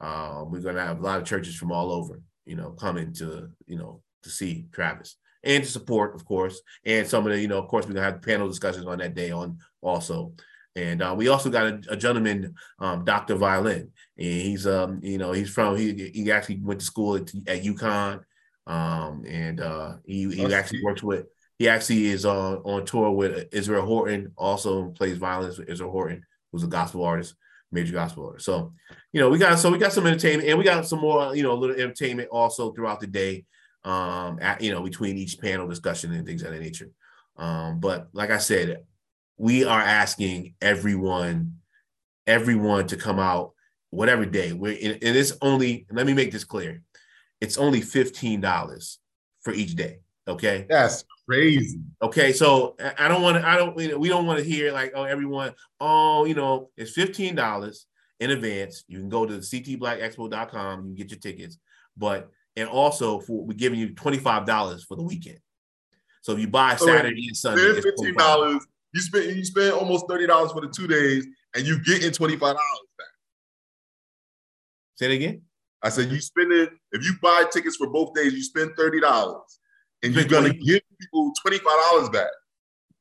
uh, 0.00 0.44
we're 0.46 0.60
gonna 0.60 0.84
have 0.84 1.00
a 1.00 1.02
lot 1.02 1.20
of 1.20 1.26
churches 1.26 1.56
from 1.56 1.72
all 1.72 1.92
over. 1.92 2.20
You 2.46 2.54
know, 2.56 2.70
coming 2.70 3.12
to 3.14 3.48
you 3.66 3.76
know 3.76 4.03
to 4.24 4.30
see 4.30 4.66
Travis 4.72 5.16
and 5.44 5.62
to 5.62 5.70
support, 5.70 6.14
of 6.14 6.24
course, 6.24 6.60
and 6.84 7.06
some 7.06 7.26
of 7.26 7.32
the, 7.32 7.40
you 7.40 7.48
know, 7.48 7.58
of 7.58 7.68
course, 7.68 7.86
we're 7.86 7.94
gonna 7.94 8.06
have 8.06 8.22
panel 8.22 8.48
discussions 8.48 8.86
on 8.86 8.98
that 8.98 9.14
day 9.14 9.30
on 9.30 9.58
also. 9.82 10.32
And 10.76 11.02
uh, 11.02 11.14
we 11.16 11.28
also 11.28 11.50
got 11.50 11.66
a, 11.66 11.80
a 11.90 11.96
gentleman, 11.96 12.54
um, 12.80 13.04
Dr. 13.04 13.36
Violin, 13.36 13.92
and 14.18 14.26
he's 14.26 14.66
um, 14.66 14.98
you 15.02 15.18
know, 15.18 15.32
he's 15.32 15.50
from 15.50 15.76
he 15.76 16.10
he 16.12 16.32
actually 16.32 16.60
went 16.60 16.80
to 16.80 16.86
school 16.86 17.16
at, 17.16 17.32
at 17.46 17.62
UConn, 17.62 18.24
um, 18.66 19.24
and 19.26 19.60
uh, 19.60 19.94
he 20.04 20.28
he 20.34 20.42
That's 20.42 20.54
actually 20.54 20.82
works 20.82 21.02
with 21.02 21.26
he 21.58 21.68
actually 21.68 22.06
is 22.06 22.24
on 22.24 22.56
on 22.64 22.84
tour 22.84 23.10
with 23.12 23.48
Israel 23.52 23.86
Houghton, 23.86 24.32
also 24.36 24.88
plays 24.88 25.18
violins 25.18 25.58
with 25.58 25.68
Israel 25.68 25.92
Houghton, 25.92 26.24
who's 26.50 26.64
a 26.64 26.68
gospel 26.68 27.04
artist, 27.04 27.36
major 27.70 27.92
gospel 27.92 28.26
artist. 28.26 28.46
So, 28.46 28.72
you 29.12 29.20
know, 29.20 29.28
we 29.28 29.38
got 29.38 29.58
so 29.60 29.70
we 29.70 29.78
got 29.78 29.92
some 29.92 30.06
entertainment, 30.06 30.48
and 30.48 30.58
we 30.58 30.64
got 30.64 30.86
some 30.86 31.00
more, 31.00 31.36
you 31.36 31.44
know, 31.44 31.52
a 31.52 31.54
little 31.54 31.76
entertainment 31.76 32.30
also 32.30 32.72
throughout 32.72 32.98
the 32.98 33.06
day 33.06 33.44
um 33.84 34.38
at, 34.40 34.60
you 34.60 34.70
know 34.70 34.82
between 34.82 35.16
each 35.16 35.38
panel 35.40 35.68
discussion 35.68 36.12
and 36.12 36.26
things 36.26 36.42
of 36.42 36.52
that 36.52 36.60
nature 36.60 36.90
um 37.36 37.80
but 37.80 38.08
like 38.12 38.30
i 38.30 38.38
said 38.38 38.82
we 39.36 39.64
are 39.64 39.80
asking 39.80 40.54
everyone 40.62 41.56
everyone 42.26 42.86
to 42.86 42.96
come 42.96 43.18
out 43.18 43.52
whatever 43.90 44.24
day 44.24 44.52
we're 44.52 44.72
in 44.72 44.92
and 44.92 45.16
it's 45.16 45.32
only 45.42 45.86
let 45.90 46.06
me 46.06 46.14
make 46.14 46.32
this 46.32 46.44
clear 46.44 46.82
it's 47.40 47.58
only 47.58 47.80
$15 47.80 48.96
for 49.42 49.52
each 49.52 49.74
day 49.74 49.98
okay 50.26 50.66
That's 50.68 51.04
crazy. 51.26 51.80
Okay, 52.02 52.32
so 52.32 52.76
I- 52.98 53.08
don't 53.08 53.22
want 53.22 53.38
to. 53.38 53.46
I 53.48 53.56
don't. 53.56 53.74
We 53.76 54.08
don't 54.08 54.26
want 54.26 54.38
to 54.38 54.44
hear 54.44 54.72
like, 54.72 54.92
oh, 54.94 55.04
everyone. 55.04 55.54
Oh, 55.80 56.24
you 56.24 56.34
know, 56.34 56.70
it's 56.76 56.92
fifteen 56.92 57.34
dollars 57.34 57.86
in 58.20 58.30
advance. 58.30 58.84
You 58.88 58.98
can 58.98 59.08
go 59.08 59.26
to 59.26 59.38
ctblackexpo.com. 59.38 60.80
You 60.80 60.84
can 60.86 60.94
get 60.94 61.10
your 61.10 61.20
tickets, 61.20 61.58
but 61.96 62.30
and 62.56 62.68
also 62.68 63.20
for 63.20 63.44
we're 63.44 63.54
giving 63.54 63.78
you 63.78 63.94
twenty 63.94 64.18
five 64.18 64.46
dollars 64.46 64.84
for 64.84 64.96
the 64.96 65.02
weekend. 65.02 65.38
So 66.22 66.32
if 66.32 66.38
you 66.38 66.48
buy 66.48 66.76
So 66.76 66.86
Saturday 66.86 67.26
and 67.26 67.36
Sunday, 67.36 67.62
Spend 67.62 67.82
fifteen 67.82 68.14
$25. 68.14 68.60
You 68.94 69.00
spend 69.00 69.36
you 69.36 69.44
spend 69.44 69.72
almost 69.72 70.06
thirty 70.08 70.26
dollars 70.26 70.52
for 70.52 70.60
the 70.60 70.68
two 70.68 70.86
days, 70.86 71.26
and 71.54 71.66
you 71.66 71.82
getting 71.82 72.12
twenty 72.12 72.34
five 72.34 72.54
dollars 72.54 72.88
back. 72.96 73.06
Say 74.96 75.06
it 75.06 75.16
again. 75.16 75.42
I 75.82 75.90
said 75.90 76.10
you 76.10 76.20
spend 76.20 76.52
it 76.52 76.70
if 76.92 77.04
you 77.04 77.12
buy 77.20 77.44
tickets 77.52 77.76
for 77.76 77.88
both 77.88 78.14
days, 78.14 78.32
you 78.32 78.42
spend 78.42 78.70
thirty 78.76 79.00
dollars, 79.00 79.42
and 80.02 80.14
you're 80.14 80.24
gonna 80.24 80.48
20 80.48 80.64
give 80.64 80.80
people 80.98 81.32
twenty 81.42 81.58
five 81.58 81.78
dollars 81.90 82.08
back. 82.08 82.30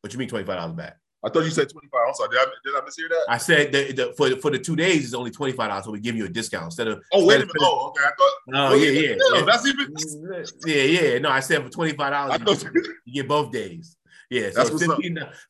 What 0.01 0.12
you 0.12 0.20
mean 0.20 0.28
twenty 0.28 0.45
five 0.45 0.58
dollars 0.58 0.76
back? 0.76 0.97
I 1.26 1.30
thought 1.30 1.43
you 1.45 1.51
said 1.51 1.69
twenty 1.69 1.88
five. 1.88 2.01
I'm 2.07 2.13
sorry. 2.13 2.30
Did 2.32 2.39
I, 2.39 2.45
did 2.63 2.76
I 2.76 2.80
mishear 2.82 3.09
that? 3.09 3.26
I 3.30 3.38
said 3.38 3.71
that 3.71 3.95
the, 3.95 4.13
for 4.17 4.30
the, 4.30 4.38
for 4.38 4.51
the 4.51 4.59
two 4.59 4.76
days 4.76 5.05
it's 5.05 5.13
only 5.13 5.32
twenty 5.32 5.53
five 5.53 5.69
dollars, 5.69 5.86
so 5.86 5.91
we 5.91 5.99
give 5.99 6.15
you 6.15 6.26
a 6.26 6.30
discount 6.30 6.65
instead 6.65 6.88
of. 6.88 7.01
oh 7.13 7.26
wait 7.26 7.36
a 7.36 7.39
minute. 7.39 7.51
Oh 7.61 7.88
okay. 7.89 8.03
I 8.03 8.11
thought. 8.17 8.71
Oh 8.71 8.76
yeah, 8.76 8.89
yeah, 8.91 9.09
yeah, 9.09 9.15
yeah. 9.39 9.45
That's 9.45 9.65
even. 9.65 9.93
Yeah, 10.65 10.84
yeah. 10.84 11.19
No, 11.19 11.30
I 11.30 11.39
said 11.39 11.63
for 11.63 11.69
twenty 11.69 11.93
five 11.93 12.11
dollars, 12.11 12.61
thought. 12.61 12.74
you 13.05 13.13
get 13.21 13.28
both 13.28 13.51
days. 13.51 13.95
Yeah, 14.30 14.49
so 14.49 14.63
That's 14.63 14.71
what's 14.71 14.89
up. 14.89 14.99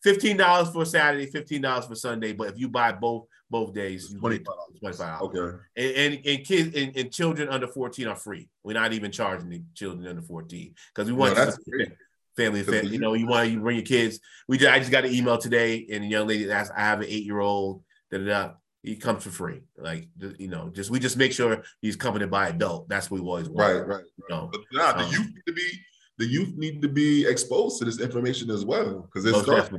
15 0.03 0.35
dollars 0.35 0.69
for 0.71 0.83
Saturday, 0.83 1.27
fifteen 1.27 1.61
dollars 1.61 1.85
for 1.85 1.95
Sunday. 1.95 2.33
But 2.33 2.49
if 2.49 2.59
you 2.59 2.67
buy 2.67 2.91
both 2.91 3.27
both 3.49 3.73
days, 3.73 4.11
you 4.11 4.19
Twenty 4.19 4.39
get 4.39 4.47
five 4.47 4.55
dollars. 4.57 4.79
twenty 4.79 4.97
five 4.97 5.19
dollars. 5.19 5.37
Okay. 5.37 5.57
And, 5.77 6.13
and 6.15 6.25
and 6.25 6.45
kids 6.45 6.75
and, 6.75 6.97
and 6.97 7.11
children 7.11 7.47
under 7.49 7.67
fourteen 7.67 8.07
are 8.07 8.15
free. 8.15 8.49
We're 8.63 8.73
not 8.73 8.91
even 8.91 9.11
charging 9.11 9.49
the 9.49 9.61
children 9.73 10.05
under 10.07 10.21
fourteen 10.21 10.73
because 10.93 11.09
we 11.09 11.13
want 11.15 11.37
No, 11.37 11.45
that's 11.45 11.57
to- 11.57 11.91
family. 12.35 12.61
Because 12.61 12.81
Fam- 12.81 12.91
you 12.91 12.99
know, 12.99 13.13
you 13.13 13.27
want 13.27 13.49
you 13.49 13.59
bring 13.59 13.77
your 13.77 13.85
kids. 13.85 14.19
We 14.47 14.57
just, 14.57 14.71
I 14.71 14.79
just 14.79 14.91
got 14.91 15.05
an 15.05 15.13
email 15.13 15.37
today, 15.37 15.87
and 15.91 16.03
a 16.03 16.07
young 16.07 16.27
lady 16.27 16.49
asked, 16.51 16.71
"I 16.75 16.81
have 16.81 17.01
an 17.01 17.07
eight 17.07 17.23
year 17.23 17.39
old." 17.39 17.83
Da 18.11 18.19
da 18.19 18.25
da. 18.25 18.51
He 18.83 18.97
comes 18.97 19.23
for 19.23 19.29
free. 19.29 19.61
Like 19.77 20.09
you 20.37 20.49
know, 20.49 20.69
just 20.69 20.89
we 20.89 20.99
just 20.99 21.17
make 21.17 21.31
sure 21.31 21.63
he's 21.81 21.95
accompanied 21.95 22.29
by 22.29 22.49
adult. 22.49 22.89
That's 22.89 23.09
what 23.09 23.21
we 23.21 23.27
always 23.27 23.49
want. 23.49 23.73
Right. 23.73 23.87
Right. 23.87 24.03
You 24.17 24.25
know. 24.29 24.49
But 24.51 24.61
nah, 24.71 24.93
the 24.93 25.05
Um, 25.05 25.11
youth 25.11 25.27
need 25.27 25.43
to 25.47 25.53
be 25.53 25.79
the 26.19 26.25
youth 26.25 26.55
need 26.55 26.81
to 26.81 26.89
be 26.89 27.25
exposed 27.25 27.79
to 27.79 27.85
this 27.85 27.99
information 27.99 28.51
as 28.51 28.65
well 28.65 29.01
because 29.01 29.25
it's 29.25 29.69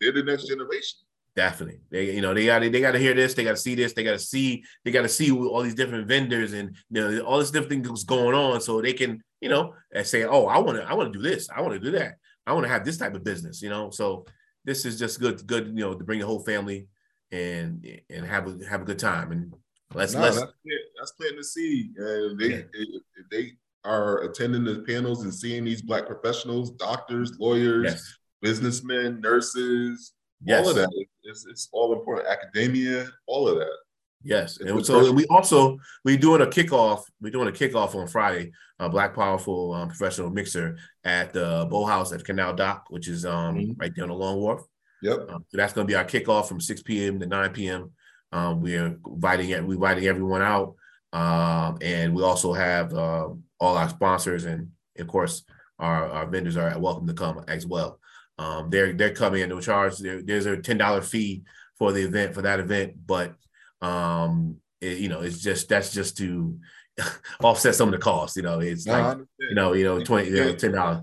they're 0.00 0.12
the 0.12 0.22
next 0.22 0.46
generation. 0.46 0.98
Definitely, 1.34 1.80
they 1.90 2.14
you 2.14 2.20
know 2.20 2.34
they 2.34 2.44
got 2.44 2.60
they 2.60 2.80
got 2.80 2.92
to 2.92 2.98
hear 2.98 3.14
this, 3.14 3.32
they 3.32 3.42
got 3.42 3.52
to 3.52 3.56
see 3.56 3.74
this, 3.74 3.94
they 3.94 4.04
got 4.04 4.12
to 4.12 4.18
see 4.18 4.62
they 4.84 4.90
got 4.90 5.02
to 5.02 5.08
see 5.08 5.30
all 5.30 5.62
these 5.62 5.74
different 5.74 6.06
vendors 6.06 6.52
and 6.52 6.76
you 6.90 7.00
know 7.00 7.20
all 7.20 7.38
this 7.38 7.50
different 7.50 7.84
things 7.84 8.04
going 8.04 8.34
on, 8.34 8.60
so 8.60 8.82
they 8.82 8.92
can 8.92 9.22
you 9.42 9.48
know 9.48 9.74
and 9.92 10.06
say, 10.06 10.24
oh, 10.24 10.46
I 10.46 10.58
want 10.58 10.78
to 10.78 10.84
I 10.84 10.94
want 10.94 11.12
to 11.12 11.18
do 11.18 11.22
this, 11.22 11.50
I 11.50 11.60
want 11.60 11.74
to 11.74 11.80
do 11.80 11.90
that, 11.98 12.14
I 12.46 12.52
want 12.52 12.64
to 12.64 12.72
have 12.72 12.84
this 12.84 12.96
type 12.96 13.14
of 13.14 13.24
business, 13.24 13.60
you 13.60 13.68
know. 13.68 13.90
So 13.90 14.24
this 14.64 14.86
is 14.86 14.98
just 14.98 15.20
good, 15.20 15.46
good, 15.46 15.66
you 15.66 15.84
know, 15.84 15.94
to 15.94 16.04
bring 16.04 16.20
the 16.20 16.26
whole 16.26 16.44
family 16.44 16.86
and 17.32 17.84
and 18.08 18.24
have 18.24 18.46
a 18.46 18.64
have 18.66 18.82
a 18.82 18.84
good 18.84 18.98
time 18.98 19.32
and 19.32 19.52
let's 19.94 20.14
no, 20.14 20.20
let's 20.20 20.36
that's, 20.36 20.52
that's 20.98 21.12
planting 21.12 21.38
the 21.38 21.44
seed. 21.44 21.96
And 21.96 22.32
uh, 22.32 22.34
they 22.38 22.54
yeah. 22.54 22.62
if 22.72 23.30
they 23.30 23.52
are 23.84 24.22
attending 24.22 24.64
the 24.64 24.84
panels 24.86 25.24
and 25.24 25.34
seeing 25.34 25.64
these 25.64 25.82
black 25.82 26.06
professionals, 26.06 26.70
doctors, 26.70 27.36
lawyers, 27.40 27.84
yes. 27.90 28.18
businessmen, 28.40 29.20
nurses, 29.20 30.12
yes. 30.44 30.64
all 30.64 30.70
of 30.70 30.76
that. 30.76 31.06
It's, 31.24 31.46
it's 31.46 31.68
all 31.72 31.92
important. 31.92 32.28
Academia, 32.28 33.08
all 33.26 33.48
of 33.48 33.56
that. 33.58 33.76
Yes, 34.24 34.58
and 34.58 34.84
so 34.84 35.12
we 35.12 35.26
also 35.26 35.78
we 36.04 36.16
doing 36.16 36.42
a 36.42 36.46
kickoff. 36.46 37.02
We're 37.20 37.30
doing 37.30 37.48
a 37.48 37.52
kickoff 37.52 37.94
on 37.94 38.06
Friday. 38.06 38.52
A 38.78 38.88
Black 38.88 39.14
Powerful 39.14 39.74
um, 39.74 39.88
Professional 39.88 40.30
Mixer 40.30 40.76
at 41.04 41.32
the 41.32 41.66
Boathouse 41.70 42.12
at 42.12 42.24
Canal 42.24 42.54
Dock, 42.54 42.86
which 42.90 43.06
is 43.06 43.24
um, 43.24 43.56
mm-hmm. 43.56 43.72
right 43.80 43.92
there 43.94 44.04
on 44.04 44.10
the 44.10 44.16
Long 44.16 44.38
Wharf. 44.38 44.62
Yep. 45.02 45.30
Um, 45.30 45.44
so 45.48 45.56
that's 45.56 45.72
going 45.72 45.86
to 45.86 45.90
be 45.90 45.96
our 45.96 46.04
kickoff 46.04 46.46
from 46.46 46.60
6 46.60 46.82
p.m. 46.82 47.20
to 47.20 47.26
9 47.26 47.50
p.m. 47.52 47.90
Um, 48.32 48.60
we're 48.60 48.98
inviting 49.06 49.66
we 49.66 49.74
inviting 49.74 50.06
everyone 50.06 50.42
out, 50.42 50.74
um, 51.12 51.78
and 51.80 52.14
we 52.14 52.22
also 52.22 52.52
have 52.52 52.92
uh, 52.94 53.28
all 53.60 53.76
our 53.76 53.88
sponsors 53.88 54.44
and 54.44 54.70
of 54.98 55.06
course 55.06 55.44
our, 55.78 56.08
our 56.08 56.26
vendors 56.26 56.56
are 56.56 56.78
welcome 56.78 57.06
to 57.06 57.14
come 57.14 57.44
as 57.48 57.66
well. 57.66 57.98
Um, 58.38 58.70
they're 58.70 58.92
they're 58.92 59.14
coming 59.14 59.42
in 59.42 59.48
no 59.48 59.60
charge. 59.60 59.98
There, 59.98 60.22
there's 60.22 60.46
a 60.46 60.56
ten 60.56 60.78
dollar 60.78 61.02
fee 61.02 61.42
for 61.78 61.92
the 61.92 62.02
event 62.02 62.34
for 62.34 62.42
that 62.42 62.60
event, 62.60 62.94
but 63.06 63.34
um, 63.82 64.56
it, 64.80 64.98
you 64.98 65.08
know 65.08 65.20
it's 65.20 65.40
just 65.40 65.68
that's 65.68 65.92
just 65.92 66.16
to 66.18 66.58
offset 67.40 67.74
some 67.74 67.88
of 67.88 67.92
the 67.92 67.98
costs. 67.98 68.36
You 68.36 68.42
know, 68.42 68.60
it's 68.60 68.86
no, 68.86 68.92
like 68.92 69.18
you 69.38 69.54
know 69.54 69.72
you 69.72 69.84
know 69.84 70.02
twenty 70.02 70.30
you 70.30 70.36
know, 70.36 70.54
ten 70.54 70.72
dollars. 70.72 71.02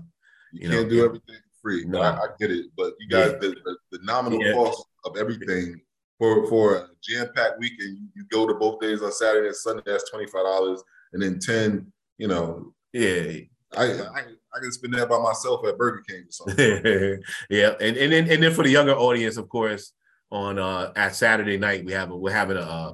You, 0.52 0.60
you, 0.62 0.68
can't 0.70 0.82
know, 0.82 0.88
do 0.90 1.04
everything 1.04 1.36
free. 1.62 1.84
No, 1.84 2.00
I, 2.00 2.10
I, 2.10 2.26
get 2.38 2.50
it, 2.50 2.66
but 2.76 2.94
you 2.98 3.08
guys 3.08 3.32
yeah. 3.32 3.38
the, 3.38 3.48
the, 3.64 3.76
the, 3.92 3.98
nominal 4.02 4.44
yeah. 4.44 4.52
cost 4.52 4.84
of 5.04 5.16
everything 5.16 5.80
for 6.18 6.46
for 6.48 6.76
a 6.76 6.86
jam 7.02 7.28
packed 7.34 7.58
weekend. 7.60 7.98
You, 7.98 8.08
you 8.16 8.24
go 8.30 8.46
to 8.46 8.54
both 8.54 8.80
days 8.80 9.02
on 9.02 9.12
Saturday 9.12 9.48
and 9.48 9.56
Sunday. 9.56 9.82
That's 9.86 10.10
twenty 10.10 10.26
five 10.26 10.44
dollars, 10.44 10.82
and 11.12 11.22
then 11.22 11.38
ten. 11.38 11.92
You 12.18 12.28
know, 12.28 12.74
yeah. 12.92 13.40
I, 13.76 13.84
I 13.84 14.22
I 14.52 14.60
can 14.60 14.72
spend 14.72 14.94
that 14.94 15.08
by 15.08 15.18
myself 15.18 15.64
at 15.64 15.78
Burger 15.78 16.02
King 16.08 16.22
or 16.22 16.30
something. 16.30 17.22
yeah, 17.50 17.74
and 17.80 17.96
and 17.96 18.12
then 18.12 18.30
and 18.30 18.42
then 18.42 18.52
for 18.52 18.64
the 18.64 18.70
younger 18.70 18.94
audience, 18.94 19.36
of 19.36 19.48
course, 19.48 19.92
on 20.30 20.58
uh 20.58 20.92
at 20.96 21.14
Saturday 21.14 21.58
night 21.58 21.84
we 21.84 21.92
have 21.92 22.10
a, 22.10 22.16
we're 22.16 22.32
having 22.32 22.56
a 22.56 22.60
uh, 22.60 22.92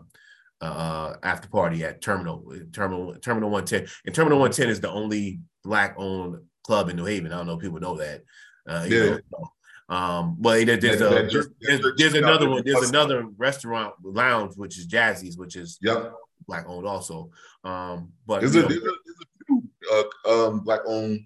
uh 0.60 1.16
after 1.22 1.48
party 1.48 1.84
at 1.84 2.00
Terminal 2.00 2.54
Terminal 2.72 3.14
Terminal 3.16 3.50
One 3.50 3.64
Ten, 3.64 3.86
and 4.04 4.14
Terminal 4.14 4.38
One 4.38 4.50
Ten 4.50 4.68
is 4.68 4.80
the 4.80 4.90
only 4.90 5.40
black 5.64 5.94
owned 5.98 6.42
club 6.64 6.88
in 6.88 6.96
New 6.96 7.04
Haven. 7.04 7.32
I 7.32 7.36
don't 7.38 7.46
know 7.46 7.54
if 7.54 7.60
people 7.60 7.80
know 7.80 7.96
that. 7.98 8.22
Uh, 8.66 8.86
yeah. 8.88 9.18
Know, 9.32 9.50
um, 9.88 10.36
but 10.38 10.66
there's, 10.66 10.80
there's, 10.80 11.00
a, 11.00 11.08
there's, 11.08 11.48
there's, 11.60 11.80
there's 11.96 12.14
another 12.14 12.50
one. 12.50 12.62
There's 12.64 12.88
another 12.88 13.26
restaurant 13.36 13.94
lounge 14.02 14.56
which 14.56 14.78
is 14.78 14.86
Jazzy's, 14.86 15.36
which 15.36 15.54
is 15.54 15.78
yep. 15.80 16.12
black 16.48 16.64
owned 16.68 16.86
also. 16.86 17.30
Um, 17.62 18.12
but 18.26 18.40
there's, 18.40 18.56
a, 18.56 18.62
there's, 18.62 18.74
a, 18.74 18.80
there's 18.80 19.20
a 19.22 19.44
few 19.46 19.62
uh, 19.92 20.48
um, 20.48 20.60
black 20.60 20.80
owned 20.86 21.20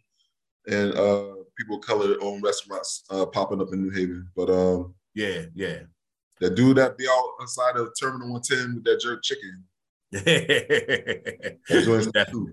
and 0.67 0.95
uh, 0.95 1.35
people 1.57 1.77
of 1.77 1.83
color 1.83 2.17
owned 2.21 2.43
restaurants 2.43 3.05
uh, 3.11 3.25
popping 3.27 3.63
up 3.63 3.73
in 3.73 3.83
New 3.83 3.91
Haven. 3.91 4.29
But 4.37 4.51
um, 4.51 4.95
yeah, 5.15 5.43
yeah, 5.55 5.81
that 6.41 6.55
dude 6.55 6.79
that 6.79 6.99
be 6.99 7.07
out 7.09 7.31
outside 7.41 7.77
of 7.77 7.93
Terminal 7.99 8.33
One 8.33 8.43
Ten 8.43 8.77
with 8.77 8.85
that 8.85 9.01
jerk 9.01 9.23
chicken. 9.23 9.65
definitely, 12.13 12.53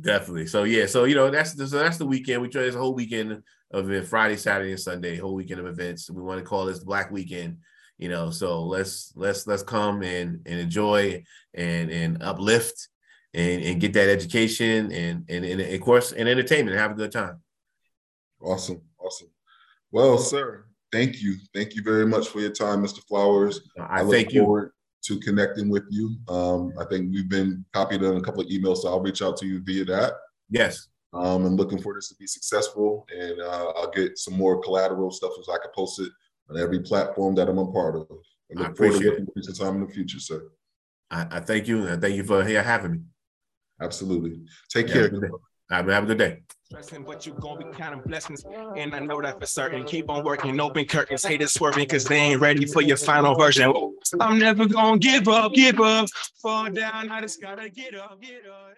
definitely. 0.00 0.46
So 0.46 0.64
yeah, 0.64 0.86
so 0.86 1.04
you 1.04 1.14
know 1.14 1.30
that's 1.30 1.54
the, 1.54 1.66
so 1.66 1.78
that's 1.78 1.98
the 1.98 2.06
weekend. 2.06 2.42
We 2.42 2.48
try 2.48 2.62
this 2.62 2.74
whole 2.74 2.94
weekend 2.94 3.42
of 3.70 3.90
it, 3.90 4.06
Friday, 4.06 4.36
Saturday, 4.36 4.72
and 4.72 4.80
Sunday, 4.80 5.16
whole 5.16 5.34
weekend 5.34 5.60
of 5.60 5.66
events. 5.66 6.10
We 6.10 6.22
want 6.22 6.40
to 6.40 6.44
call 6.44 6.66
this 6.66 6.80
Black 6.80 7.10
Weekend. 7.10 7.58
You 7.98 8.08
know, 8.08 8.30
so 8.30 8.64
let's 8.64 9.12
let's 9.14 9.46
let's 9.46 9.62
come 9.62 10.02
and 10.02 10.40
and 10.46 10.60
enjoy 10.60 11.22
and 11.54 11.90
and 11.90 12.22
uplift 12.22 12.88
and, 13.34 13.62
and 13.62 13.80
get 13.80 13.92
that 13.92 14.08
education 14.08 14.90
and, 14.92 15.24
and, 15.28 15.44
and 15.44 15.60
of 15.60 15.80
course 15.80 16.12
and 16.12 16.28
entertainment 16.28 16.70
and 16.70 16.80
have 16.80 16.92
a 16.92 16.94
good 16.94 17.12
time. 17.12 17.40
Awesome. 18.40 18.80
Awesome. 18.98 19.28
Well, 19.90 20.18
sir, 20.18 20.64
thank 20.92 21.22
you. 21.22 21.36
Thank 21.54 21.74
you 21.74 21.82
very 21.82 22.06
much 22.06 22.28
for 22.28 22.40
your 22.40 22.52
time, 22.52 22.82
Mr. 22.82 23.02
Flowers. 23.06 23.60
I, 23.78 24.02
I 24.02 24.04
thank 24.04 24.32
you. 24.32 24.70
To 25.04 25.18
connecting 25.18 25.70
with 25.70 25.84
you. 25.88 26.14
Um, 26.28 26.74
I 26.78 26.84
think 26.84 27.10
we've 27.14 27.28
been 27.28 27.64
copied 27.72 28.04
on 28.04 28.18
a 28.18 28.20
couple 28.20 28.42
of 28.42 28.48
emails, 28.48 28.78
so 28.78 28.88
I'll 28.88 29.00
reach 29.00 29.22
out 29.22 29.38
to 29.38 29.46
you 29.46 29.62
via 29.64 29.86
that. 29.86 30.12
Yes. 30.50 30.88
Um, 31.14 31.46
I'm 31.46 31.56
looking 31.56 31.80
for 31.80 31.94
this 31.94 32.08
to 32.10 32.16
be 32.16 32.26
successful, 32.26 33.06
and 33.10 33.40
uh, 33.40 33.72
I'll 33.76 33.90
get 33.90 34.18
some 34.18 34.34
more 34.34 34.60
collateral 34.60 35.10
stuff 35.10 35.32
so 35.42 35.52
I 35.54 35.56
can 35.56 35.70
post 35.74 36.00
it 36.00 36.12
on 36.50 36.58
every 36.58 36.80
platform 36.80 37.34
that 37.36 37.48
I'm 37.48 37.56
a 37.56 37.72
part 37.72 37.96
of. 37.96 38.06
I 38.10 38.60
look 38.60 38.70
I 38.70 38.74
forward 38.74 39.00
to 39.00 39.08
working 39.08 39.24
with 39.24 39.36
you 39.36 39.54
sometime 39.54 39.80
in 39.80 39.88
the 39.88 39.92
future, 39.92 40.20
sir. 40.20 40.50
I, 41.10 41.26
I, 41.30 41.40
thank 41.40 41.66
you, 41.66 41.86
and 41.86 42.00
thank 42.00 42.14
you 42.14 42.24
for 42.24 42.44
here 42.44 42.62
having 42.62 42.92
me. 42.92 42.98
Absolutely. 43.80 44.42
Take 44.68 44.88
yeah, 44.88 45.08
care. 45.08 45.30
Have 45.70 45.88
a 45.88 46.06
good 46.06 46.18
day. 46.18 46.42
Stressing, 46.70 47.02
but 47.02 47.26
you 47.26 47.32
gonna 47.32 47.58
be 47.58 47.76
counting 47.76 48.00
blessings, 48.06 48.44
and 48.76 48.94
I 48.94 49.00
know 49.00 49.20
that 49.20 49.40
for 49.40 49.46
certain. 49.46 49.82
Keep 49.82 50.08
on 50.08 50.22
working, 50.22 50.60
open 50.60 50.84
curtains, 50.84 51.24
haters 51.24 51.52
swerving, 51.52 51.88
cause 51.88 52.04
they 52.04 52.14
ain't 52.14 52.40
ready 52.40 52.64
for 52.64 52.80
your 52.80 52.96
final 52.96 53.34
version. 53.34 53.74
I'm 54.20 54.38
never 54.38 54.66
gonna 54.66 54.96
give 54.96 55.26
up, 55.26 55.52
give 55.52 55.80
up, 55.80 56.08
fall 56.40 56.70
down. 56.70 57.10
I 57.10 57.22
just 57.22 57.42
gotta 57.42 57.68
get 57.70 57.96
up, 57.96 58.22
get 58.22 58.46
up. 58.46 58.76